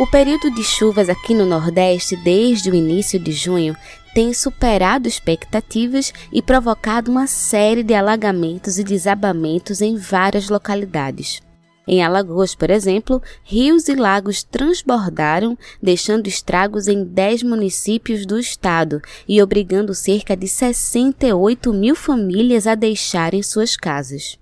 O 0.00 0.06
período 0.06 0.50
de 0.50 0.64
chuvas 0.64 1.10
aqui 1.10 1.34
no 1.34 1.44
Nordeste, 1.44 2.16
desde 2.16 2.70
o 2.70 2.74
início 2.74 3.18
de 3.20 3.32
junho, 3.32 3.76
tem 4.14 4.34
superado 4.34 5.06
expectativas 5.06 6.12
e 6.32 6.42
provocado 6.42 7.10
uma 7.10 7.26
série 7.26 7.82
de 7.82 7.94
alagamentos 7.94 8.78
e 8.78 8.84
desabamentos 8.84 9.80
em 9.80 9.96
várias 9.96 10.48
localidades. 10.48 11.40
Em 11.86 12.04
Alagoas, 12.04 12.54
por 12.54 12.70
exemplo, 12.70 13.20
rios 13.42 13.88
e 13.88 13.96
lagos 13.96 14.44
transbordaram, 14.44 15.58
deixando 15.82 16.28
estragos 16.28 16.86
em 16.86 17.04
10 17.04 17.42
municípios 17.42 18.24
do 18.24 18.38
estado 18.38 19.00
e 19.26 19.42
obrigando 19.42 19.92
cerca 19.92 20.36
de 20.36 20.46
68 20.46 21.72
mil 21.72 21.96
famílias 21.96 22.66
a 22.66 22.74
deixarem 22.74 23.42
suas 23.42 23.76
casas. 23.76 24.38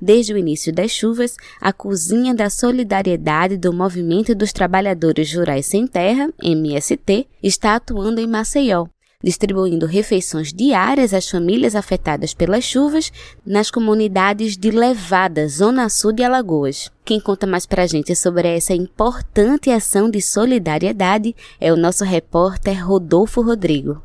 Desde 0.00 0.32
o 0.32 0.38
início 0.38 0.72
das 0.72 0.90
chuvas, 0.90 1.36
a 1.60 1.72
Cozinha 1.72 2.34
da 2.34 2.48
Solidariedade 2.48 3.56
do 3.56 3.72
Movimento 3.72 4.34
dos 4.34 4.52
Trabalhadores 4.52 5.32
Rurais 5.34 5.66
Sem 5.66 5.86
Terra, 5.86 6.32
MST, 6.42 7.28
está 7.42 7.74
atuando 7.74 8.20
em 8.20 8.26
Maceió, 8.26 8.86
distribuindo 9.22 9.84
refeições 9.84 10.52
diárias 10.52 11.12
às 11.12 11.28
famílias 11.28 11.74
afetadas 11.74 12.32
pelas 12.32 12.62
chuvas 12.62 13.12
nas 13.44 13.68
comunidades 13.68 14.56
de 14.56 14.70
Levada, 14.70 15.48
Zona 15.48 15.88
Sul 15.88 16.12
de 16.12 16.22
Alagoas. 16.22 16.88
Quem 17.04 17.18
conta 17.18 17.44
mais 17.44 17.66
pra 17.66 17.86
gente 17.88 18.14
sobre 18.14 18.46
essa 18.46 18.74
importante 18.74 19.70
ação 19.70 20.08
de 20.08 20.22
solidariedade 20.22 21.34
é 21.60 21.72
o 21.72 21.76
nosso 21.76 22.04
repórter 22.04 22.86
Rodolfo 22.86 23.42
Rodrigo. 23.42 24.00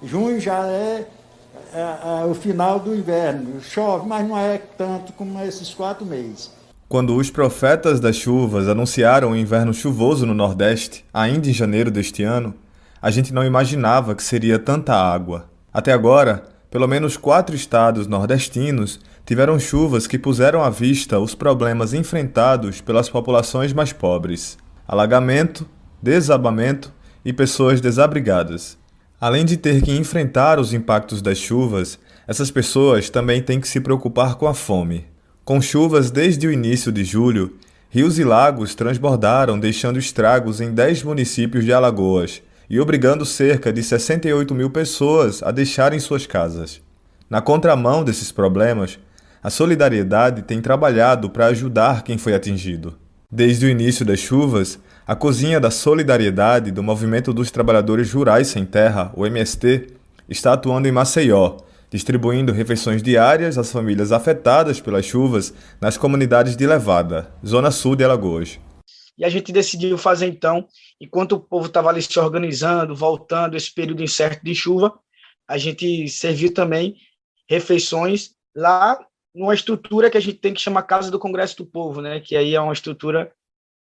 Junho 0.00 0.40
já 0.40 0.64
é, 0.66 1.08
é, 1.74 2.22
é, 2.22 2.24
o 2.24 2.34
final 2.34 2.78
do 2.78 2.94
inverno. 2.94 3.60
Chove, 3.60 4.06
mas 4.06 4.26
não 4.28 4.38
é 4.38 4.58
tanto 4.58 5.12
como 5.14 5.42
esses 5.42 5.74
quatro 5.74 6.06
meses. 6.06 6.50
Quando 6.90 7.14
os 7.14 7.30
profetas 7.30 8.00
das 8.00 8.16
chuvas 8.16 8.66
anunciaram 8.66 9.30
o 9.30 9.36
inverno 9.36 9.72
chuvoso 9.72 10.26
no 10.26 10.34
Nordeste, 10.34 11.04
ainda 11.14 11.48
em 11.48 11.52
janeiro 11.52 11.88
deste 11.88 12.24
ano, 12.24 12.52
a 13.00 13.12
gente 13.12 13.32
não 13.32 13.44
imaginava 13.44 14.12
que 14.12 14.24
seria 14.24 14.58
tanta 14.58 14.92
água. 14.92 15.48
Até 15.72 15.92
agora, 15.92 16.42
pelo 16.68 16.88
menos 16.88 17.16
quatro 17.16 17.54
estados 17.54 18.08
nordestinos 18.08 18.98
tiveram 19.24 19.56
chuvas 19.56 20.08
que 20.08 20.18
puseram 20.18 20.64
à 20.64 20.68
vista 20.68 21.20
os 21.20 21.32
problemas 21.32 21.94
enfrentados 21.94 22.80
pelas 22.80 23.08
populações 23.08 23.72
mais 23.72 23.92
pobres: 23.92 24.58
alagamento, 24.84 25.68
desabamento 26.02 26.92
e 27.24 27.32
pessoas 27.32 27.80
desabrigadas. 27.80 28.76
Além 29.20 29.44
de 29.44 29.56
ter 29.56 29.80
que 29.80 29.96
enfrentar 29.96 30.58
os 30.58 30.72
impactos 30.72 31.22
das 31.22 31.38
chuvas, 31.38 32.00
essas 32.26 32.50
pessoas 32.50 33.08
também 33.08 33.40
têm 33.40 33.60
que 33.60 33.68
se 33.68 33.78
preocupar 33.78 34.34
com 34.34 34.48
a 34.48 34.54
fome. 34.54 35.09
Com 35.50 35.60
chuvas 35.60 36.12
desde 36.12 36.46
o 36.46 36.52
início 36.52 36.92
de 36.92 37.02
julho, 37.02 37.56
rios 37.88 38.20
e 38.20 38.22
lagos 38.22 38.76
transbordaram, 38.76 39.58
deixando 39.58 39.98
estragos 39.98 40.60
em 40.60 40.70
10 40.70 41.02
municípios 41.02 41.64
de 41.64 41.72
Alagoas 41.72 42.40
e 42.70 42.78
obrigando 42.78 43.26
cerca 43.26 43.72
de 43.72 43.82
68 43.82 44.54
mil 44.54 44.70
pessoas 44.70 45.42
a 45.42 45.50
deixarem 45.50 45.98
suas 45.98 46.24
casas. 46.24 46.80
Na 47.28 47.40
contramão 47.42 48.04
desses 48.04 48.30
problemas, 48.30 48.96
a 49.42 49.50
solidariedade 49.50 50.42
tem 50.42 50.60
trabalhado 50.60 51.28
para 51.28 51.46
ajudar 51.46 52.04
quem 52.04 52.16
foi 52.16 52.32
atingido. 52.32 52.94
Desde 53.28 53.66
o 53.66 53.68
início 53.68 54.06
das 54.06 54.20
chuvas, 54.20 54.78
a 55.04 55.16
Cozinha 55.16 55.58
da 55.58 55.72
Solidariedade 55.72 56.70
do 56.70 56.80
Movimento 56.80 57.32
dos 57.32 57.50
Trabalhadores 57.50 58.12
Rurais 58.12 58.46
Sem 58.46 58.64
Terra, 58.64 59.10
o 59.16 59.26
MST, 59.26 59.88
está 60.28 60.52
atuando 60.52 60.86
em 60.86 60.92
Maceió, 60.92 61.56
distribuindo 61.90 62.52
refeições 62.52 63.02
diárias 63.02 63.58
às 63.58 63.72
famílias 63.72 64.12
afetadas 64.12 64.80
pelas 64.80 65.04
chuvas 65.04 65.52
nas 65.80 65.98
comunidades 65.98 66.56
de 66.56 66.66
Levada, 66.66 67.34
zona 67.44 67.70
sul 67.70 67.96
de 67.96 68.04
Alagoas. 68.04 68.60
E 69.18 69.24
a 69.24 69.28
gente 69.28 69.52
decidiu 69.52 69.98
fazer 69.98 70.26
então, 70.28 70.66
enquanto 71.00 71.32
o 71.32 71.40
povo 71.40 71.66
estava 71.66 71.90
ali 71.90 72.00
se 72.00 72.18
organizando, 72.18 72.94
voltando 72.94 73.56
esse 73.56 73.74
período 73.74 74.02
incerto 74.02 74.42
de 74.42 74.54
chuva, 74.54 74.98
a 75.46 75.58
gente 75.58 76.08
serviu 76.08 76.54
também 76.54 76.96
refeições 77.48 78.30
lá 78.56 78.98
numa 79.34 79.52
estrutura 79.52 80.08
que 80.08 80.16
a 80.16 80.20
gente 80.20 80.38
tem 80.38 80.54
que 80.54 80.60
chamar 80.60 80.82
Casa 80.82 81.10
do 81.10 81.18
Congresso 81.18 81.56
do 81.58 81.66
Povo, 81.66 82.00
né? 82.00 82.20
Que 82.20 82.36
aí 82.36 82.54
é 82.54 82.60
uma 82.60 82.72
estrutura 82.72 83.30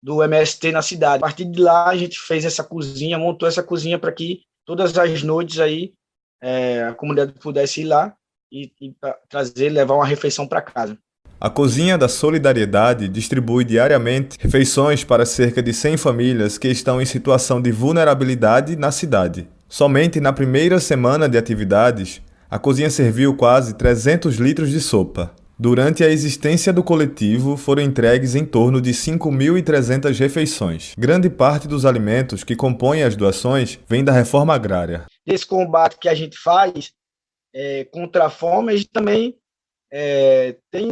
do 0.01 0.23
MST 0.23 0.71
na 0.71 0.81
cidade. 0.81 1.17
A 1.17 1.27
partir 1.27 1.45
de 1.45 1.59
lá, 1.59 1.89
a 1.89 1.97
gente 1.97 2.19
fez 2.19 2.45
essa 2.45 2.63
cozinha, 2.63 3.17
montou 3.17 3.47
essa 3.47 3.63
cozinha 3.63 3.97
para 3.97 4.11
que 4.11 4.43
todas 4.63 4.95
as 4.97 5.23
noites 5.23 5.59
aí 5.59 5.93
é, 6.41 6.83
a 6.83 6.93
comunidade 6.93 7.33
pudesse 7.33 7.81
ir 7.81 7.85
lá 7.85 8.13
e, 8.51 8.71
e 8.81 8.93
trazer, 9.29 9.69
levar 9.69 9.95
uma 9.95 10.05
refeição 10.05 10.47
para 10.47 10.61
casa. 10.61 10.97
A 11.39 11.49
Cozinha 11.49 11.97
da 11.97 12.07
Solidariedade 12.07 13.09
distribui 13.09 13.65
diariamente 13.65 14.37
refeições 14.39 15.03
para 15.03 15.25
cerca 15.25 15.61
de 15.61 15.73
100 15.73 15.97
famílias 15.97 16.57
que 16.57 16.69
estão 16.69 17.01
em 17.01 17.05
situação 17.05 17.61
de 17.61 17.71
vulnerabilidade 17.71 18.75
na 18.75 18.89
cidade. 18.89 19.47
Somente 19.67 20.21
na 20.21 20.31
primeira 20.31 20.79
semana 20.79 21.27
de 21.27 21.37
atividades, 21.37 22.21
a 22.49 22.57
cozinha 22.57 22.89
serviu 22.89 23.35
quase 23.35 23.73
300 23.73 24.37
litros 24.37 24.69
de 24.69 24.79
sopa. 24.79 25.33
Durante 25.57 26.03
a 26.03 26.09
existência 26.09 26.71
do 26.71 26.83
coletivo, 26.83 27.55
foram 27.57 27.81
entregues 27.81 28.35
em 28.35 28.45
torno 28.45 28.81
de 28.81 28.91
5.300 28.91 30.17
refeições. 30.17 30.93
Grande 30.97 31.29
parte 31.29 31.67
dos 31.67 31.85
alimentos 31.85 32.43
que 32.43 32.55
compõem 32.55 33.03
as 33.03 33.15
doações 33.15 33.79
vem 33.87 34.03
da 34.03 34.11
reforma 34.11 34.53
agrária. 34.53 35.05
Esse 35.25 35.45
combate 35.45 35.97
que 35.97 36.09
a 36.09 36.13
gente 36.13 36.37
faz 36.37 36.91
é, 37.53 37.85
contra 37.85 38.25
a 38.25 38.29
fome, 38.29 38.73
a 38.73 38.77
gente 38.77 38.89
também 38.89 39.35
é, 39.91 40.57
tem 40.71 40.91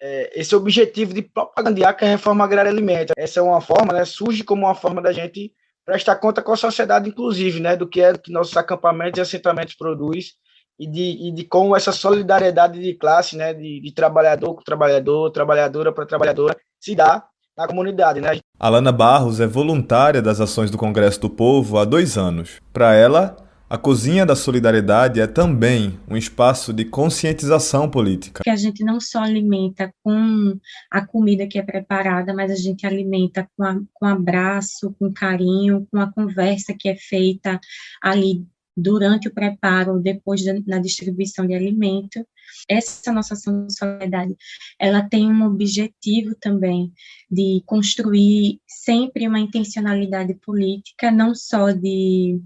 é, 0.00 0.40
esse 0.40 0.54
objetivo 0.54 1.14
de 1.14 1.22
propagandear 1.22 1.96
que 1.96 2.04
a 2.04 2.08
reforma 2.08 2.44
agrária 2.44 2.70
alimenta. 2.70 3.14
Essa 3.16 3.40
é 3.40 3.42
uma 3.42 3.60
forma, 3.60 3.92
né, 3.92 4.04
surge 4.04 4.44
como 4.44 4.66
uma 4.66 4.74
forma 4.74 5.00
da 5.00 5.12
gente 5.12 5.52
prestar 5.84 6.16
conta 6.16 6.42
com 6.42 6.52
a 6.52 6.56
sociedade, 6.56 7.08
inclusive, 7.08 7.60
né, 7.60 7.76
do 7.76 7.88
que 7.88 8.00
é 8.00 8.16
que 8.18 8.32
nossos 8.32 8.56
acampamentos 8.56 9.18
e 9.18 9.22
assentamentos 9.22 9.74
produzem 9.74 10.32
e 10.78 10.86
de, 10.86 11.28
e 11.28 11.32
de 11.32 11.44
como 11.44 11.76
essa 11.76 11.92
solidariedade 11.92 12.80
de 12.80 12.94
classe, 12.94 13.36
né, 13.36 13.54
de, 13.54 13.80
de 13.80 13.94
trabalhador 13.94 14.54
com 14.54 14.62
trabalhador, 14.62 15.30
trabalhadora 15.30 15.92
para 15.92 16.04
trabalhadora, 16.04 16.56
se 16.80 16.94
dá 16.94 17.24
na 17.56 17.66
comunidade. 17.66 18.20
Né? 18.20 18.40
Alana 18.58 18.92
Barros 18.92 19.40
é 19.40 19.46
voluntária 19.46 20.20
das 20.20 20.40
ações 20.40 20.70
do 20.70 20.76
Congresso 20.76 21.20
do 21.20 21.30
Povo 21.30 21.78
há 21.78 21.84
dois 21.84 22.18
anos. 22.18 22.60
Para 22.72 22.94
ela, 22.94 23.36
a 23.68 23.76
Cozinha 23.76 24.24
da 24.24 24.36
Solidariedade 24.36 25.20
é 25.20 25.26
também 25.26 25.98
um 26.08 26.16
espaço 26.16 26.72
de 26.72 26.84
conscientização 26.84 27.90
política. 27.90 28.42
Que 28.44 28.50
a 28.50 28.56
gente 28.56 28.84
não 28.84 29.00
só 29.00 29.20
alimenta 29.22 29.92
com 30.04 30.56
a 30.90 31.04
comida 31.04 31.48
que 31.48 31.58
é 31.58 31.62
preparada, 31.62 32.32
mas 32.32 32.52
a 32.52 32.54
gente 32.54 32.86
alimenta 32.86 33.48
com, 33.56 33.64
a, 33.64 33.80
com 33.92 34.06
abraço, 34.06 34.94
com 34.98 35.12
carinho, 35.12 35.86
com 35.90 35.98
a 35.98 36.12
conversa 36.12 36.74
que 36.78 36.88
é 36.88 36.94
feita 36.94 37.60
ali 38.00 38.46
durante 38.76 39.26
o 39.26 39.34
preparo, 39.34 39.98
depois 39.98 40.44
da, 40.44 40.54
na 40.64 40.78
distribuição 40.78 41.44
de 41.44 41.54
alimento. 41.54 42.24
Essa 42.68 43.12
nossa 43.12 43.34
ação 43.34 43.66
de 43.66 43.76
solidariedade, 43.76 44.36
ela 44.78 45.02
tem 45.02 45.26
um 45.26 45.44
objetivo 45.44 46.36
também 46.40 46.92
de 47.28 47.62
construir 47.66 48.60
sempre 48.66 49.26
uma 49.26 49.40
intencionalidade 49.40 50.34
política, 50.34 51.10
não 51.10 51.34
só 51.34 51.72
de 51.72 52.40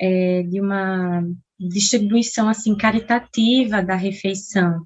é, 0.00 0.42
de 0.42 0.60
uma 0.60 1.24
distribuição 1.58 2.48
assim 2.48 2.74
caritativa 2.76 3.82
da 3.82 3.96
refeição, 3.96 4.82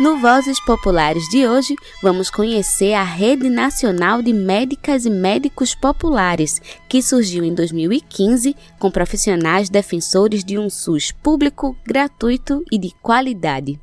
No 0.00 0.18
Vozes 0.18 0.60
Populares 0.60 1.28
de 1.28 1.44
hoje, 1.44 1.74
vamos 2.00 2.30
conhecer 2.30 2.94
a 2.94 3.02
Rede 3.02 3.50
Nacional 3.50 4.22
de 4.22 4.32
Médicas 4.32 5.04
e 5.04 5.10
Médicos 5.10 5.74
Populares, 5.74 6.62
que 6.88 7.02
surgiu 7.02 7.44
em 7.44 7.52
2015 7.52 8.54
com 8.78 8.92
profissionais 8.92 9.68
defensores 9.68 10.44
de 10.44 10.56
um 10.56 10.70
SUS 10.70 11.10
público, 11.10 11.76
gratuito 11.84 12.62
e 12.70 12.78
de 12.78 12.92
qualidade. 13.02 13.80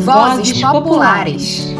Vozes 0.00 0.60
Populares. 0.62 1.74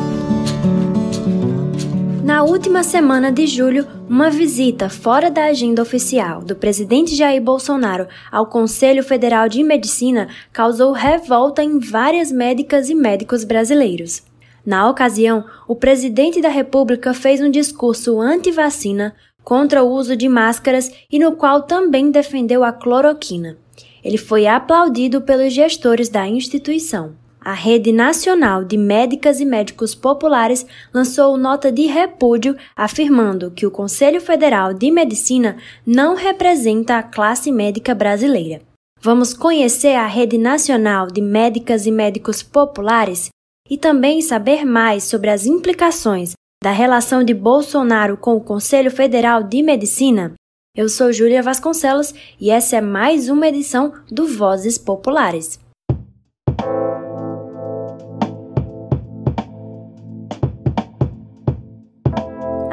Na 2.22 2.42
última 2.42 2.82
semana 2.82 3.32
de 3.32 3.46
julho, 3.46 3.86
uma 4.08 4.30
visita 4.30 4.88
fora 4.88 5.30
da 5.30 5.44
agenda 5.44 5.80
oficial 5.80 6.42
do 6.42 6.54
presidente 6.54 7.14
Jair 7.14 7.40
Bolsonaro 7.40 8.06
ao 8.30 8.46
Conselho 8.46 9.02
Federal 9.02 9.48
de 9.48 9.62
Medicina 9.62 10.28
causou 10.52 10.92
revolta 10.92 11.62
em 11.62 11.78
várias 11.78 12.30
médicas 12.30 12.88
e 12.90 12.94
médicos 12.94 13.44
brasileiros. 13.44 14.22
Na 14.66 14.90
ocasião, 14.90 15.44
o 15.66 15.74
presidente 15.74 16.42
da 16.42 16.50
República 16.50 17.14
fez 17.14 17.40
um 17.40 17.50
discurso 17.50 18.20
anti-vacina 18.20 19.14
contra 19.48 19.82
o 19.82 19.90
uso 19.90 20.14
de 20.14 20.28
máscaras 20.28 20.92
e 21.10 21.18
no 21.18 21.32
qual 21.32 21.62
também 21.62 22.10
defendeu 22.10 22.62
a 22.62 22.70
cloroquina. 22.70 23.56
Ele 24.04 24.18
foi 24.18 24.46
aplaudido 24.46 25.22
pelos 25.22 25.54
gestores 25.54 26.10
da 26.10 26.28
instituição. 26.28 27.14
A 27.40 27.54
Rede 27.54 27.90
Nacional 27.90 28.62
de 28.62 28.76
Médicas 28.76 29.40
e 29.40 29.46
Médicos 29.46 29.94
Populares 29.94 30.66
lançou 30.92 31.38
nota 31.38 31.72
de 31.72 31.86
repúdio 31.86 32.54
afirmando 32.76 33.50
que 33.50 33.66
o 33.66 33.70
Conselho 33.70 34.20
Federal 34.20 34.74
de 34.74 34.90
Medicina 34.90 35.56
não 35.86 36.14
representa 36.14 36.98
a 36.98 37.02
classe 37.02 37.50
médica 37.50 37.94
brasileira. 37.94 38.60
Vamos 39.00 39.32
conhecer 39.32 39.94
a 39.94 40.06
Rede 40.06 40.36
Nacional 40.36 41.06
de 41.06 41.22
Médicas 41.22 41.86
e 41.86 41.90
Médicos 41.90 42.42
Populares 42.42 43.30
e 43.70 43.78
também 43.78 44.20
saber 44.20 44.66
mais 44.66 45.04
sobre 45.04 45.30
as 45.30 45.46
implicações 45.46 46.34
da 46.62 46.72
relação 46.72 47.22
de 47.22 47.32
Bolsonaro 47.32 48.16
com 48.16 48.34
o 48.34 48.40
Conselho 48.40 48.90
Federal 48.90 49.42
de 49.42 49.62
Medicina. 49.62 50.34
Eu 50.74 50.88
sou 50.88 51.12
Júlia 51.12 51.42
Vasconcelos 51.42 52.12
e 52.40 52.50
essa 52.50 52.76
é 52.76 52.80
mais 52.80 53.28
uma 53.28 53.48
edição 53.48 53.94
do 54.10 54.26
Vozes 54.26 54.76
Populares. 54.76 55.58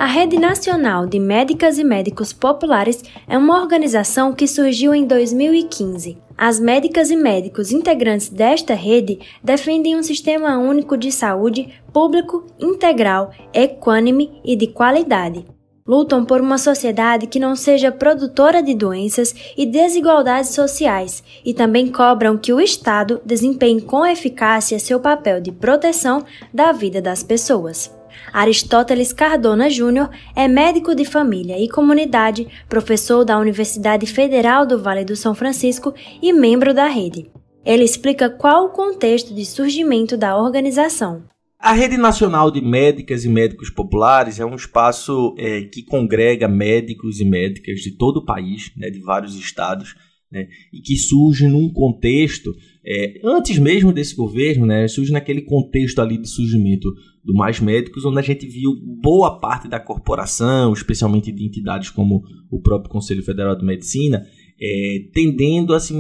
A 0.06 0.08
Rede 0.08 0.38
Nacional 0.38 1.08
de 1.08 1.18
Médicas 1.20 1.80
e 1.80 1.84
Médicos 1.84 2.32
Populares 2.32 3.04
é 3.28 3.36
uma 3.40 3.60
organização 3.60 4.34
que 4.34 4.48
surgiu 4.48 4.94
em 4.94 5.04
2015. 5.04 6.20
As 6.38 6.60
médicas 6.60 7.10
e 7.10 7.16
médicos 7.16 7.72
integrantes 7.72 8.30
desta 8.30 8.76
rede 8.76 9.18
defendem 9.44 9.96
um 9.96 10.04
sistema 10.04 10.60
único 10.60 10.96
de 10.96 11.12
saúde 11.12 11.74
público, 11.92 12.46
integral, 12.60 13.32
equânime 13.52 14.40
e 14.46 14.56
de 14.56 14.68
qualidade. 14.68 15.44
Lutam 15.88 16.24
por 16.24 16.40
uma 16.40 16.60
sociedade 16.60 17.26
que 17.26 17.40
não 17.40 17.56
seja 17.56 17.92
produtora 17.92 18.62
de 18.62 18.76
doenças 18.76 19.34
e 19.58 19.66
desigualdades 19.66 20.52
sociais 20.52 21.24
e 21.44 21.52
também 21.52 21.92
cobram 21.92 22.38
que 22.38 22.54
o 22.54 22.62
Estado 22.62 23.20
desempenhe 23.26 23.82
com 23.82 24.06
eficácia 24.06 24.78
seu 24.78 25.00
papel 25.00 25.42
de 25.42 25.52
proteção 25.52 26.24
da 26.54 26.72
vida 26.72 27.02
das 27.02 27.24
pessoas. 27.24 27.95
Aristóteles 28.36 29.14
Cardona 29.14 29.70
Júnior 29.70 30.10
é 30.36 30.46
médico 30.46 30.94
de 30.94 31.06
família 31.06 31.58
e 31.58 31.70
comunidade, 31.70 32.46
professor 32.68 33.24
da 33.24 33.40
Universidade 33.40 34.06
Federal 34.06 34.68
do 34.68 34.78
Vale 34.78 35.06
do 35.06 35.16
São 35.16 35.34
Francisco 35.34 35.94
e 36.22 36.34
membro 36.34 36.74
da 36.74 36.86
rede. 36.86 37.28
Ele 37.66 37.86
explica 37.86 38.30
qual 38.30 38.66
o 38.66 38.70
contexto 38.72 39.34
de 39.34 39.46
surgimento 39.46 40.18
da 40.18 40.38
organização. 40.38 41.24
A 41.58 41.72
Rede 41.72 41.96
Nacional 41.96 42.52
de 42.52 42.60
Médicas 42.60 43.24
e 43.24 43.30
Médicos 43.30 43.70
Populares 43.70 44.38
é 44.38 44.46
um 44.46 44.56
espaço 44.56 45.34
é, 45.38 45.62
que 45.62 45.82
congrega 45.82 46.46
médicos 46.46 47.22
e 47.22 47.24
médicas 47.24 47.80
de 47.80 47.92
todo 47.92 48.18
o 48.18 48.26
país, 48.26 48.70
né, 48.76 48.90
de 48.90 49.00
vários 49.00 49.34
estados, 49.36 49.96
né, 50.30 50.46
e 50.74 50.82
que 50.82 50.98
surge 50.98 51.48
num 51.48 51.72
contexto, 51.72 52.54
é, 52.86 53.14
antes 53.24 53.58
mesmo 53.58 53.94
desse 53.94 54.14
governo, 54.14 54.66
né, 54.66 54.90
surge 54.90 55.14
naquele 55.14 55.44
contexto 55.44 56.02
ali 56.02 56.18
de 56.18 56.28
surgimento 56.28 56.90
do 57.26 57.34
Mais 57.34 57.60
Médicos, 57.60 58.06
onde 58.06 58.20
a 58.20 58.22
gente 58.22 58.46
viu 58.46 58.72
boa 59.02 59.40
parte 59.40 59.68
da 59.68 59.80
corporação, 59.80 60.72
especialmente 60.72 61.32
de 61.32 61.44
entidades 61.44 61.90
como 61.90 62.24
o 62.52 62.62
próprio 62.62 62.92
Conselho 62.92 63.24
Federal 63.24 63.56
de 63.56 63.66
Medicina, 63.66 64.24
é, 64.62 65.06
tendendo 65.12 65.74
a 65.74 65.80
se, 65.80 65.94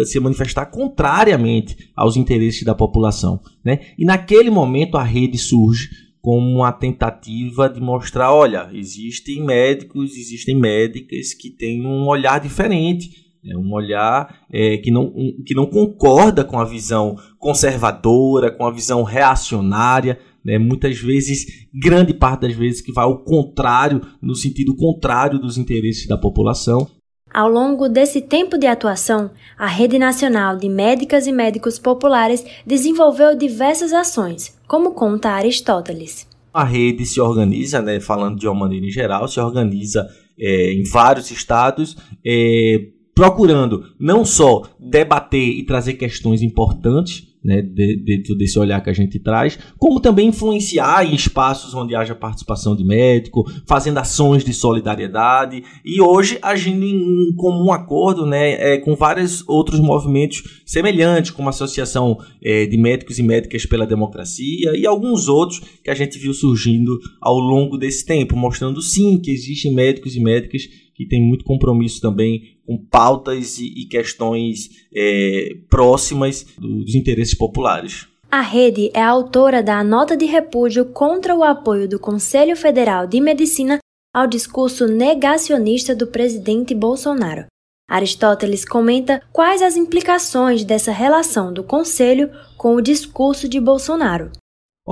a 0.00 0.04
se, 0.04 0.18
manifestar 0.18 0.66
contrariamente 0.66 1.76
aos 1.94 2.16
interesses 2.16 2.64
da 2.64 2.74
população. 2.74 3.40
Né? 3.62 3.80
E 3.98 4.04
naquele 4.04 4.50
momento 4.50 4.96
a 4.96 5.04
rede 5.04 5.36
surge 5.36 5.90
como 6.20 6.56
uma 6.56 6.72
tentativa 6.72 7.68
de 7.68 7.80
mostrar, 7.80 8.32
olha, 8.32 8.68
existem 8.72 9.44
médicos, 9.44 10.16
existem 10.16 10.56
médicas 10.56 11.34
que 11.34 11.50
têm 11.50 11.86
um 11.86 12.06
olhar 12.06 12.40
diferente, 12.40 13.30
é 13.42 13.56
um 13.56 13.72
olhar 13.72 14.44
é, 14.52 14.76
que, 14.76 14.90
não, 14.90 15.04
um, 15.04 15.42
que 15.46 15.54
não 15.54 15.64
concorda 15.64 16.44
com 16.44 16.58
a 16.58 16.64
visão 16.64 17.16
conservadora, 17.38 18.50
com 18.50 18.66
a 18.66 18.70
visão 18.70 19.02
reacionária 19.02 20.18
né? 20.44 20.58
muitas 20.58 20.98
vezes, 20.98 21.66
grande 21.72 22.14
parte 22.14 22.42
das 22.42 22.54
vezes, 22.54 22.80
que 22.80 22.92
vai 22.92 23.04
ao 23.04 23.24
contrário, 23.24 24.00
no 24.20 24.34
sentido 24.34 24.74
contrário 24.76 25.38
dos 25.38 25.58
interesses 25.58 26.06
da 26.06 26.16
população. 26.16 26.88
Ao 27.32 27.48
longo 27.48 27.88
desse 27.88 28.20
tempo 28.20 28.58
de 28.58 28.66
atuação, 28.66 29.30
a 29.56 29.68
Rede 29.68 29.98
Nacional 29.98 30.56
de 30.56 30.68
Médicas 30.68 31.28
e 31.28 31.32
Médicos 31.32 31.78
Populares 31.78 32.44
desenvolveu 32.66 33.36
diversas 33.38 33.92
ações, 33.92 34.58
como 34.66 34.92
conta 34.92 35.30
Aristóteles. 35.30 36.28
A 36.52 36.64
rede 36.64 37.06
se 37.06 37.20
organiza, 37.20 37.80
né, 37.80 38.00
falando 38.00 38.36
de 38.36 38.48
uma 38.48 38.58
maneira 38.58 38.84
em 38.84 38.90
geral, 38.90 39.28
se 39.28 39.38
organiza 39.38 40.08
é, 40.36 40.72
em 40.72 40.82
vários 40.82 41.30
estados, 41.30 41.96
é, 42.26 42.80
procurando 43.14 43.84
não 44.00 44.24
só 44.24 44.62
debater 44.80 45.50
e 45.50 45.64
trazer 45.64 45.94
questões 45.94 46.42
importantes 46.42 47.29
né, 47.42 47.62
dentro 47.62 48.34
desse 48.34 48.58
olhar 48.58 48.82
que 48.82 48.90
a 48.90 48.94
gente 48.94 49.18
traz, 49.18 49.58
como 49.78 49.98
também 49.98 50.28
influenciar 50.28 51.04
em 51.04 51.14
espaços 51.14 51.74
onde 51.74 51.94
haja 51.94 52.14
participação 52.14 52.76
de 52.76 52.84
médico, 52.84 53.50
fazendo 53.66 53.98
ações 53.98 54.44
de 54.44 54.52
solidariedade. 54.52 55.64
E 55.84 56.00
hoje 56.00 56.38
agindo 56.42 56.84
em 56.84 57.34
comum 57.34 57.72
acordo 57.72 58.26
né, 58.26 58.74
é, 58.74 58.78
com 58.78 58.94
vários 58.94 59.46
outros 59.48 59.80
movimentos 59.80 60.62
semelhantes, 60.66 61.30
como 61.30 61.48
a 61.48 61.50
Associação 61.50 62.18
é, 62.42 62.66
de 62.66 62.76
Médicos 62.76 63.18
e 63.18 63.22
Médicas 63.22 63.64
pela 63.66 63.86
Democracia 63.86 64.76
e 64.76 64.86
alguns 64.86 65.28
outros 65.28 65.60
que 65.82 65.90
a 65.90 65.94
gente 65.94 66.18
viu 66.18 66.34
surgindo 66.34 66.98
ao 67.20 67.38
longo 67.38 67.78
desse 67.78 68.04
tempo, 68.04 68.36
mostrando 68.36 68.82
sim 68.82 69.18
que 69.18 69.30
existem 69.30 69.72
médicos 69.72 70.14
e 70.14 70.20
médicas 70.20 70.68
que 71.00 71.08
têm 71.08 71.22
muito 71.22 71.46
compromisso 71.46 71.98
também 71.98 72.58
com 72.66 72.76
pautas 72.76 73.58
e, 73.58 73.68
e 73.68 73.86
questões 73.86 74.68
é, 74.94 75.56
próximas 75.70 76.44
dos 76.58 76.94
interesses 76.94 77.34
populares. 77.34 78.06
A 78.30 78.42
rede 78.42 78.90
é 78.92 79.02
autora 79.02 79.62
da 79.62 79.82
nota 79.82 80.14
de 80.14 80.26
repúdio 80.26 80.84
contra 80.84 81.34
o 81.34 81.42
apoio 81.42 81.88
do 81.88 81.98
Conselho 81.98 82.54
Federal 82.54 83.06
de 83.06 83.18
Medicina 83.18 83.78
ao 84.14 84.26
discurso 84.26 84.86
negacionista 84.86 85.96
do 85.96 86.06
presidente 86.06 86.74
Bolsonaro. 86.74 87.46
Aristóteles 87.88 88.66
comenta 88.66 89.22
quais 89.32 89.62
as 89.62 89.76
implicações 89.76 90.64
dessa 90.64 90.92
relação 90.92 91.50
do 91.50 91.64
Conselho 91.64 92.30
com 92.58 92.74
o 92.74 92.82
discurso 92.82 93.48
de 93.48 93.58
Bolsonaro. 93.58 94.30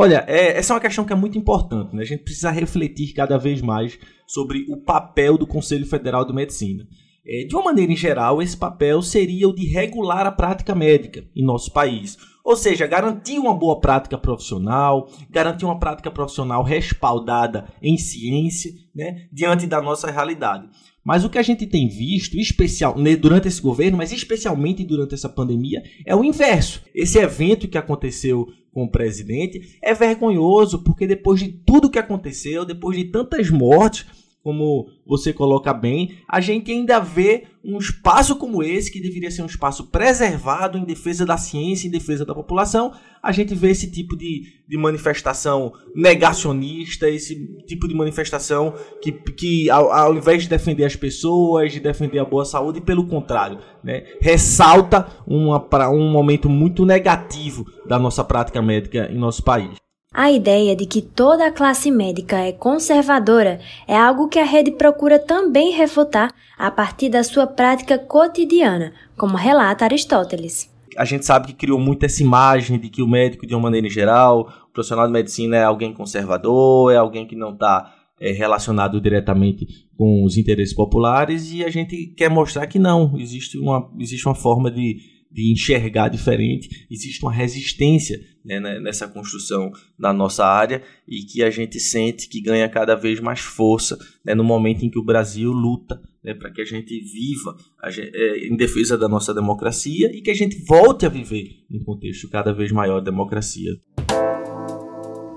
Olha, 0.00 0.24
é, 0.28 0.56
essa 0.56 0.72
é 0.72 0.74
uma 0.76 0.80
questão 0.80 1.04
que 1.04 1.12
é 1.12 1.16
muito 1.16 1.36
importante. 1.36 1.92
Né? 1.92 2.02
A 2.02 2.06
gente 2.06 2.22
precisa 2.22 2.52
refletir 2.52 3.12
cada 3.12 3.36
vez 3.36 3.60
mais 3.60 3.98
sobre 4.28 4.64
o 4.68 4.76
papel 4.76 5.36
do 5.36 5.44
Conselho 5.44 5.84
Federal 5.84 6.24
de 6.24 6.32
Medicina. 6.32 6.86
É, 7.26 7.42
de 7.42 7.56
uma 7.56 7.64
maneira 7.64 7.90
em 7.90 7.96
geral, 7.96 8.40
esse 8.40 8.56
papel 8.56 9.02
seria 9.02 9.48
o 9.48 9.52
de 9.52 9.66
regular 9.66 10.24
a 10.24 10.30
prática 10.30 10.72
médica 10.72 11.24
em 11.34 11.44
nosso 11.44 11.72
país. 11.72 12.16
Ou 12.44 12.54
seja, 12.54 12.86
garantir 12.86 13.40
uma 13.40 13.52
boa 13.52 13.80
prática 13.80 14.16
profissional, 14.16 15.10
garantir 15.28 15.64
uma 15.64 15.80
prática 15.80 16.12
profissional 16.12 16.62
respaldada 16.62 17.66
em 17.82 17.98
ciência, 17.98 18.70
né, 18.94 19.26
diante 19.32 19.66
da 19.66 19.82
nossa 19.82 20.08
realidade. 20.12 20.68
Mas 21.04 21.24
o 21.24 21.28
que 21.28 21.38
a 21.38 21.42
gente 21.42 21.66
tem 21.66 21.88
visto, 21.88 22.38
especial 22.38 22.96
né, 22.96 23.16
durante 23.16 23.48
esse 23.48 23.60
governo, 23.60 23.98
mas 23.98 24.12
especialmente 24.12 24.84
durante 24.84 25.14
essa 25.14 25.28
pandemia, 25.28 25.82
é 26.06 26.14
o 26.14 26.22
inverso. 26.22 26.82
Esse 26.94 27.18
evento 27.18 27.66
que 27.66 27.78
aconteceu 27.78 28.46
com 28.78 28.84
o 28.84 28.88
presidente 28.88 29.76
é 29.82 29.92
vergonhoso, 29.92 30.84
porque 30.84 31.04
depois 31.04 31.40
de 31.40 31.48
tudo 31.48 31.90
que 31.90 31.98
aconteceu, 31.98 32.64
depois 32.64 32.96
de 32.96 33.06
tantas 33.06 33.50
mortes, 33.50 34.06
como 34.42 34.88
você 35.06 35.32
coloca 35.32 35.74
bem, 35.74 36.18
a 36.28 36.40
gente 36.40 36.70
ainda 36.70 37.00
vê 37.00 37.44
um 37.64 37.76
espaço 37.76 38.36
como 38.36 38.62
esse, 38.62 38.90
que 38.90 39.00
deveria 39.00 39.30
ser 39.30 39.42
um 39.42 39.46
espaço 39.46 39.88
preservado 39.88 40.78
em 40.78 40.84
defesa 40.84 41.26
da 41.26 41.36
ciência, 41.36 41.88
em 41.88 41.90
defesa 41.90 42.24
da 42.24 42.34
população, 42.34 42.92
a 43.22 43.32
gente 43.32 43.54
vê 43.54 43.70
esse 43.70 43.90
tipo 43.90 44.16
de, 44.16 44.44
de 44.66 44.76
manifestação 44.78 45.72
negacionista, 45.94 47.10
esse 47.10 47.36
tipo 47.66 47.86
de 47.88 47.94
manifestação 47.94 48.74
que, 49.02 49.12
que 49.12 49.68
ao, 49.68 49.92
ao 49.92 50.14
invés 50.14 50.44
de 50.44 50.48
defender 50.48 50.84
as 50.84 50.96
pessoas, 50.96 51.72
de 51.72 51.80
defender 51.80 52.18
a 52.18 52.24
boa 52.24 52.44
saúde, 52.44 52.80
pelo 52.80 53.06
contrário, 53.06 53.58
né, 53.82 54.04
ressalta 54.20 55.06
uma, 55.26 55.62
um 55.90 56.10
momento 56.10 56.48
muito 56.48 56.86
negativo 56.86 57.66
da 57.86 57.98
nossa 57.98 58.24
prática 58.24 58.62
médica 58.62 59.10
em 59.12 59.18
nosso 59.18 59.42
país. 59.42 59.87
A 60.12 60.32
ideia 60.32 60.74
de 60.74 60.86
que 60.86 61.02
toda 61.02 61.46
a 61.46 61.52
classe 61.52 61.90
médica 61.90 62.38
é 62.38 62.50
conservadora 62.50 63.60
é 63.86 63.94
algo 63.94 64.26
que 64.26 64.38
a 64.38 64.44
rede 64.44 64.70
procura 64.70 65.18
também 65.18 65.70
refutar 65.70 66.32
a 66.56 66.70
partir 66.70 67.10
da 67.10 67.22
sua 67.22 67.46
prática 67.46 67.98
cotidiana, 67.98 68.94
como 69.18 69.36
relata 69.36 69.84
Aristóteles. 69.84 70.74
A 70.96 71.04
gente 71.04 71.26
sabe 71.26 71.48
que 71.48 71.52
criou 71.52 71.78
muito 71.78 72.04
essa 72.04 72.22
imagem 72.22 72.78
de 72.80 72.88
que 72.88 73.02
o 73.02 73.06
médico, 73.06 73.46
de 73.46 73.54
uma 73.54 73.64
maneira 73.64 73.88
geral, 73.88 74.48
o 74.68 74.72
profissional 74.72 75.06
de 75.06 75.12
medicina 75.12 75.56
é 75.56 75.62
alguém 75.62 75.92
conservador, 75.92 76.90
é 76.90 76.96
alguém 76.96 77.26
que 77.26 77.36
não 77.36 77.52
está 77.52 77.94
é, 78.18 78.32
relacionado 78.32 79.00
diretamente 79.00 79.66
com 79.96 80.24
os 80.24 80.36
interesses 80.38 80.74
populares, 80.74 81.52
e 81.52 81.62
a 81.62 81.70
gente 81.70 82.06
quer 82.16 82.30
mostrar 82.30 82.66
que 82.66 82.78
não, 82.78 83.16
existe 83.18 83.58
uma, 83.58 83.88
existe 84.00 84.26
uma 84.26 84.34
forma 84.34 84.70
de 84.70 85.17
de 85.30 85.52
enxergar 85.52 86.08
diferente, 86.08 86.86
existe 86.90 87.22
uma 87.22 87.32
resistência 87.32 88.18
né, 88.44 88.58
né, 88.58 88.80
nessa 88.80 89.06
construção 89.06 89.70
da 89.98 90.12
nossa 90.12 90.44
área 90.44 90.82
e 91.06 91.22
que 91.22 91.42
a 91.42 91.50
gente 91.50 91.78
sente 91.78 92.28
que 92.28 92.40
ganha 92.40 92.68
cada 92.68 92.94
vez 92.94 93.20
mais 93.20 93.40
força 93.40 93.98
né, 94.24 94.34
no 94.34 94.42
momento 94.42 94.84
em 94.84 94.90
que 94.90 94.98
o 94.98 95.04
Brasil 95.04 95.52
luta 95.52 96.00
né, 96.24 96.34
para 96.34 96.50
que 96.50 96.62
a 96.62 96.64
gente 96.64 96.98
viva 97.00 97.56
a 97.82 97.90
gente, 97.90 98.10
é, 98.14 98.46
em 98.46 98.56
defesa 98.56 98.96
da 98.96 99.08
nossa 99.08 99.34
democracia 99.34 100.10
e 100.14 100.22
que 100.22 100.30
a 100.30 100.34
gente 100.34 100.64
volte 100.64 101.04
a 101.04 101.08
viver 101.08 101.64
em 101.70 101.78
um 101.78 101.84
contexto 101.84 102.28
cada 102.28 102.52
vez 102.52 102.72
maior 102.72 103.00
de 103.00 103.06
democracia. 103.06 103.72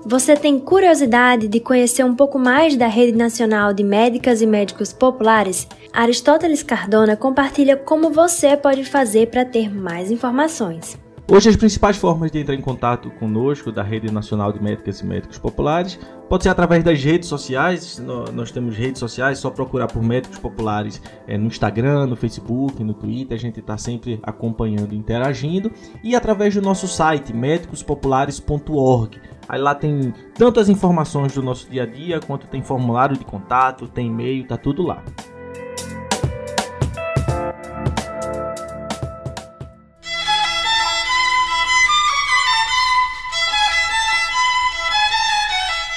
Você 0.04 0.36
tem 0.36 0.58
curiosidade 0.58 1.46
de 1.46 1.60
conhecer 1.60 2.04
um 2.04 2.14
pouco 2.14 2.36
mais 2.36 2.76
da 2.76 2.88
Rede 2.88 3.16
Nacional 3.16 3.72
de 3.72 3.84
Médicas 3.84 4.42
e 4.42 4.46
Médicos 4.46 4.92
Populares? 4.92 5.68
Aristóteles 5.92 6.60
Cardona 6.60 7.16
compartilha 7.16 7.76
como 7.76 8.10
você 8.10 8.56
pode 8.56 8.84
fazer 8.84 9.28
para 9.28 9.44
ter 9.44 9.72
mais 9.72 10.10
informações. 10.10 10.98
Hoje, 11.30 11.48
as 11.48 11.56
principais 11.56 11.96
formas 11.96 12.32
de 12.32 12.40
entrar 12.40 12.56
em 12.56 12.60
contato 12.60 13.12
conosco 13.12 13.70
da 13.70 13.84
Rede 13.84 14.12
Nacional 14.12 14.52
de 14.52 14.60
Médicas 14.60 15.00
e 15.00 15.06
Médicos 15.06 15.38
Populares 15.38 15.98
pode 16.28 16.42
ser 16.42 16.48
através 16.48 16.82
das 16.82 17.00
redes 17.00 17.28
sociais. 17.28 18.02
Nós 18.34 18.50
temos 18.50 18.76
redes 18.76 18.98
sociais, 18.98 19.38
só 19.38 19.50
procurar 19.50 19.86
por 19.86 20.02
Médicos 20.02 20.38
Populares 20.38 21.00
é, 21.28 21.38
no 21.38 21.46
Instagram, 21.46 22.08
no 22.08 22.16
Facebook, 22.16 22.82
no 22.82 22.92
Twitter. 22.92 23.36
A 23.36 23.40
gente 23.40 23.60
está 23.60 23.78
sempre 23.78 24.18
acompanhando 24.24 24.94
e 24.94 24.96
interagindo. 24.96 25.70
E 26.02 26.16
através 26.16 26.56
do 26.56 26.60
nosso 26.60 26.88
site, 26.88 27.32
médicospopulares.org. 27.32 29.20
Aí 29.48 29.60
lá 29.60 29.74
tem 29.74 30.14
tanto 30.34 30.60
as 30.60 30.68
informações 30.68 31.34
do 31.34 31.42
nosso 31.42 31.68
dia 31.68 31.82
a 31.82 31.86
dia, 31.86 32.20
quanto 32.20 32.46
tem 32.46 32.62
formulário 32.62 33.16
de 33.16 33.24
contato, 33.24 33.88
tem 33.88 34.06
e-mail, 34.06 34.46
tá 34.46 34.56
tudo 34.56 34.82
lá. 34.82 35.02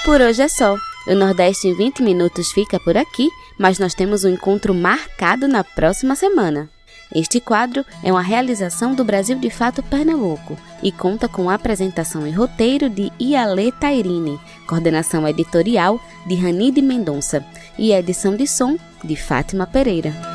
Por 0.03 0.21
hoje 0.21 0.43
é 0.43 0.47
só. 0.47 0.75
O 1.07 1.15
Nordeste 1.15 1.67
em 1.67 1.75
20 1.75 2.03
minutos 2.03 2.51
fica 2.51 2.79
por 2.79 2.95
aqui, 2.95 3.29
mas 3.59 3.79
nós 3.79 3.93
temos 3.93 4.23
um 4.23 4.29
encontro 4.29 4.73
marcado 4.73 5.47
na 5.47 5.63
próxima 5.63 6.15
semana. 6.15 6.69
Este 7.13 7.39
quadro 7.39 7.85
é 8.03 8.11
uma 8.11 8.21
realização 8.21 8.95
do 8.95 9.03
Brasil 9.03 9.37
de 9.37 9.49
Fato 9.49 9.83
Pernambuco 9.83 10.57
e 10.81 10.91
conta 10.91 11.27
com 11.27 11.49
a 11.49 11.53
apresentação 11.53 12.25
e 12.25 12.31
roteiro 12.31 12.89
de 12.89 13.11
Iale 13.19 13.71
Tairini, 13.71 14.39
coordenação 14.67 15.27
editorial 15.27 15.99
de 16.25 16.35
Ranide 16.35 16.81
Mendonça 16.81 17.45
e 17.77 17.91
edição 17.91 18.35
de 18.35 18.47
som 18.47 18.77
de 19.03 19.15
Fátima 19.15 19.67
Pereira. 19.67 20.34